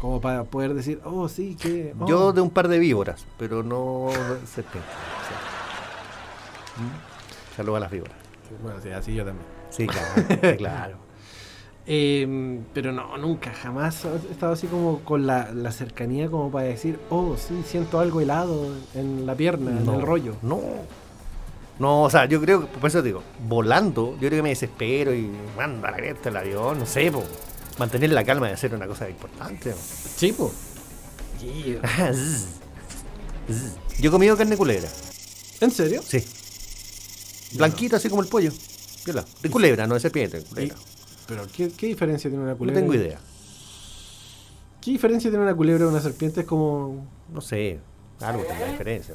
Como 0.00 0.20
para 0.20 0.44
poder 0.44 0.74
decir, 0.74 1.00
oh, 1.04 1.28
sí, 1.28 1.56
que. 1.56 1.94
oh". 1.98 2.06
Yo 2.06 2.32
de 2.32 2.40
un 2.40 2.50
par 2.50 2.68
de 2.68 2.78
víboras, 2.78 3.26
pero 3.38 3.62
no 3.62 4.08
de 4.10 4.46
serpiente. 4.46 4.88
Sí. 6.76 6.82
¿Mm? 6.82 7.56
Saludos 7.56 7.78
a 7.78 7.80
las 7.80 7.90
víboras. 7.90 8.16
Bueno, 8.62 8.80
sí, 8.80 8.90
así 8.90 9.14
yo 9.14 9.24
también. 9.24 9.55
Sí, 9.76 9.86
claro. 9.86 10.56
claro. 10.56 10.96
Eh, 11.88 12.58
pero 12.74 12.90
no, 12.92 13.16
nunca, 13.16 13.52
jamás 13.52 14.04
he 14.04 14.32
estado 14.32 14.52
así 14.54 14.66
como 14.66 15.00
con 15.00 15.26
la, 15.26 15.52
la 15.52 15.70
cercanía 15.70 16.28
como 16.28 16.50
para 16.50 16.66
decir, 16.66 16.98
oh, 17.10 17.36
sí, 17.36 17.62
siento 17.64 18.00
algo 18.00 18.20
helado 18.20 18.72
en 18.94 19.24
la 19.24 19.36
pierna, 19.36 19.70
en 19.70 19.88
el 19.88 20.02
rollo. 20.02 20.34
No. 20.42 20.60
No, 21.78 22.04
o 22.04 22.10
sea, 22.10 22.24
yo 22.24 22.40
creo 22.40 22.62
que, 22.62 22.66
por 22.78 22.88
eso 22.88 23.00
te 23.02 23.08
digo, 23.08 23.22
volando, 23.46 24.12
yo 24.14 24.28
creo 24.28 24.38
que 24.38 24.42
me 24.42 24.48
desespero 24.48 25.14
y 25.14 25.30
mando 25.56 25.86
a 25.86 25.90
la 25.90 25.96
cresta 25.98 26.30
el 26.30 26.36
avión, 26.36 26.78
no 26.78 26.86
sé, 26.86 27.12
po. 27.12 27.22
mantener 27.78 28.10
la 28.10 28.24
calma 28.24 28.48
de 28.48 28.56
ser 28.56 28.74
una 28.74 28.86
cosa 28.86 29.08
importante. 29.08 29.70
po. 29.70 29.78
Sí, 30.16 30.32
po. 30.32 30.50
Yo 34.00 34.08
he 34.08 34.10
comido 34.10 34.36
carne 34.36 34.56
culebra, 34.56 34.88
¿En 35.60 35.70
serio? 35.70 36.02
sí. 36.02 36.24
Blanquita, 37.52 37.96
así 37.96 38.08
como 38.08 38.22
el 38.22 38.28
pollo. 38.28 38.50
Viola. 39.06 39.24
De 39.42 39.48
culebra, 39.50 39.86
no 39.86 39.94
de 39.94 40.00
serpiente. 40.00 40.42
culebra. 40.42 40.76
Pero, 41.26 41.46
¿qué, 41.54 41.70
qué 41.70 41.86
diferencia 41.86 42.28
tiene 42.28 42.42
una 42.44 42.52
No 42.52 42.58
culebra? 42.58 42.80
tengo 42.80 42.94
idea. 42.94 43.18
¿Qué 44.80 44.90
diferencia 44.92 45.30
tiene 45.30 45.42
una 45.44 45.54
culebra 45.54 45.84
de 45.86 45.90
una 45.90 46.00
serpiente? 46.00 46.40
Es 46.42 46.46
como 46.46 47.06
No 47.32 47.40
sé. 47.40 47.80
Algo 48.20 48.42
tendrá 48.44 48.70
diferencia. 48.70 49.14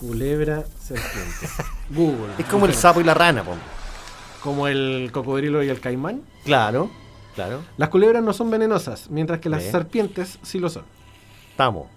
culebra, 0.00 0.64
serpiente. 0.82 1.48
Google. 1.90 2.32
Es 2.38 2.46
como 2.46 2.66
el 2.66 2.74
sapo 2.74 3.00
y 3.00 3.04
la 3.04 3.14
rana, 3.14 3.44
po. 3.44 3.52
Como 4.42 4.66
el 4.68 5.10
cocodrilo 5.12 5.62
y 5.62 5.68
el 5.68 5.80
caimán. 5.80 6.22
Claro, 6.44 6.90
claro. 7.34 7.62
Las 7.78 7.88
culebras 7.88 8.22
no 8.22 8.32
son 8.32 8.50
venenosas, 8.50 9.08
mientras 9.10 9.40
que 9.40 9.48
las 9.48 9.62
serpientes 9.64 10.38
sí 10.42 10.58
lo 10.58 10.68
son. 10.68 10.84
Estamos. 11.50 11.88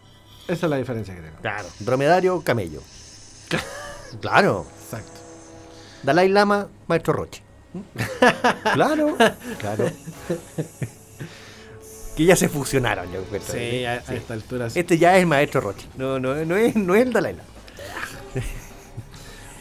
Esa 0.48 0.66
es 0.68 0.70
la 0.70 0.78
diferencia 0.78 1.14
que 1.16 1.22
tengo. 1.22 1.38
Claro. 1.42 1.68
Dromedario, 1.80 2.42
camello. 2.42 2.82
claro. 4.22 4.66
Exacto. 4.84 5.17
Dalai 6.04 6.30
Lama, 6.30 6.68
Maestro 6.88 7.14
Roche. 7.14 7.42
claro, 8.74 9.16
claro. 9.60 9.92
que 12.16 12.26
ya 12.26 12.36
se 12.36 12.50
fusionaron, 12.50 13.12
yo 13.12 13.20
encuentro. 13.20 13.54
Sí, 13.54 13.86
a, 13.86 13.94
a 14.08 14.14
esta 14.16 14.34
altura 14.34 14.70
sí. 14.70 14.80
Este 14.80 14.98
ya 14.98 15.16
es 15.16 15.22
el 15.22 15.28
Maestro 15.28 15.62
Roche. 15.62 15.86
No, 15.98 16.20
no, 16.20 16.34
no, 16.46 16.56
es, 16.56 16.76
no 16.76 16.96
es 16.96 17.04
el 17.06 17.14
Dalai 17.14 17.34
Lama. 17.34 17.50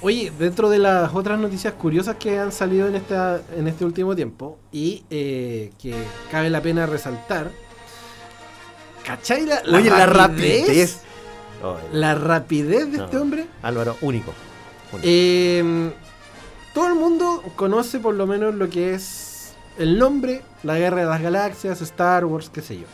Oye, 0.03 0.33
dentro 0.39 0.69
de 0.71 0.79
las 0.79 1.13
otras 1.15 1.39
noticias 1.39 1.75
curiosas 1.75 2.17
que 2.17 2.39
han 2.39 2.53
salido 2.53 2.87
en, 2.87 2.97
esta, 2.97 3.41
en 3.57 3.67
este 3.67 3.85
último 3.85 4.15
tiempo 4.15 4.59
y 4.71 5.05
eh, 5.11 5.73
que 5.81 5.95
cabe 6.31 6.49
la 6.51 6.61
pena 6.61 6.87
resaltar, 6.87 7.51
¿cachai 9.05 9.47
la, 9.47 9.63
Oye, 9.73 9.91
la 9.91 10.07
rapidez. 10.07 11.01
La 11.93 12.15
rapidez 12.15 12.91
de 12.93 12.99
No. 12.99 13.05
este 13.07 13.17
hombre. 13.17 13.47
Álvaro, 13.63 13.97
único. 14.03 14.33
único. 14.93 15.03
Eh, 15.09 15.91
todo 16.77 16.89
el 16.89 16.95
mundo 16.95 17.43
conoce 17.57 18.01
por 18.01 18.15
lo 18.15 18.27
menos 18.27 18.55
lo 18.55 18.69
que 18.69 18.93
es 18.93 19.55
el 19.79 19.99
nombre, 19.99 20.43
la 20.63 20.77
Guerra 20.79 21.01
de 21.01 21.07
las 21.07 21.23
Galaxias, 21.23 21.81
Star 21.81 22.27
Wars, 22.27 22.51
qué 22.51 22.61
sé 22.61 22.77
yo. 22.77 22.85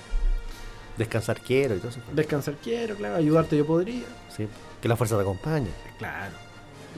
Descansar 0.96 1.40
quiero 1.40 1.74
y 1.74 1.78
todo 1.78 1.88
eso. 1.88 1.98
Descansar 2.12 2.54
quiero, 2.62 2.94
claro, 2.94 3.16
ayudarte 3.16 3.56
yo 3.56 3.66
podría. 3.66 4.04
Sí. 4.36 4.46
Que 4.80 4.86
la 4.86 4.94
fuerza 4.94 5.16
te 5.16 5.22
acompañe. 5.22 5.66
Claro. 5.98 6.32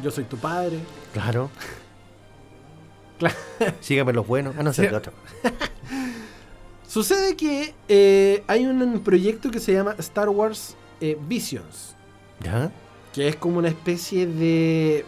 Yo 0.02 0.10
soy 0.10 0.24
tu 0.24 0.36
padre. 0.36 0.78
Claro. 1.14 1.50
Claro. 3.18 3.36
Sígame 3.80 4.12
los 4.12 4.26
buenos. 4.26 4.54
Ah, 4.58 4.62
no 4.64 4.72
sé, 4.74 4.88
Sí. 4.88 4.94
otro. 4.94 5.12
Sucede 6.86 7.34
que 7.36 7.72
eh, 7.88 8.42
hay 8.46 8.66
un 8.66 9.00
proyecto 9.00 9.50
que 9.50 9.60
se 9.60 9.72
llama 9.72 9.94
Star 10.00 10.28
Wars 10.28 10.76
eh, 11.00 11.16
Visions, 11.28 11.94
¿Ya? 12.40 12.72
que 13.14 13.28
es 13.28 13.36
como 13.36 13.58
una 13.58 13.68
especie 13.68 14.26
de 14.26 15.06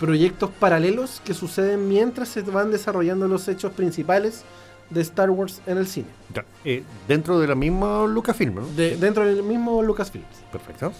proyectos 0.00 0.50
paralelos 0.58 1.20
que 1.24 1.34
suceden 1.34 1.88
mientras 1.88 2.28
se 2.30 2.40
van 2.42 2.70
desarrollando 2.72 3.28
los 3.28 3.46
hechos 3.48 3.72
principales 3.72 4.42
de 4.88 5.02
Star 5.02 5.30
Wars 5.30 5.60
en 5.66 5.78
el 5.78 5.86
cine, 5.86 6.08
Ya. 6.34 6.44
Eh, 6.64 6.82
dentro 7.06 7.38
de 7.38 7.46
la 7.46 7.54
misma 7.54 8.04
Lucasfilm, 8.06 8.54
¿no? 8.56 8.66
de- 8.74 8.96
dentro 8.96 9.24
del 9.24 9.42
mismo 9.44 9.82
Lucasfilms. 9.82 10.26
Perfecto. 10.50 10.92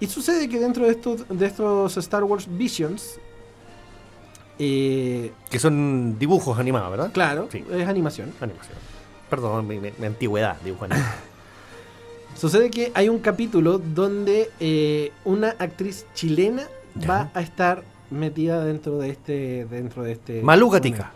Y 0.00 0.06
sucede 0.08 0.48
que 0.48 0.58
dentro 0.58 0.84
de 0.84 0.90
estos, 0.90 1.24
de 1.28 1.46
estos 1.46 1.96
Star 1.96 2.24
Wars 2.24 2.46
Visions, 2.50 3.18
eh, 4.58 5.32
Que 5.50 5.58
son 5.58 6.18
dibujos 6.18 6.58
animados, 6.58 6.90
¿verdad? 6.90 7.10
claro, 7.12 7.48
Sí. 7.50 7.64
es 7.72 7.88
animación. 7.88 8.32
Animación. 8.40 8.76
Perdón, 9.30 9.66
mi, 9.66 9.78
mi- 9.78 9.92
mi 9.98 10.06
antigüedad, 10.06 10.56
dibujo 10.62 10.84
animado. 10.84 11.06
Sucede 12.38 12.70
que 12.70 12.92
hay 12.94 13.08
un 13.08 13.18
capítulo 13.20 13.78
donde 13.78 14.50
eh, 14.60 15.12
una 15.24 15.50
actriz 15.58 16.06
chilena 16.14 16.64
Ya. 16.96 17.08
va 17.08 17.30
a 17.34 17.40
estar 17.40 17.82
metida 18.12 18.64
dentro 18.64 18.98
de 18.98 19.10
este 19.10 19.64
dentro 19.66 20.02
de 20.02 20.12
este 20.12 20.42
Malugatica. 20.42 21.12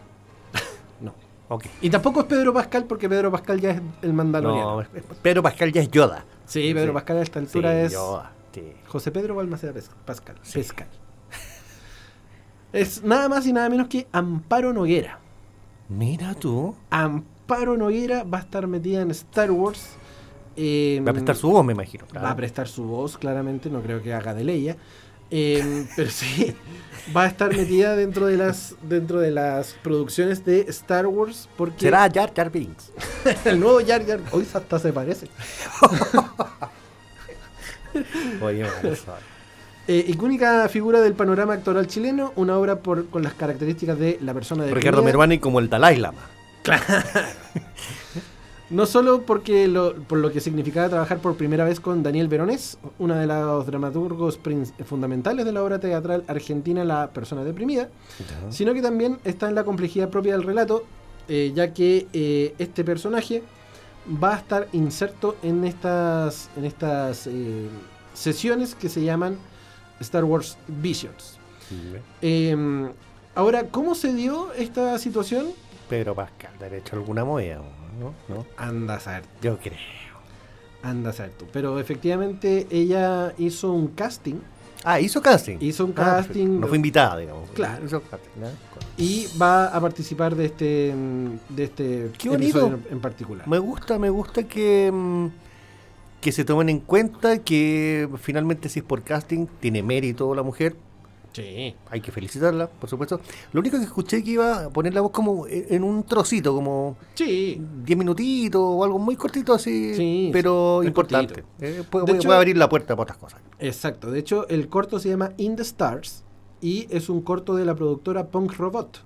No. 1.01 1.15
Ok. 1.49 1.65
Y 1.81 1.91
tampoco 1.91 2.21
es 2.21 2.27
Pedro 2.27 2.53
Pascal 2.53 2.87
porque 2.87 3.09
Pedro 3.09 3.31
Pascal 3.31 3.61
ya 3.61 3.71
es 3.71 3.83
el 4.03 4.13
mandaloriano. 4.13 4.83
No, 4.83 4.89
Pedro 5.23 5.43
Pascal 5.45 5.73
ya 5.73 5.81
es 5.83 5.91
Yoda. 5.91 6.25
sí, 6.45 6.75
Pedro 6.75 6.89
sí. 6.89 6.95
Pascal 6.95 7.19
a 7.19 7.23
esta 7.23 7.39
altura 7.39 7.71
Sí, 7.71 7.77
es 7.87 7.93
Yoda. 7.93 8.33
Sí. 8.53 8.73
José 8.89 9.11
Pedro 9.13 9.35
Balmaceda 9.37 9.73
Pascal. 10.05 10.37
Sí. 10.43 10.59
Pascal. 10.61 10.89
Es 12.73 13.03
nada 13.05 13.29
más 13.29 13.47
y 13.47 13.53
nada 13.53 13.69
menos 13.69 13.89
que 13.89 14.07
Amparo 14.13 14.73
Noguera. 14.73 15.19
Mira 15.89 16.35
tú. 16.35 16.75
Amparo 16.91 17.77
Noguera 17.77 18.25
va 18.25 18.39
a 18.39 18.41
estar 18.41 18.67
metida 18.67 19.03
en 19.03 19.11
Star 19.13 19.51
Wars. 19.51 19.91
eh, 20.57 21.01
Va 21.07 21.11
a 21.11 21.15
prestar 21.15 21.37
su 21.37 21.49
voz, 21.51 21.65
me 21.65 21.73
imagino. 21.75 22.05
Va 22.15 22.31
a 22.31 22.37
prestar 22.37 22.67
su 22.67 22.85
voz, 22.85 23.17
claramente, 23.17 23.71
no 23.71 23.81
creo 23.83 24.03
que 24.03 24.13
haga 24.13 24.35
de 24.35 24.45
Leia. 24.45 24.77
Eh, 25.31 25.87
pero 25.97 26.11
sí, 26.11 26.55
va 27.15 27.25
a 27.25 27.27
estar 27.27 27.55
metida 27.55 27.97
dentro 27.97 28.27
de 28.27 28.37
las 28.37 28.75
dentro 28.83 29.21
de 29.21 29.31
las 29.31 29.75
producciones 29.83 30.45
de 30.45 30.61
Star 30.69 31.07
Wars 31.07 31.49
porque 31.57 31.81
Será 31.81 32.09
Jar 32.13 32.33
Jar 32.35 32.51
Binks. 32.51 32.93
el 33.45 33.59
nuevo 33.59 33.81
Jar 33.85 34.07
Jar 34.07 34.21
hoy 34.31 34.47
hasta 34.53 34.79
se 34.79 34.93
parece. 34.93 35.29
Oye. 38.43 38.67
Eh, 39.89 40.05
icónica 40.09 40.69
figura 40.69 41.01
del 41.01 41.15
panorama 41.15 41.55
actoral 41.55 41.87
chileno, 41.87 42.33
una 42.37 42.59
obra 42.59 42.81
por, 42.81 43.07
con 43.07 43.23
las 43.23 43.35
características 43.35 43.99
de 43.99 44.19
la 44.21 44.35
persona 44.35 44.65
de 44.65 44.75
Ricardo 44.75 45.03
Meruani 45.03 45.39
como 45.39 45.61
el 45.61 45.69
Dalai 45.69 45.97
Lama. 45.97 46.23
No 48.69 48.85
solo 48.85 49.23
porque 49.23 49.69
lo, 49.69 49.95
por 49.95 50.19
lo 50.19 50.33
que 50.33 50.41
significaba 50.41 50.89
trabajar 50.89 51.19
por 51.19 51.37
primera 51.37 51.65
vez 51.65 51.79
con 51.79 52.03
Daniel 52.03 52.27
Veronés, 52.27 52.79
uno 52.99 53.15
de 53.15 53.27
los 53.27 53.65
dramaturgos 53.67 54.41
fundamentales 54.85 55.45
de 55.45 55.53
la 55.53 55.63
obra 55.63 55.79
teatral 55.79 56.25
argentina 56.27 56.85
La 56.85 57.11
persona 57.11 57.45
deprimida, 57.45 57.89
sino 58.51 58.75
que 58.75 58.83
también 58.83 59.19
está 59.25 59.49
en 59.49 59.55
la 59.55 59.63
complejidad 59.63 60.09
propia 60.09 60.33
del 60.33 60.43
relato, 60.43 60.85
eh, 61.29 61.53
ya 61.55 61.73
que 61.73 62.09
eh, 62.13 62.55
este 62.59 62.83
personaje 62.83 63.43
va 64.23 64.35
a 64.35 64.39
estar 64.39 64.69
inserto 64.73 65.37
en 65.43 65.65
estas, 65.65 66.51
en 66.57 66.65
estas 66.65 67.27
eh, 67.27 67.69
sesiones 68.15 68.75
que 68.75 68.89
se 68.89 69.03
llaman 69.03 69.37
Star 70.01 70.25
Wars 70.25 70.57
Visions. 70.67 71.39
Eh, 72.23 72.57
ahora, 73.35 73.69
¿cómo 73.69 73.95
se 73.95 74.13
dio 74.13 74.53
esta 74.53 74.99
situación? 74.99 75.47
Pedro 75.89 76.15
Pascal, 76.15 76.53
¿te 76.59 76.65
ha 76.65 76.77
hecho 76.77 76.97
alguna 76.97 77.25
movida? 77.25 77.61
¿No? 77.99 78.15
¿No? 78.29 78.47
Anda 78.57 78.95
a 78.95 79.01
saber, 79.01 79.25
Yo 79.43 79.59
creo. 79.59 79.77
anda 80.83 81.11
a 81.11 81.13
saber 81.13 81.33
tú. 81.33 81.47
Pero 81.53 81.79
efectivamente 81.81 82.67
ella 82.71 83.33
hizo 83.39 83.73
un 83.73 83.89
casting 83.89 84.37
Ah, 84.89 85.01
hizo 85.01 85.21
casting. 85.21 85.57
Hizo 85.59 85.85
un 85.85 85.91
Ah, 85.97 86.19
casting. 86.23 86.61
No 86.61 86.69
fue 86.69 86.77
invitada, 86.77 87.17
digamos. 87.19 87.51
Claro. 87.51 87.85
Hizo 87.85 88.01
casting, 88.03 88.41
¿no? 88.41 88.47
y 88.97 89.27
va 89.41 89.67
a 89.67 89.81
participar 89.81 90.37
de 90.37 90.45
este 90.45 90.95
de 91.49 91.65
este 91.65 92.11
Qué 92.17 92.29
bonito. 92.29 92.59
episodio 92.59 92.79
en 92.91 93.01
particular. 93.01 93.49
Me 93.49 93.59
gusta, 93.59 93.99
me 93.99 94.11
gusta 94.11 94.45
que, 94.45 94.93
mm, 94.93 95.27
que 96.21 96.31
se 96.31 96.45
tomen 96.45 96.69
en 96.69 96.79
cuenta 96.81 97.39
que 97.43 98.09
finalmente 98.21 98.69
si 98.69 98.79
es 98.81 98.85
por 98.85 99.03
casting, 99.03 99.47
tiene 99.61 99.83
mérito 99.83 100.33
la 100.37 100.43
mujer. 100.45 100.77
Sí. 101.37 101.75
Hay 101.91 102.01
que 102.01 102.11
felicitarla, 102.13 102.67
por 102.69 102.89
supuesto. 102.89 103.21
Lo 103.53 103.61
único 103.61 103.77
que 103.79 103.85
escuché 103.85 104.25
que 104.25 104.31
iba 104.31 104.65
a 104.65 104.71
poner 104.71 104.95
la 104.95 105.01
voz 105.03 105.11
como 105.11 105.47
en 105.47 105.67
en 105.69 105.85
un 105.85 106.03
trocito, 106.05 106.55
como 106.55 106.97
Sí. 107.15 107.61
10 107.85 107.99
minutitos 107.99 108.61
o 108.63 108.83
algo 108.85 108.99
muy 108.99 109.17
cortito 109.17 109.53
así, 109.53 109.95
Sí, 109.95 110.31
pero 110.33 110.83
importante. 110.83 111.45
Eh, 111.61 111.83
puede, 111.91 112.05
De 112.07 112.13
puede 112.13 112.19
hecho- 112.19 112.33
abrir 112.33 112.57
la 112.57 112.69
puerta 112.69 112.95
para 112.97 113.03
otras 113.03 113.19
cosas. 113.19 113.41
Exacto. 113.59 114.11
De 114.11 114.19
hecho, 114.19 114.49
el 114.49 114.69
corto 114.69 114.99
se 114.99 115.09
llama 115.11 115.33
In 115.37 115.57
the 115.57 115.63
Stars 115.63 116.25
y 116.61 116.87
es 116.91 117.09
un 117.11 117.21
corto 117.21 117.55
de 117.55 117.65
la 117.67 117.75
productora 117.75 118.29
Punk 118.29 118.55
Robot, 118.57 119.03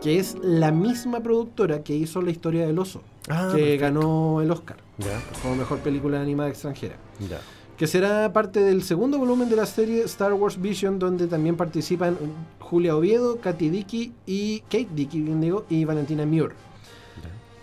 que 0.00 0.18
es 0.18 0.36
la 0.42 0.70
misma 0.72 1.20
productora 1.20 1.82
que 1.82 1.94
hizo 1.94 2.22
La 2.22 2.30
historia 2.30 2.66
del 2.66 2.78
oso, 2.78 3.02
Ah, 3.28 3.50
que 3.54 3.58
perfecto. 3.60 3.82
ganó 3.82 4.40
el 4.40 4.50
Oscar 4.50 4.76
Ya, 4.98 5.20
como 5.42 5.56
mejor 5.56 5.78
película 5.80 6.20
animada 6.22 6.48
extranjera. 6.50 6.96
ya. 7.28 7.40
Que 7.80 7.86
será 7.86 8.30
parte 8.30 8.60
del 8.60 8.82
segundo 8.82 9.16
volumen 9.16 9.48
de 9.48 9.56
la 9.56 9.64
serie 9.64 10.02
Star 10.02 10.34
Wars 10.34 10.60
Vision, 10.60 10.98
donde 10.98 11.26
también 11.26 11.56
participan 11.56 12.18
Julia 12.58 12.94
Oviedo, 12.94 13.40
Katy 13.40 13.70
Dickey 13.70 14.12
y 14.26 14.60
Kate 14.68 14.88
Dickey, 14.94 15.22
bien 15.22 15.40
digo, 15.40 15.64
y 15.70 15.86
Valentina 15.86 16.26
Muir. 16.26 16.50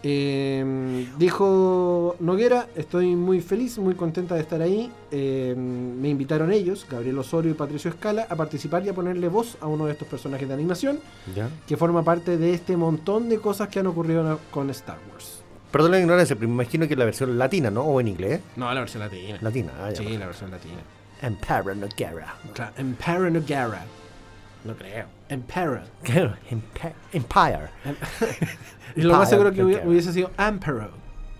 Eh, 0.01 1.05
dijo 1.19 2.15
Noguera, 2.19 2.67
estoy 2.75 3.15
muy 3.15 3.41
feliz, 3.41 3.77
muy 3.77 3.93
contenta 3.93 4.33
de 4.33 4.41
estar 4.41 4.59
ahí. 4.59 4.91
Eh, 5.11 5.53
me 5.55 6.09
invitaron 6.09 6.51
ellos, 6.51 6.87
Gabriel 6.89 7.19
Osorio 7.19 7.51
y 7.51 7.53
Patricio 7.53 7.91
Escala, 7.91 8.25
a 8.27 8.35
participar 8.35 8.83
y 8.87 8.89
a 8.89 8.95
ponerle 8.95 9.27
voz 9.27 9.55
a 9.61 9.67
uno 9.67 9.85
de 9.85 9.91
estos 9.91 10.07
personajes 10.07 10.47
de 10.47 10.53
animación, 10.55 10.99
¿Ya? 11.35 11.47
que 11.67 11.77
forma 11.77 12.01
parte 12.01 12.39
de 12.39 12.55
este 12.55 12.75
montón 12.75 13.29
de 13.29 13.37
cosas 13.37 13.67
que 13.67 13.81
han 13.81 13.85
ocurrido 13.85 14.39
con 14.49 14.71
Star 14.71 14.97
Wars. 15.13 15.43
Perdón 15.71 15.91
la 15.91 15.99
ignorancia, 15.99 16.35
pero 16.35 16.47
me 16.47 16.53
imagino 16.55 16.87
que 16.87 16.93
es 16.93 16.99
la 16.99 17.05
versión 17.05 17.37
latina, 17.37 17.69
¿no? 17.69 17.81
O 17.81 17.99
en 17.99 18.07
inglés. 18.07 18.41
No, 18.55 18.73
la 18.73 18.79
versión 18.79 19.03
latina. 19.03 19.37
Latina, 19.41 19.71
ah, 19.81 19.89
ya. 19.89 19.97
Sí, 19.97 20.17
la 20.17 20.25
versión 20.27 20.51
latina. 20.51 20.77
Emperor 21.21 21.75
Noguera. 21.75 22.35
Claro, 22.53 22.71
Emperor 22.77 23.31
Noguera. 23.31 23.85
No 24.63 24.75
creo. 24.75 25.05
Emperor. 25.29 25.81
Claro, 26.03 26.35
Empire. 27.13 27.69
Y 28.95 29.01
lo 29.01 29.13
más 29.13 29.31
Empire 29.31 29.51
seguro 29.51 29.51
que 29.51 29.87
hubiese 29.87 30.13
sido 30.13 30.31
Emperor. 30.37 30.91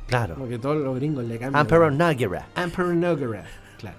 Claro. 0.07 0.35
Porque 0.35 0.59
todos 0.59 0.77
los 0.77 0.95
gringos 0.95 1.25
le 1.25 1.37
cambian. 1.37 1.61
Emperor 1.61 1.91
Noguera. 1.91 2.47
Emperor 2.55 2.93
Noguera. 2.93 3.45
Claro. 3.79 3.97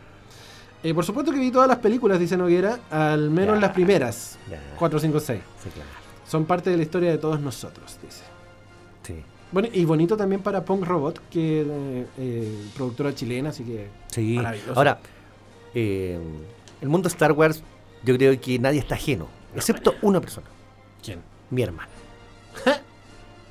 Eh, 0.82 0.94
por 0.94 1.04
supuesto 1.04 1.32
que 1.32 1.38
vi 1.38 1.50
todas 1.50 1.68
las 1.68 1.78
películas, 1.78 2.18
dice 2.18 2.36
Noguera, 2.36 2.78
al 2.90 3.30
menos 3.30 3.60
las 3.60 3.72
primeras. 3.72 4.38
Ya. 4.50 4.60
4, 4.78 4.98
5, 4.98 5.20
6. 5.20 5.40
Sí, 5.62 5.70
claro. 5.70 5.90
Son 6.26 6.44
parte 6.44 6.70
de 6.70 6.76
la 6.76 6.82
historia 6.82 7.10
de 7.10 7.18
todos 7.18 7.40
nosotros, 7.40 7.98
dice. 8.02 8.22
Bueno, 9.50 9.68
y 9.72 9.84
bonito 9.84 10.16
también 10.16 10.42
para 10.42 10.64
Punk 10.64 10.84
Robot, 10.84 11.20
que 11.30 11.62
eh, 11.62 12.06
eh, 12.18 12.64
productora 12.76 13.14
chilena, 13.14 13.48
así 13.50 13.64
que 13.64 13.88
Sí. 14.08 14.34
Maravilloso. 14.36 14.74
Ahora, 14.76 15.00
eh, 15.74 16.18
el 16.80 16.88
mundo 16.88 17.08
Star 17.08 17.32
Wars, 17.32 17.62
yo 18.04 18.14
creo 18.16 18.38
que 18.40 18.58
nadie 18.58 18.78
está 18.80 18.94
ajeno, 18.96 19.26
excepto 19.56 19.94
una 20.02 20.20
persona, 20.20 20.46
¿Quién? 21.02 21.20
mi 21.50 21.62
hermana. 21.62 21.88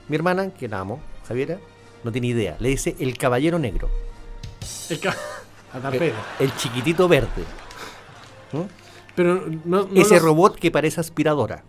mi 0.08 0.16
hermana, 0.16 0.52
que 0.54 0.68
la 0.68 0.80
amo, 0.82 1.00
Javiera, 1.28 1.58
no 2.04 2.12
tiene 2.12 2.28
idea. 2.28 2.56
Le 2.60 2.70
dice 2.70 2.96
el 3.00 3.18
caballero 3.18 3.58
negro, 3.58 3.90
El 4.90 5.00
ca- 5.00 5.16
chiquitito 6.58 7.08
verde. 7.08 7.44
¿Mm? 8.54 8.62
Pero 9.16 9.46
no, 9.66 9.88
no 9.92 10.02
Ese 10.02 10.16
los- 10.16 10.24
robot 10.24 10.56
que 10.60 10.70
parece 10.70 11.00
aspiradora. 11.02 11.64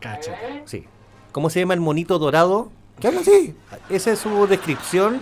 Cacha. 0.00 0.34
Sí. 0.64 0.84
¿Cómo 1.32 1.50
se 1.50 1.60
llama 1.60 1.74
el 1.74 1.80
monito 1.80 2.18
dorado? 2.18 2.70
¿Qué 3.00 3.08
habla 3.08 3.20
así? 3.20 3.54
Esa 3.90 4.12
es 4.12 4.18
su 4.20 4.46
descripción, 4.46 5.20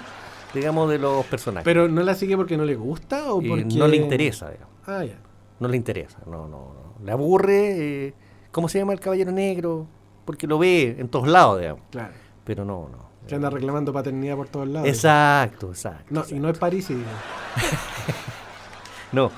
digamos, 0.54 0.90
de 0.90 0.98
los 0.98 1.24
personajes. 1.26 1.64
Pero 1.64 1.88
no 1.88 2.02
la 2.02 2.14
sigue 2.14 2.36
porque 2.36 2.56
no 2.56 2.64
le 2.64 2.74
gusta 2.76 3.32
o 3.32 3.36
porque 3.42 3.64
no 3.64 3.86
le 3.88 3.96
interesa, 3.96 4.50
digamos. 4.50 4.74
Ah, 4.86 5.04
ya. 5.04 5.18
No 5.60 5.68
le 5.68 5.76
interesa, 5.76 6.18
no, 6.26 6.48
no, 6.48 6.74
no. 6.74 7.04
Le 7.04 7.12
aburre. 7.12 8.06
eh, 8.08 8.14
¿Cómo 8.52 8.68
se 8.68 8.78
llama 8.78 8.92
el 8.92 9.00
caballero 9.00 9.30
negro? 9.32 9.86
Porque 10.24 10.46
lo 10.46 10.58
ve 10.58 10.96
en 10.98 11.08
todos 11.08 11.28
lados, 11.28 11.60
digamos. 11.60 11.82
Claro. 11.90 12.12
Pero 12.44 12.64
no, 12.64 12.88
no. 12.90 13.10
Que 13.28 13.34
anda 13.36 13.48
reclamando 13.50 13.92
paternidad 13.92 14.36
por 14.36 14.48
todos 14.48 14.66
lados. 14.68 14.88
Exacto, 14.88 15.68
exacto. 15.68 16.06
No, 16.10 16.24
y 16.28 16.40
no 16.40 16.48
es 16.48 16.58
París, 16.58 16.88
digo. 16.88 17.00
No. 19.12 19.30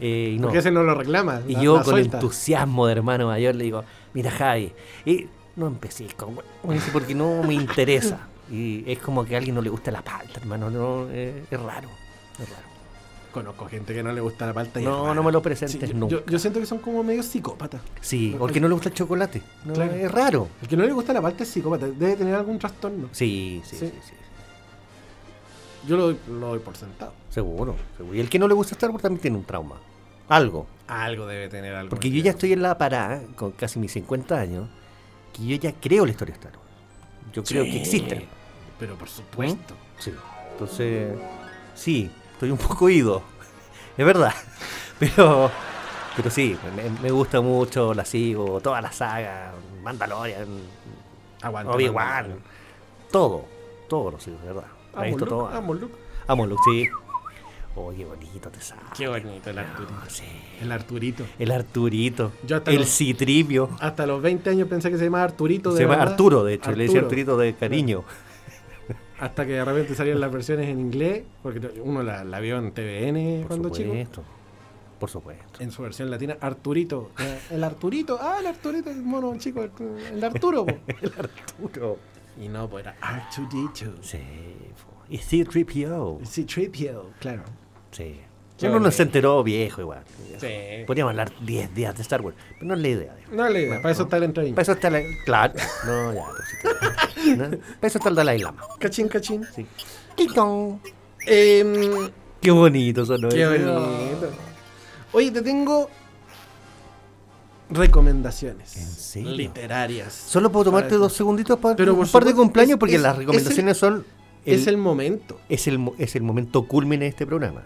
eh, 0.00 0.36
no. 0.38 0.44
Porque 0.44 0.58
ese 0.58 0.70
no 0.70 0.82
lo 0.82 0.94
reclama. 0.94 1.42
Y 1.46 1.54
la- 1.54 1.62
yo 1.62 1.76
la 1.78 1.82
con 1.84 1.98
entusiasmo 1.98 2.86
de 2.86 2.92
hermano 2.92 3.26
mayor 3.26 3.54
le 3.54 3.64
digo, 3.64 3.84
mira 4.14 4.30
Javi, 4.30 4.72
y 5.04 5.28
no 5.56 5.66
empecés 5.66 6.14
con... 6.14 6.38
dice, 6.68 6.90
porque 6.92 7.14
no 7.14 7.42
me 7.42 7.54
interesa. 7.54 8.26
Y 8.50 8.84
es 8.90 8.98
como 8.98 9.24
que 9.24 9.34
a 9.34 9.38
alguien 9.38 9.54
no 9.54 9.62
le 9.62 9.70
gusta 9.70 9.90
la 9.90 10.02
palta, 10.02 10.40
hermano. 10.40 10.70
No, 10.70 11.08
eh, 11.10 11.44
es 11.50 11.60
raro. 11.60 11.88
Es 12.38 12.48
raro. 12.48 12.72
Conozco 13.32 13.66
gente 13.66 13.94
que 13.94 14.02
no 14.02 14.12
le 14.12 14.20
gusta 14.20 14.46
la 14.46 14.52
palta 14.52 14.78
y 14.78 14.84
No, 14.84 15.14
no 15.14 15.22
me 15.22 15.32
lo 15.32 15.40
presentes 15.40 15.88
yo, 15.88 15.96
nunca. 15.96 16.16
yo- 16.16 16.26
yo 16.26 16.38
siento 16.38 16.60
que 16.60 16.66
son 16.66 16.78
como 16.80 17.02
medio 17.02 17.22
psicópatas. 17.22 17.80
Sí, 18.02 18.36
porque 18.38 18.60
no 18.60 18.68
le 18.68 18.74
gusta 18.74 18.90
el 18.90 18.94
chocolate. 18.94 19.40
No, 19.64 19.72
Claro. 19.72 19.92
Es 19.94 20.10
raro. 20.12 20.48
El 20.60 20.68
que 20.68 20.76
no 20.76 20.84
le 20.84 20.92
gusta 20.92 21.14
la 21.14 21.22
palta 21.22 21.42
es 21.44 21.48
psicópata. 21.48 21.86
Debe 21.86 22.16
tener 22.16 22.34
algún 22.34 22.58
trastorno. 22.58 23.08
Sí, 23.12 23.62
sí, 23.64 23.76
Sí. 23.76 23.86
sí, 23.86 23.92
sí. 24.06 24.14
Yo 25.88 25.96
lo 25.96 26.02
doy, 26.04 26.18
lo 26.28 26.48
doy 26.48 26.58
por 26.60 26.76
sentado. 26.76 27.12
Seguro, 27.30 27.74
seguro. 27.96 28.14
Y 28.14 28.20
el 28.20 28.28
que 28.28 28.38
no 28.38 28.46
le 28.46 28.54
gusta 28.54 28.74
Star 28.74 28.90
Wars 28.90 29.02
también 29.02 29.20
tiene 29.22 29.36
un 29.38 29.44
trauma. 29.44 29.76
Algo. 30.28 30.66
Algo 30.86 31.26
debe 31.26 31.48
tener 31.48 31.74
algo. 31.74 31.90
Porque 31.90 32.10
yo 32.10 32.22
ya 32.22 32.30
estoy 32.32 32.52
en 32.52 32.62
la 32.62 32.76
parada, 32.78 33.22
con 33.34 33.52
casi 33.52 33.78
mis 33.78 33.92
50 33.92 34.38
años, 34.38 34.68
que 35.32 35.46
yo 35.46 35.56
ya 35.56 35.72
creo 35.72 36.04
la 36.04 36.12
historia 36.12 36.34
de 36.34 36.40
Star 36.40 36.56
Wars. 36.56 36.70
Yo 37.32 37.42
creo 37.44 37.64
que 37.64 37.80
existen. 37.80 38.26
Pero 38.78 38.96
por 38.96 39.08
supuesto. 39.08 39.74
Sí. 39.98 40.12
Entonces, 40.52 41.18
sí, 41.74 42.10
estoy 42.32 42.50
un 42.50 42.58
poco 42.58 42.88
ido. 42.88 43.22
Es 43.96 44.06
verdad. 44.06 44.32
Pero, 44.98 45.50
pero 46.16 46.30
sí, 46.30 46.56
me, 46.76 46.88
me 46.88 47.10
gusta 47.10 47.40
mucho, 47.40 47.92
la 47.92 48.04
sigo, 48.04 48.60
toda 48.60 48.80
la 48.80 48.92
saga, 48.92 49.52
Mandalorian. 49.82 50.46
Obi-Wan, 51.42 52.38
todo, 53.10 53.46
todo 53.88 54.12
lo 54.12 54.20
sigo, 54.20 54.38
de 54.38 54.46
verdad. 54.52 54.68
Amo 54.94 55.18
Luke, 55.18 55.24
todo. 55.26 55.48
amo 55.48 55.74
Luke. 55.74 55.94
Amo 56.28 56.46
Luke, 56.46 56.62
sí. 56.70 56.88
Oh, 57.74 57.90
qué 57.96 58.04
bonito 58.04 58.50
te 58.50 58.60
sale. 58.60 58.82
Qué 58.96 59.08
bonito 59.08 59.48
el 59.48 59.58
Arturito. 59.58 59.94
Sí. 60.08 60.24
El 60.60 60.72
Arturito. 60.72 61.24
El 61.38 61.50
Arturito. 61.52 62.32
Yo 62.46 62.56
hasta 62.56 62.70
el 62.70 62.78
los- 62.80 62.88
Citripio. 62.96 63.70
Hasta 63.80 64.06
los 64.06 64.20
20 64.20 64.50
años 64.50 64.68
pensé 64.68 64.90
que 64.90 64.98
se 64.98 65.04
llamaba 65.04 65.24
Arturito. 65.24 65.70
de 65.72 65.78
Se 65.78 65.82
llama. 65.84 66.02
Arturo, 66.02 66.44
de 66.44 66.54
hecho. 66.54 66.70
Le 66.72 66.84
decía 66.84 66.98
Arturo. 67.00 67.06
Arturito 67.06 67.36
de 67.38 67.54
cariño. 67.54 68.04
Hasta 69.20 69.46
que 69.46 69.52
de 69.52 69.64
repente 69.64 69.94
salían 69.94 70.20
las 70.20 70.30
versiones 70.32 70.68
en 70.68 70.80
inglés. 70.80 71.22
Porque 71.42 71.60
uno 71.82 72.02
la, 72.02 72.24
la 72.24 72.40
vio 72.40 72.58
en 72.58 72.72
TVN 72.72 73.38
Por 73.42 73.48
cuando 73.48 73.68
chico. 73.70 73.88
supuesto. 73.88 74.22
Por 74.98 75.08
supuesto. 75.10 75.62
En 75.62 75.70
su 75.70 75.82
versión 75.82 76.10
latina, 76.10 76.36
Arturito. 76.40 77.12
Eh, 77.20 77.38
El 77.52 77.64
Arturito. 77.64 78.18
Ah, 78.20 78.36
el 78.40 78.46
Arturito, 78.48 78.90
el 78.90 79.02
mono 79.02 79.34
chico. 79.38 79.62
El, 79.62 80.22
Arturo. 80.22 80.66
El 81.00 81.12
Arturo. 81.18 81.98
y 82.38 82.48
no, 82.48 82.68
pues 82.68 82.84
era 82.84 82.96
Arturito. 83.00 84.02
Sí. 84.02 84.18
po. 84.18 85.04
Y 85.08 85.18
C-3PO. 85.18 86.20
Sí, 86.24 86.44
Tripio, 86.44 87.10
claro. 87.20 87.42
Sí. 87.92 88.20
Uno 88.64 88.78
no 88.78 88.90
se 88.92 89.02
enteró 89.02 89.42
viejo 89.42 89.80
igual. 89.80 90.02
Sí. 90.40 90.84
Podríamos 90.86 91.10
hablar 91.10 91.32
10 91.40 91.74
días 91.74 91.96
de 91.96 92.02
Star 92.02 92.20
Wars, 92.20 92.36
pero 92.54 92.66
no 92.66 92.74
es 92.74 92.80
la 92.80 92.88
idea. 92.88 93.16
No 93.32 93.48
le 93.48 93.60
digas, 93.60 93.80
para 93.80 93.92
eso 93.92 94.02
está 94.04 94.16
el 94.18 94.22
entrevista. 94.24 94.54
Para 94.54 94.62
eso 94.62 94.72
está 94.72 94.90
la... 94.90 95.02
Claro. 95.24 95.54
No, 95.86 96.14
ya. 96.14 96.24
pues. 96.24 97.36
Para 97.38 97.88
eso 97.88 97.98
está 97.98 98.08
el 98.08 98.14
Dalai 98.14 98.38
Lama. 98.38 98.62
Cachín, 98.78 99.08
cachín. 99.08 99.44
Sí. 99.54 99.66
Em, 101.26 102.10
Qué 102.40 102.50
bonito 102.50 103.04
sonó 103.06 103.28
qué 103.28 103.46
bonito. 103.46 104.30
Oye, 105.12 105.30
te 105.30 105.42
tengo 105.42 105.88
recomendaciones. 107.70 108.76
¿En 108.76 108.86
serio? 108.88 109.30
Literarias. 109.32 110.12
Solo 110.12 110.50
puedo 110.52 110.66
tomarte 110.66 110.94
dos 110.96 111.12
segunditos 111.12 111.58
para 111.58 111.76
Pero 111.76 111.94
un 111.94 112.06
par 112.08 112.24
de 112.24 112.34
cumpleaños 112.34 112.72
es- 112.74 112.78
porque 112.78 112.96
es- 112.96 113.00
las 113.02 113.12
es 113.14 113.18
recomendaciones 113.18 113.76
son... 113.78 114.04
el- 114.44 114.54
es 114.60 114.66
el 114.66 114.76
momento. 114.76 115.40
es 115.48 115.66
el, 115.68 115.80
es 115.98 116.14
el 116.16 116.22
momento 116.22 116.66
culmine 116.66 117.04
de 117.04 117.08
este 117.10 117.26
programa. 117.26 117.62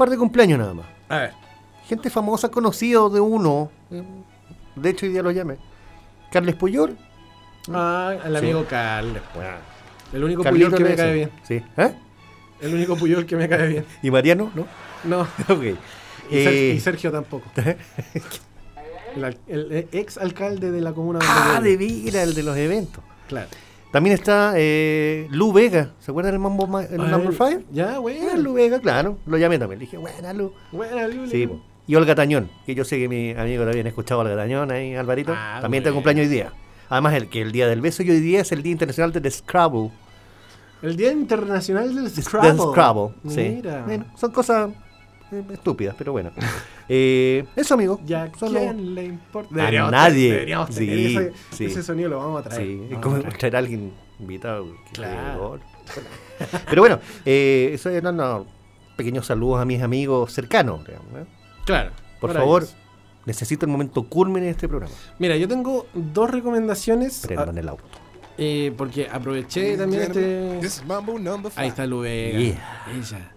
Par 0.00 0.08
de 0.08 0.16
cumpleaños 0.16 0.58
nada 0.58 0.72
más. 0.72 0.86
A 1.10 1.18
ver. 1.18 1.32
Gente 1.86 2.08
famosa, 2.08 2.48
conocido 2.50 3.10
de 3.10 3.20
uno. 3.20 3.70
eh, 3.90 4.02
De 4.74 4.88
hecho, 4.88 5.04
hoy 5.04 5.12
día 5.12 5.22
lo 5.22 5.30
llamé. 5.30 5.58
Carles 6.32 6.54
Puyol. 6.54 6.96
Ah, 7.70 8.14
el 8.24 8.32
Sí. 8.32 8.38
amigo 8.38 8.64
Carles. 8.64 9.20
El 10.14 10.24
único 10.24 10.42
Carlito 10.42 10.70
Puyol 10.70 10.82
que 10.82 10.88
me 10.88 10.96
cae 10.96 11.12
bien. 11.14 11.30
Sí. 11.42 11.62
¿Eh? 11.76 11.94
El 12.62 12.74
único 12.76 12.96
Puyol 12.96 13.26
que 13.26 13.36
me 13.36 13.46
cae 13.46 13.68
bien. 13.68 13.84
¿Y 14.02 14.10
Mariano? 14.10 14.50
¿No? 14.54 14.66
No. 15.04 15.20
ok. 15.54 15.62
Y, 15.64 15.76
Eh, 16.30 16.72
y 16.76 16.80
Sergio 16.80 17.12
tampoco. 17.12 17.44
el, 19.16 19.22
al- 19.24 19.38
el 19.48 19.86
ex 19.92 20.16
alcalde 20.16 20.70
de 20.70 20.80
la 20.80 20.94
comuna 20.94 21.18
ah, 21.22 21.60
vivo. 21.60 21.64
de 21.64 21.76
Vira, 21.76 22.22
el 22.22 22.34
de 22.34 22.42
los 22.42 22.56
eventos. 22.56 23.04
Claro. 23.28 23.48
También 23.92 24.14
está 24.14 24.52
eh, 24.56 25.26
Lu 25.30 25.52
Vega. 25.52 25.92
¿Se 25.98 26.10
acuerdan 26.12 26.32
del 26.32 26.40
Mambo 26.40 26.66
Ma- 26.66 26.84
el 26.84 27.00
Ay, 27.00 27.10
Number 27.10 27.32
5? 27.32 27.64
Ya, 27.72 27.94
Ah, 27.94 27.98
bueno. 27.98 28.36
Lu 28.36 28.52
Vega, 28.54 28.78
claro. 28.78 29.18
Lo 29.26 29.36
llamé 29.36 29.58
también. 29.58 29.80
Le 29.80 29.86
dije, 29.86 29.96
buena 29.96 30.32
Lu. 30.32 30.52
Buena, 30.70 31.08
Luli. 31.08 31.30
Sí, 31.30 31.46
po. 31.46 31.60
Y 31.86 31.96
Olga 31.96 32.14
Tañón, 32.14 32.48
que 32.66 32.74
yo 32.76 32.84
sé 32.84 32.98
que 32.98 33.08
mi 33.08 33.32
amigo 33.32 33.64
también 33.64 33.86
ha 33.86 33.88
escuchado 33.88 34.20
a 34.20 34.24
Olga 34.24 34.36
Tañón 34.36 34.70
ahí, 34.70 34.94
Alvarito. 34.94 35.32
Ah, 35.36 35.58
también 35.60 35.82
está 35.82 35.92
cumpleaños 35.92 36.24
hoy 36.26 36.28
día. 36.32 36.52
Además, 36.88 37.14
el 37.14 37.28
que 37.28 37.40
el 37.42 37.50
día 37.50 37.66
del 37.66 37.80
beso 37.80 38.02
y 38.04 38.10
hoy 38.10 38.20
día 38.20 38.40
es 38.42 38.52
el 38.52 38.62
Día 38.62 38.72
Internacional 38.72 39.12
del 39.12 39.32
Scrabble. 39.32 39.90
El 40.82 40.96
Día 40.96 41.10
Internacional 41.12 41.92
del 41.94 42.04
Del 42.14 42.22
Scrabble. 42.24 42.56
Scrabble, 42.58 43.10
sí. 43.28 43.52
Mira. 43.56 43.82
Bueno, 43.86 44.06
son 44.16 44.30
cosas 44.30 44.70
eh, 44.70 44.74
estúpidas, 45.52 45.94
pero 45.96 46.12
bueno. 46.12 46.30
Eh, 46.92 47.44
eso, 47.54 47.74
amigo. 47.74 48.00
Ya, 48.04 48.32
Solo- 48.36 48.58
¿quién 48.58 48.96
le 48.96 49.04
importa? 49.04 49.54
A 49.68 49.90
nadie. 49.92 50.22
tener- 50.24 50.32
deberíamos 50.32 50.70
tener 50.70 50.96
Sí, 50.98 51.16
ese, 51.16 51.32
sí. 51.52 51.64
ese 51.66 51.82
sonido 51.84 52.08
lo 52.08 52.18
vamos 52.18 52.44
a 52.44 52.48
traer. 52.48 52.66
Sí, 52.66 52.82
es 52.90 52.98
como 52.98 53.14
a 53.14 53.20
traer. 53.20 53.38
traer 53.38 53.54
a 53.54 53.58
alguien 53.60 53.92
invitado. 54.18 54.66
Claro. 54.92 55.60
Pero 56.68 56.82
bueno, 56.82 56.98
eh, 57.24 57.70
eso 57.74 57.90
eran 57.90 58.14
unos 58.14 58.46
pequeños 58.96 59.24
saludos 59.24 59.60
a 59.60 59.64
mis 59.64 59.80
amigos 59.82 60.32
cercanos. 60.32 60.84
digamos, 60.84 61.06
¿eh? 61.14 61.26
Claro. 61.64 61.92
Por 62.20 62.32
favor, 62.32 62.66
necesito 63.24 63.66
el 63.66 63.70
momento 63.72 64.02
culmine 64.08 64.46
de 64.46 64.50
este 64.50 64.66
programa. 64.68 64.92
Mira, 65.20 65.36
yo 65.36 65.46
tengo 65.46 65.86
dos 65.94 66.28
recomendaciones. 66.28 67.22
Prendan 67.24 67.56
ah, 67.56 67.60
el 67.60 67.68
auto. 67.68 67.84
eh, 68.36 68.72
porque 68.76 69.06
aproveché 69.08 69.76
también 69.76 70.02
este. 70.02 70.58
Ahí 71.54 71.68
está 71.68 71.86
Lubega. 71.86 72.36
Yeah. 72.36 72.84
Ella. 72.98 73.32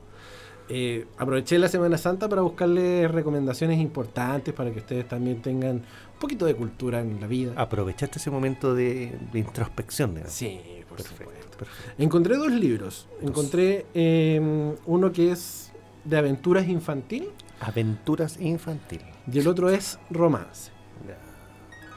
Eh, 0.69 1.05
aproveché 1.17 1.57
la 1.59 1.67
Semana 1.67 1.97
Santa 1.97 2.27
para 2.29 2.41
buscarles 2.41 3.09
recomendaciones 3.11 3.79
importantes 3.79 4.53
para 4.53 4.71
que 4.71 4.79
ustedes 4.79 5.07
también 5.07 5.41
tengan 5.41 5.75
un 5.77 6.19
poquito 6.19 6.45
de 6.45 6.55
cultura 6.55 7.01
en 7.01 7.19
la 7.19 7.27
vida. 7.27 7.53
Aprovechaste 7.55 8.19
ese 8.19 8.31
momento 8.31 8.73
de, 8.73 9.17
de 9.31 9.39
introspección, 9.39 10.11
digamos. 10.11 10.33
Sí, 10.33 10.59
por 10.87 10.97
Perfecto, 10.97 11.23
supuesto. 11.25 11.57
perfecto. 11.57 12.01
Encontré 12.01 12.37
dos 12.37 12.51
libros. 12.51 13.07
Encontré 13.21 13.85
eh, 13.93 14.75
uno 14.85 15.11
que 15.11 15.31
es 15.31 15.71
de 16.05 16.17
aventuras 16.17 16.67
infantil 16.67 17.29
Aventuras 17.61 18.37
infantiles. 18.41 19.05
y 19.31 19.39
el 19.39 19.47
otro 19.47 19.69
es 19.69 19.97
romance. 20.09 20.71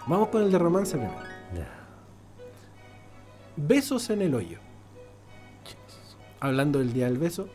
Vamos 0.08 0.28
con 0.28 0.42
el 0.42 0.52
de 0.52 0.58
romance 0.58 0.96
primero. 0.96 1.18
ya. 1.54 1.66
Besos 3.56 4.08
en 4.10 4.22
el 4.22 4.34
hoyo. 4.34 4.58
Hablando 6.40 6.78
del 6.80 6.92
día 6.92 7.06
del 7.06 7.18
beso, 7.18 7.48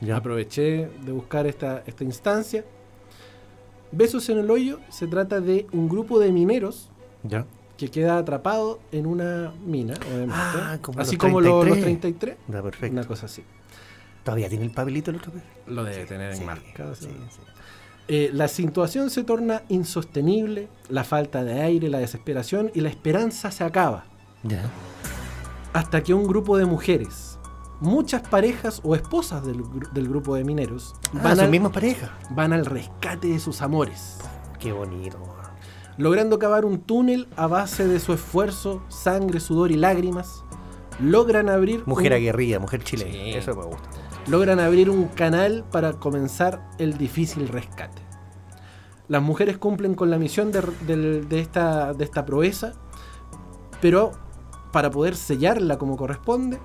Ya. 0.00 0.16
aproveché 0.16 0.88
de 1.04 1.12
buscar 1.12 1.46
esta, 1.46 1.82
esta 1.86 2.04
instancia. 2.04 2.64
Besos 3.92 4.28
en 4.28 4.38
el 4.38 4.50
hoyo 4.50 4.78
se 4.88 5.06
trata 5.06 5.40
de 5.40 5.66
un 5.72 5.88
grupo 5.88 6.18
de 6.20 6.30
mineros 6.32 6.90
Ya. 7.24 7.44
que 7.76 7.88
queda 7.90 8.18
atrapado 8.18 8.78
en 8.92 9.06
una 9.06 9.52
mina, 9.64 9.94
obviamente. 10.06 10.34
Ah, 10.36 10.78
como 10.80 11.00
así 11.00 11.16
los 11.16 11.20
como 11.20 11.40
los, 11.40 11.66
los 11.66 11.78
33. 11.78 12.36
33. 12.36 12.36
Ya, 12.48 12.62
perfecto. 12.62 12.92
Una 12.92 13.04
cosa 13.06 13.26
así. 13.26 13.42
¿Todavía 14.22 14.48
tiene 14.50 14.66
el 14.66 14.70
papelito 14.70 15.10
el 15.10 15.16
otro? 15.16 15.32
Lo 15.66 15.82
debe 15.82 16.04
tener 16.04 16.34
Sí, 16.36 16.42
enmarcado. 16.42 16.94
Eh, 18.06 18.30
la 18.32 18.48
situación 18.48 19.08
se 19.08 19.22
torna 19.24 19.62
insostenible, 19.68 20.68
la 20.88 21.04
falta 21.04 21.42
de 21.44 21.60
aire, 21.62 21.88
la 21.88 21.98
desesperación 21.98 22.70
y 22.74 22.80
la 22.80 22.88
esperanza 22.90 23.50
se 23.50 23.64
acaba. 23.64 24.04
Ya. 24.42 24.62
Hasta 25.72 26.02
que 26.02 26.12
un 26.12 26.26
grupo 26.26 26.58
de 26.58 26.66
mujeres, 26.66 27.29
muchas 27.80 28.22
parejas 28.28 28.80
o 28.84 28.94
esposas 28.94 29.44
del, 29.44 29.62
gru- 29.64 29.90
del 29.90 30.08
grupo 30.08 30.34
de 30.34 30.44
mineros, 30.44 30.94
Ah, 31.14 31.20
van, 31.24 31.40
al, 31.40 31.50
mismas 31.50 31.72
parejas. 31.72 32.10
van 32.30 32.52
al 32.52 32.66
rescate 32.66 33.28
de 33.28 33.38
sus 33.40 33.62
amores, 33.62 34.18
Qué 34.58 34.72
bonito. 34.72 35.18
logrando 35.96 36.38
cavar 36.38 36.64
un 36.64 36.80
túnel 36.80 37.28
a 37.36 37.46
base 37.46 37.86
de 37.88 37.98
su 38.00 38.12
esfuerzo, 38.12 38.82
sangre, 38.88 39.40
sudor 39.40 39.70
y 39.70 39.76
lágrimas. 39.76 40.44
Logran 41.00 41.48
abrir 41.48 41.82
Mujer 41.86 42.12
un- 42.12 42.16
aguerrida, 42.18 42.58
mujer 42.58 42.82
chilena. 42.84 43.10
Sí. 43.12 43.30
Eso 43.34 43.54
me 43.56 43.64
gusta. 43.64 43.88
logran 44.26 44.60
abrir 44.60 44.90
un 44.90 45.08
canal 45.08 45.64
para 45.72 45.94
comenzar 45.94 46.68
el 46.78 46.98
difícil 46.98 47.48
rescate. 47.48 48.02
Las 49.08 49.22
mujeres 49.22 49.56
cumplen 49.58 49.94
con 49.94 50.10
la 50.10 50.18
misión 50.18 50.52
de 50.52 51.26
esta, 51.40 51.94
de 51.94 52.04
esta 52.04 52.24
proeza, 52.26 52.74
pero 53.80 54.12
para 54.72 54.90
poder 54.90 55.16
sellarla 55.16 55.78
como 55.78 55.96
corresponde, 55.96 56.60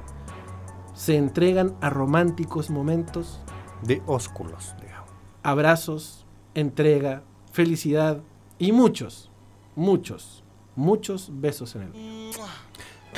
se 0.95 1.15
entregan 1.17 1.75
a 1.81 1.89
románticos 1.91 2.69
momentos, 2.71 3.39
De 3.83 4.01
ósculos, 4.07 4.73
digamos. 4.81 5.11
abrazos, 5.43 6.25
entrega, 6.55 7.21
felicidad 7.51 8.21
y 8.57 8.71
muchos, 8.71 9.29
muchos, 9.75 10.43
muchos 10.75 11.29
besos 11.33 11.75
en 11.75 11.81
el 11.83 11.91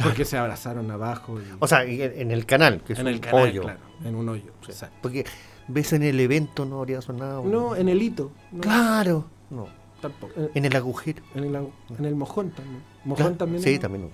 Porque 0.03 0.25
se 0.25 0.37
abrazaron 0.37 0.91
abajo. 0.91 1.39
y- 1.41 1.45
O 1.59 1.67
sea, 1.67 1.83
en 1.85 2.31
el 2.31 2.45
canal, 2.45 2.81
que 2.83 2.93
es 2.93 2.99
en 2.99 3.07
un 3.07 3.13
el 3.13 3.19
canal, 3.19 3.41
hoyo. 3.43 3.61
claro, 3.63 3.79
en 4.03 4.15
un 4.15 4.29
hoyo. 4.29 4.51
Sí. 4.61 4.71
exacto. 4.71 4.97
Porque 5.01 5.25
ves 5.67 5.93
en 5.93 6.03
el 6.03 6.19
evento 6.19 6.65
no 6.65 6.79
habría 6.79 7.01
sonado. 7.01 7.43
No, 7.43 7.75
en 7.75 7.89
el 7.89 8.01
hito. 8.01 8.31
no, 8.51 8.61
Claro. 8.61 9.25
No. 9.49 9.67
tampoco. 10.01 10.33
En, 10.35 10.51
En 10.53 10.65
el 10.65 10.75
agujero. 10.75 11.23
en 11.33 11.43
el, 11.45 11.55
agu- 11.55 11.71
en 11.97 12.05
el 12.05 12.15
mojón 12.15 12.51
también. 12.51 12.83
Mojón 13.05 13.15
Claro. 13.23 13.37
también. 13.37 13.63
Sí, 13.63 13.73
¿no? 13.75 13.79
también. 13.79 14.03
no. 14.03 14.09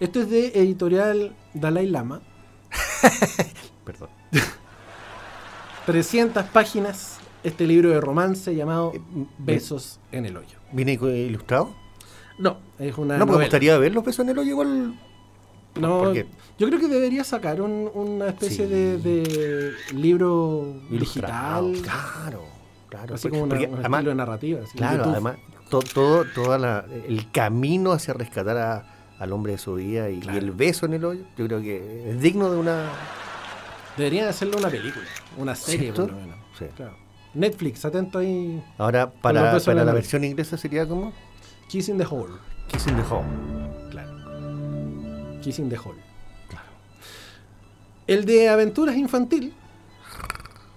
Esto 0.00 0.20
es 0.22 0.30
de 0.30 0.48
editorial 0.48 1.34
Dalai 1.54 1.86
Lama. 1.86 2.20
Perdón. 3.84 4.08
300 5.86 6.44
páginas. 6.46 7.18
Este 7.42 7.66
libro 7.66 7.90
de 7.90 8.00
romance 8.00 8.54
llamado 8.54 8.92
Eh, 8.94 9.00
Besos 9.36 10.00
en 10.12 10.24
el 10.24 10.34
hoyo. 10.38 10.56
¿Viene 10.72 10.94
ilustrado? 10.94 11.74
No, 12.38 12.56
es 12.78 12.96
una. 12.96 13.18
No, 13.18 13.26
me 13.26 13.34
gustaría 13.36 13.76
ver 13.76 13.92
los 13.92 14.02
besos 14.02 14.24
en 14.24 14.30
el 14.30 14.38
hoyo 14.38 14.50
igual. 14.50 14.98
No, 15.78 16.14
yo 16.14 16.24
creo 16.68 16.78
que 16.78 16.88
debería 16.88 17.22
sacar 17.24 17.60
un- 17.60 17.90
una 17.92 18.28
especie 18.28 18.64
Sí. 18.66 18.72
de, 18.72 18.96
de 18.98 19.72
libro 19.92 20.74
Ilustrado. 20.90 21.68
digital. 21.68 21.82
Claro, 22.22 22.44
claro. 22.88 23.14
Así 23.16 23.28
porque- 23.28 23.40
como 23.40 23.52
una, 23.52 23.68
un 23.68 23.74
además, 23.80 23.98
estilo 23.98 24.10
de 24.10 24.14
narrativa. 24.16 24.60
así, 24.64 24.78
Claro, 24.78 25.04
además, 25.04 25.36
to- 25.68 25.80
todo, 25.82 26.24
toda 26.34 26.58
la- 26.58 26.86
el 27.06 27.30
camino 27.30 27.92
hacia 27.92 28.14
rescatar 28.14 28.56
a- 28.56 28.93
al 29.24 29.32
hombre 29.32 29.52
de 29.52 29.58
su 29.58 29.74
vida 29.74 30.10
y, 30.10 30.20
el 30.20 30.52
beso 30.52 30.86
en 30.86 30.94
el 30.94 31.04
hoyo, 31.04 31.24
yo 31.36 31.46
creo 31.46 31.60
que 31.60 32.10
es 32.10 32.20
digno 32.20 32.50
de 32.50 32.58
una. 32.58 32.88
Deberían 33.96 34.28
hacerle 34.28 34.56
una 34.56 34.68
película, 34.68 35.04
una 35.38 35.54
serie 35.54 35.92
¿Cierto? 35.92 36.06
por 36.06 36.12
lo 36.12 36.20
menos. 36.20 36.38
Sí. 36.58 36.66
Claro. 36.76 36.96
Netflix, 37.32 37.84
atento 37.84 38.18
ahí. 38.18 38.62
Ahora, 38.78 39.10
para, 39.10 39.58
para 39.58 39.84
la 39.84 39.92
versión 39.92 40.22
inglesa 40.24 40.56
sería 40.56 40.86
como 40.86 41.12
Kissing 41.68 41.98
the 41.98 42.06
Hole. 42.08 42.34
Kissing 42.68 42.96
the 42.96 43.02
Home. 43.02 43.28
Claro. 43.90 45.40
Kissing 45.40 45.68
the 45.68 45.78
Hole. 45.78 46.00
Claro. 46.48 46.66
El 48.06 48.24
de 48.24 48.48
aventuras 48.48 48.96
infantil. 48.96 49.54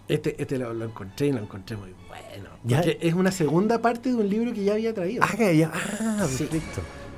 Este, 0.08 0.42
este 0.42 0.58
lo, 0.58 0.74
lo 0.74 0.86
encontré 0.86 1.28
y 1.28 1.32
lo 1.34 1.40
encontré 1.40 1.76
muy 1.76 1.94
bueno. 2.08 2.50
Ya. 2.64 2.80
Es 2.80 3.14
una 3.14 3.32
segunda 3.32 3.82
parte 3.82 4.10
de 4.10 4.16
un 4.16 4.30
libro 4.30 4.54
que 4.54 4.64
ya 4.64 4.74
había 4.74 4.94
traído. 4.94 5.24
Ah, 5.24 5.36
ya, 5.38 5.52
ya. 5.52 5.72
Ah, 5.74 6.26
Sí. 6.28 6.48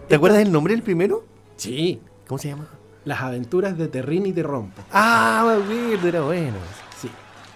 ¿Te 0.10 0.15
acuerdas 0.15 0.40
del 0.40 0.52
nombre 0.52 0.73
del 0.73 0.81
primero? 0.81 1.23
Sí. 1.56 2.02
¿Cómo 2.27 2.40
se 2.40 2.48
llama? 2.48 2.68
Las 3.06 3.22
aventuras 3.22 3.77
de 3.77 3.88
Terrín 3.88 4.26
y 4.26 4.34
Terrompo. 4.34 4.81
Ah, 4.91 5.60
weird, 5.69 6.03
era 6.03 6.22
bueno. 6.22 6.57
Sí. 6.99 7.10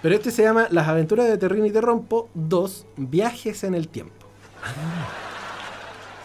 Pero 0.04 0.14
este 0.14 0.30
se 0.30 0.44
llama 0.44 0.68
Las 0.70 0.88
aventuras 0.88 1.28
de 1.28 1.38
Terrín 1.40 1.66
y 1.66 1.72
Terrompo 1.72 2.30
2 2.36 2.86
Viajes 2.98 3.64
en 3.64 3.74
el 3.74 3.88
tiempo. 3.88 4.14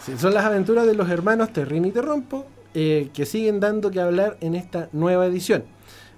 Sí, 0.04 0.18
son 0.18 0.34
las 0.34 0.44
aventuras 0.44 0.86
de 0.86 0.94
los 0.94 1.08
hermanos 1.08 1.50
Terrín 1.52 1.86
y 1.86 1.92
Terrompo 1.92 2.44
eh, 2.74 3.08
que 3.14 3.24
siguen 3.24 3.58
dando 3.58 3.90
que 3.90 4.00
hablar 4.00 4.36
en 4.42 4.54
esta 4.54 4.90
nueva 4.92 5.24
edición. 5.24 5.64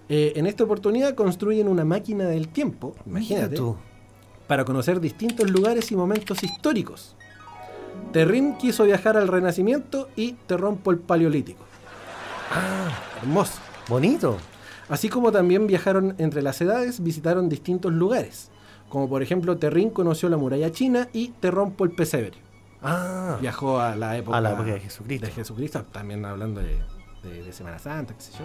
Eh, 0.09 0.33
en 0.35 0.47
esta 0.49 0.65
oportunidad 0.65 1.15
construyen 1.15 1.69
una 1.69 1.85
máquina 1.85 2.25
del 2.25 2.49
tiempo, 2.49 2.97
imagínate, 3.07 3.55
tú. 3.55 3.77
para 4.49 4.65
conocer 4.65 5.01
distintos 5.01 5.49
lugares 5.51 5.93
y 5.93 5.97
momentos 5.97 6.43
históricos. 6.43 7.15
Terrín 8.13 8.55
quiso 8.57 8.85
viajar 8.85 9.17
al 9.17 9.29
Renacimiento 9.29 10.09
y 10.17 10.33
Terrompo 10.47 10.91
el 10.91 10.99
Paleolítico. 10.99 11.65
Ah, 12.53 12.89
Hermoso. 13.23 13.59
bonito. 13.89 14.37
Así 14.89 15.09
como 15.09 15.31
también 15.31 15.67
viajaron 15.69 16.15
entre 16.19 16.43
las 16.43 16.61
edades, 16.61 17.03
visitaron 17.03 17.49
distintos 17.49 17.93
lugares. 17.93 18.51
Como 18.89 19.09
por 19.09 19.23
ejemplo, 19.23 19.57
Terrín 19.57 19.91
conoció 19.91 20.29
la 20.29 20.37
muralla 20.37 20.73
china 20.73 21.09
y 21.13 21.29
Terrompo 21.29 21.85
el 21.85 21.93
pesebre. 21.93 22.33
Ah, 22.83 23.37
Viajó 23.41 23.79
a 23.79 23.95
la 23.95 24.17
época, 24.17 24.37
a 24.37 24.41
la 24.41 24.53
época 24.53 24.73
de 24.73 24.81
Jesucristo. 24.81 25.27
de 25.27 25.33
Jesucristo, 25.33 25.85
también 25.93 26.25
hablando 26.25 26.61
de, 26.61 26.81
de- 27.23 27.43
de 27.45 27.53
Semana 27.53 27.79
Santa, 27.79 28.15
qué 28.15 28.21
sé 28.23 28.33
yo. 28.33 28.45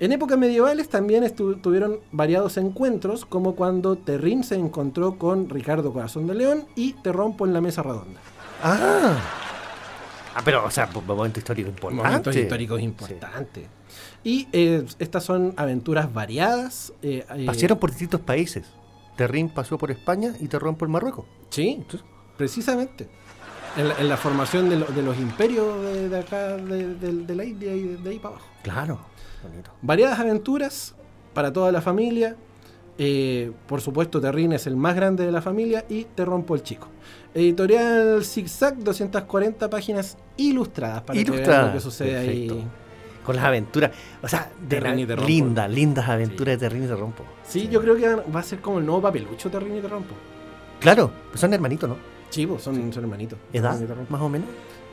En 0.00 0.12
épocas 0.12 0.36
medievales 0.38 0.88
también 0.88 1.28
tuvieron 1.62 1.98
variados 2.12 2.56
encuentros, 2.56 3.24
como 3.24 3.56
cuando 3.56 3.96
Terrín 3.96 4.44
se 4.44 4.56
encontró 4.56 5.18
con 5.18 5.48
Ricardo 5.48 5.92
Corazón 5.92 6.26
de 6.26 6.34
León 6.34 6.64
y 6.76 6.92
Terrompo 6.94 7.46
en 7.46 7.52
la 7.54 7.60
mesa 7.60 7.82
redonda. 7.82 8.20
Ah. 8.62 9.18
Ah, 10.34 10.42
pero, 10.44 10.64
o 10.64 10.70
sea, 10.70 10.88
momento 11.06 11.38
histórico 11.40 11.68
importante. 11.68 12.04
Momentos 12.06 12.36
históricos 12.36 12.80
importantes. 12.80 13.66
Y 14.24 14.46
eh, 14.52 14.84
estas 14.98 15.24
son 15.24 15.52
aventuras 15.56 16.12
variadas. 16.12 16.92
eh, 17.02 17.24
eh, 17.34 17.46
Pasaron 17.46 17.78
por 17.78 17.90
distintos 17.90 18.20
países. 18.20 18.66
Terrín 19.16 19.48
pasó 19.48 19.78
por 19.78 19.90
España 19.90 20.34
y 20.38 20.46
Terrón 20.46 20.76
por 20.76 20.88
Marruecos. 20.88 21.24
Sí, 21.50 21.84
precisamente. 22.36 23.08
En 23.76 23.88
la, 23.88 23.94
en 23.98 24.08
la 24.08 24.16
formación 24.16 24.68
de, 24.68 24.76
lo- 24.76 24.86
de 24.86 25.02
los 25.02 25.18
imperios 25.18 25.82
de, 25.82 26.08
de 26.08 26.18
acá, 26.18 26.56
de, 26.56 27.34
la 27.34 27.44
India 27.44 27.74
y 27.74 27.82
de, 27.82 27.96
de 27.96 28.10
ahí 28.10 28.18
para 28.18 28.36
abajo. 28.36 28.48
Claro. 28.62 29.00
Bonito. 29.42 29.70
Variadas 29.82 30.18
aventuras 30.20 30.94
para 31.34 31.52
toda 31.52 31.70
la 31.72 31.80
familia. 31.80 32.36
Eh, 33.00 33.52
por 33.68 33.80
supuesto, 33.80 34.20
Terrín 34.20 34.52
es 34.52 34.66
el 34.66 34.76
más 34.76 34.96
grande 34.96 35.24
de 35.24 35.30
la 35.32 35.40
familia 35.40 35.84
y 35.88 36.04
Te 36.04 36.24
rompo 36.24 36.54
el 36.56 36.62
chico. 36.62 36.88
Editorial 37.34 38.24
Zigzag, 38.24 38.78
240 38.78 39.70
páginas 39.70 40.16
ilustradas 40.36 41.02
para 41.02 41.16
que 41.18 41.24
vean 41.24 41.34
Ilustradas, 41.34 41.66
lo 41.68 41.72
que 41.74 41.80
sucede 41.80 42.16
ahí. 42.16 42.48
perfecto. 42.48 42.70
Con 43.24 43.36
las 43.36 43.44
aventuras. 43.44 43.90
O 44.22 44.26
sea, 44.28 44.50
de 44.66 44.80
la- 44.80 44.96
y 44.96 45.06
Terrompo. 45.06 45.28
lindas, 45.28 45.70
lindas 45.70 46.08
aventuras 46.08 46.54
Sí. 46.54 46.60
de 46.60 46.68
Terrín 46.68 46.84
y 46.84 46.86
Terrompo. 46.88 47.24
Sí, 47.46 47.68
yo 47.70 47.80
creo 47.80 47.94
que 47.96 48.14
va 48.30 48.40
a 48.40 48.42
ser 48.42 48.60
como 48.60 48.78
el 48.78 48.86
nuevo 48.86 49.02
papelucho 49.02 49.50
Terrín 49.50 49.76
y 49.76 49.80
Te 49.80 49.88
rompo. 49.88 50.14
Claro, 50.80 51.10
pues 51.30 51.40
son 51.40 51.52
hermanitos, 51.52 51.88
¿no? 51.88 51.96
Chivos, 52.30 52.62
son, 52.62 52.92
son 52.92 53.04
hermanitos. 53.04 53.38
¿Edad? 53.52 53.78
Te 53.78 53.86
rompo. 53.86 54.06
Más 54.12 54.20
o 54.22 54.28
menos. 54.28 54.48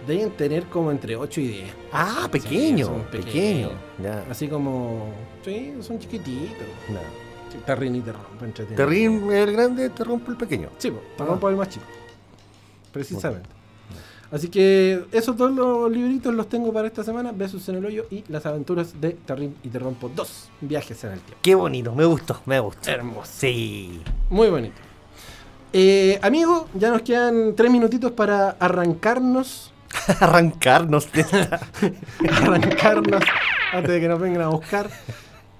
Deben 0.06 0.30
tener 0.32 0.65
como 0.65 0.91
entre 0.91 1.15
8 1.15 1.41
y 1.41 1.48
10. 1.48 1.73
Ah, 1.91 2.27
pequeño. 2.32 3.03
pequeño. 3.10 3.23
pequeños. 3.26 3.72
Ya. 4.03 4.26
Así 4.30 4.48
como. 4.48 5.10
Sí, 5.44 5.73
son 5.82 5.98
chiquititos. 5.98 6.68
No. 6.90 7.24
Sí, 7.56 7.61
Terrín 7.65 7.95
y 7.95 8.02
te 8.02 8.11
rompo 8.11 8.45
entretenido. 8.45 8.76
Terrín 8.76 9.32
el 9.32 9.52
grande, 9.53 9.90
Terrompo 9.90 10.32
el 10.32 10.38
pequeño. 10.38 10.69
Sí, 10.77 10.91
po, 10.91 11.02
te 11.18 11.23
rompo 11.23 11.49
el 11.49 11.56
más 11.56 11.69
chico. 11.69 11.86
Precisamente. 12.91 13.49
Así 14.32 14.49
que 14.49 15.06
esos 15.11 15.38
dos 15.38 15.52
los 15.52 15.91
libritos 15.91 16.34
los 16.34 16.49
tengo 16.49 16.73
para 16.73 16.88
esta 16.88 17.03
semana. 17.03 17.32
Besos 17.32 17.68
en 17.69 17.76
el 17.76 17.86
hoyo 17.86 18.06
y 18.10 18.23
las 18.27 18.45
aventuras 18.45 18.99
de 18.99 19.11
Terrín 19.11 19.56
y 19.64 19.69
Te 19.69 19.80
Rompo 19.80 20.10
2. 20.14 20.49
Viajes 20.61 21.03
en 21.03 21.11
el 21.11 21.19
tiempo. 21.19 21.38
Qué 21.41 21.56
bonito, 21.56 21.94
me 21.94 22.06
gustó, 22.06 22.41
me 22.45 22.60
gustó. 22.60 22.90
Hermoso. 22.90 23.32
Sí. 23.34 24.02
Muy 24.30 24.49
bonito. 24.49 24.76
Eh, 25.72 26.19
amigo, 26.22 26.68
ya 26.73 26.90
nos 26.90 27.02
quedan 27.02 27.56
tres 27.56 27.72
minutitos 27.72 28.11
para 28.11 28.52
arrancarnos. 28.52 29.72
Arrancarnos 30.19 31.07
arrancarnos 32.30 33.23
antes 33.72 33.91
de 33.91 34.02
que 34.02 34.07
nos 34.07 34.19
vengan 34.19 34.41
a 34.41 34.48
buscar. 34.49 34.90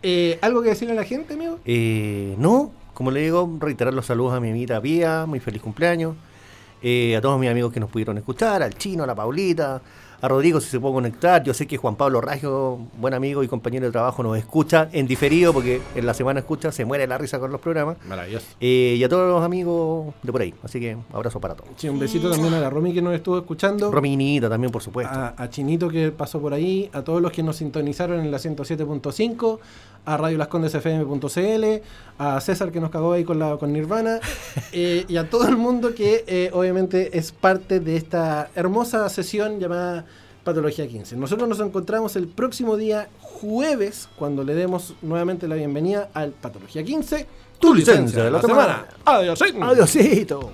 Eh, 0.07 0.38
¿Algo 0.41 0.61
que 0.61 0.69
decirle 0.69 0.94
a 0.94 0.98
la 0.98 1.03
gente, 1.03 1.34
amigo? 1.34 1.57
Eh, 1.65 2.36
no, 2.38 2.72
como 2.94 3.10
le 3.10 3.22
digo, 3.22 3.57
reiterar 3.60 3.91
los 3.91 4.06
saludos 4.06 4.36
a 4.36 4.40
mi 4.40 4.49
amiguita 4.49 4.80
Pía, 4.80 5.26
muy 5.26 5.40
feliz 5.40 5.64
cumpleaños. 5.64 6.15
Eh, 6.84 7.15
a 7.15 7.22
todos 7.22 7.40
mis 7.40 7.49
amigos 7.49 7.73
que 7.73 7.80
nos 7.80 7.90
pudieron 7.90 8.15
escuchar, 8.19 8.61
al 8.61 8.76
chino, 8.76 9.03
a 9.03 9.07
la 9.07 9.15
Paulita, 9.15 9.82
a 10.22 10.27
Rodrigo 10.27 10.61
si 10.61 10.69
se 10.69 10.80
puede 10.80 10.94
conectar. 10.94 11.44
Yo 11.44 11.53
sé 11.53 11.65
que 11.65 11.77
Juan 11.77 11.95
Pablo 11.95 12.22
Raggio, 12.22 12.77
buen 12.99 13.14
amigo 13.14 13.44
y 13.44 13.48
compañero 13.48 13.88
de 13.88 13.91
trabajo, 13.91 14.22
nos 14.22 14.38
escucha 14.38 14.90
en 14.91 15.07
diferido 15.07 15.52
porque 15.53 15.82
en 15.95 16.06
la 16.06 16.14
semana 16.14 16.41
escucha, 16.41 16.72
se 16.72 16.86
muere 16.86 17.07
la 17.07 17.18
risa 17.18 17.40
con 17.40 17.52
los 17.52 17.60
programas. 17.60 17.98
Maravilloso. 18.07 18.45
Eh, 18.60 18.95
y 18.98 19.03
a 19.03 19.10
todos 19.10 19.27
los 19.27 19.44
amigos 19.44 20.14
de 20.22 20.32
por 20.32 20.41
ahí. 20.41 20.53
Así 20.64 20.80
que 20.80 20.98
abrazo 21.11 21.40
para 21.40 21.56
todos. 21.56 21.72
Sí, 21.76 21.90
un 21.90 21.98
besito 21.99 22.30
también 22.30 22.53
a 22.53 22.60
la 22.60 22.69
Romy 22.69 22.94
que 22.94 23.02
nos 23.02 23.15
estuvo 23.15 23.38
escuchando. 23.38 23.91
Rominita 23.91 24.49
también, 24.49 24.72
por 24.72 24.84
supuesto. 24.84 25.14
a, 25.14 25.34
a 25.38 25.49
Chinito 25.49 25.90
que 25.90 26.11
pasó 26.11 26.40
por 26.40 26.53
ahí, 26.53 26.90
a 26.94 27.02
todos 27.02 27.22
los 27.22 27.32
que 27.32 27.41
nos 27.44 27.57
sintonizaron 27.57 28.19
en 28.19 28.32
la 28.32 28.38
107.5, 28.38 29.60
a 30.06 30.18
radiolascondesfm.cl, 30.18 31.82
a 32.18 32.40
César 32.41 32.72
que 32.72 32.80
nos 32.80 32.91
cagó 32.91 33.14
ahí 33.14 33.23
con, 33.23 33.40
la, 33.40 33.57
con 33.57 33.73
Nirvana, 33.73 34.19
eh, 34.72 35.06
y 35.07 35.18
a 35.18 35.30
todo 35.30 35.48
el 35.48 35.57
mundo 35.57 35.94
que 35.95 36.23
eh, 36.27 36.49
obviamente 36.53 37.18
es 37.18 37.32
parte 37.32 37.80
de 37.80 37.98
esta 37.98 38.49
hermosa 38.56 39.07
sesión 39.10 39.60
llamada 39.60 40.06
Patología 40.44 40.88
15. 40.88 41.15
Nosotros 41.18 41.49
nos 41.49 41.60
encontramos 41.60 42.15
el 42.15 42.27
próximo 42.27 42.77
día 42.77 43.10
jueves 43.19 44.07
cuando 44.15 44.44
le 44.44 44.53
demos 44.53 44.94
nuevamente 45.02 45.48
la 45.48 45.56
bienvenida 45.56 46.10
al 46.14 46.32
Patología 46.32 46.84
15, 46.84 47.26
tu 47.60 47.73
licencia 47.73 48.23
de 48.23 48.32
la 48.32 48.41
semana. 48.41 48.86
Adiós. 49.06 49.41
Adiosito. 49.41 50.52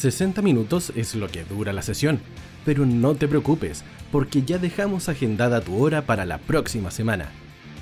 60 0.00 0.40
minutos 0.40 0.92
es 0.96 1.14
lo 1.14 1.28
que 1.28 1.44
dura 1.44 1.74
la 1.74 1.82
sesión, 1.82 2.20
pero 2.64 2.86
no 2.86 3.14
te 3.14 3.28
preocupes, 3.28 3.84
porque 4.10 4.42
ya 4.42 4.58
dejamos 4.58 5.08
agendada 5.08 5.60
tu 5.60 5.82
hora 5.82 6.02
para 6.02 6.24
la 6.24 6.38
próxima 6.38 6.90
semana. 6.90 7.30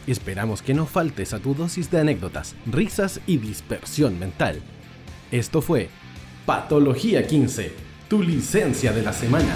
Esperamos 0.06 0.62
que 0.62 0.74
no 0.74 0.86
faltes 0.86 1.34
a 1.34 1.38
tu 1.38 1.54
dosis 1.54 1.90
de 1.90 2.00
anécdotas, 2.00 2.54
risas 2.66 3.20
y 3.26 3.36
dispersión 3.36 4.18
mental. 4.18 4.60
Esto 5.30 5.60
fue 5.60 5.90
Patología 6.46 7.26
15, 7.26 7.72
tu 8.08 8.22
licencia 8.22 8.92
de 8.92 9.02
la 9.02 9.12
semana. 9.12 9.54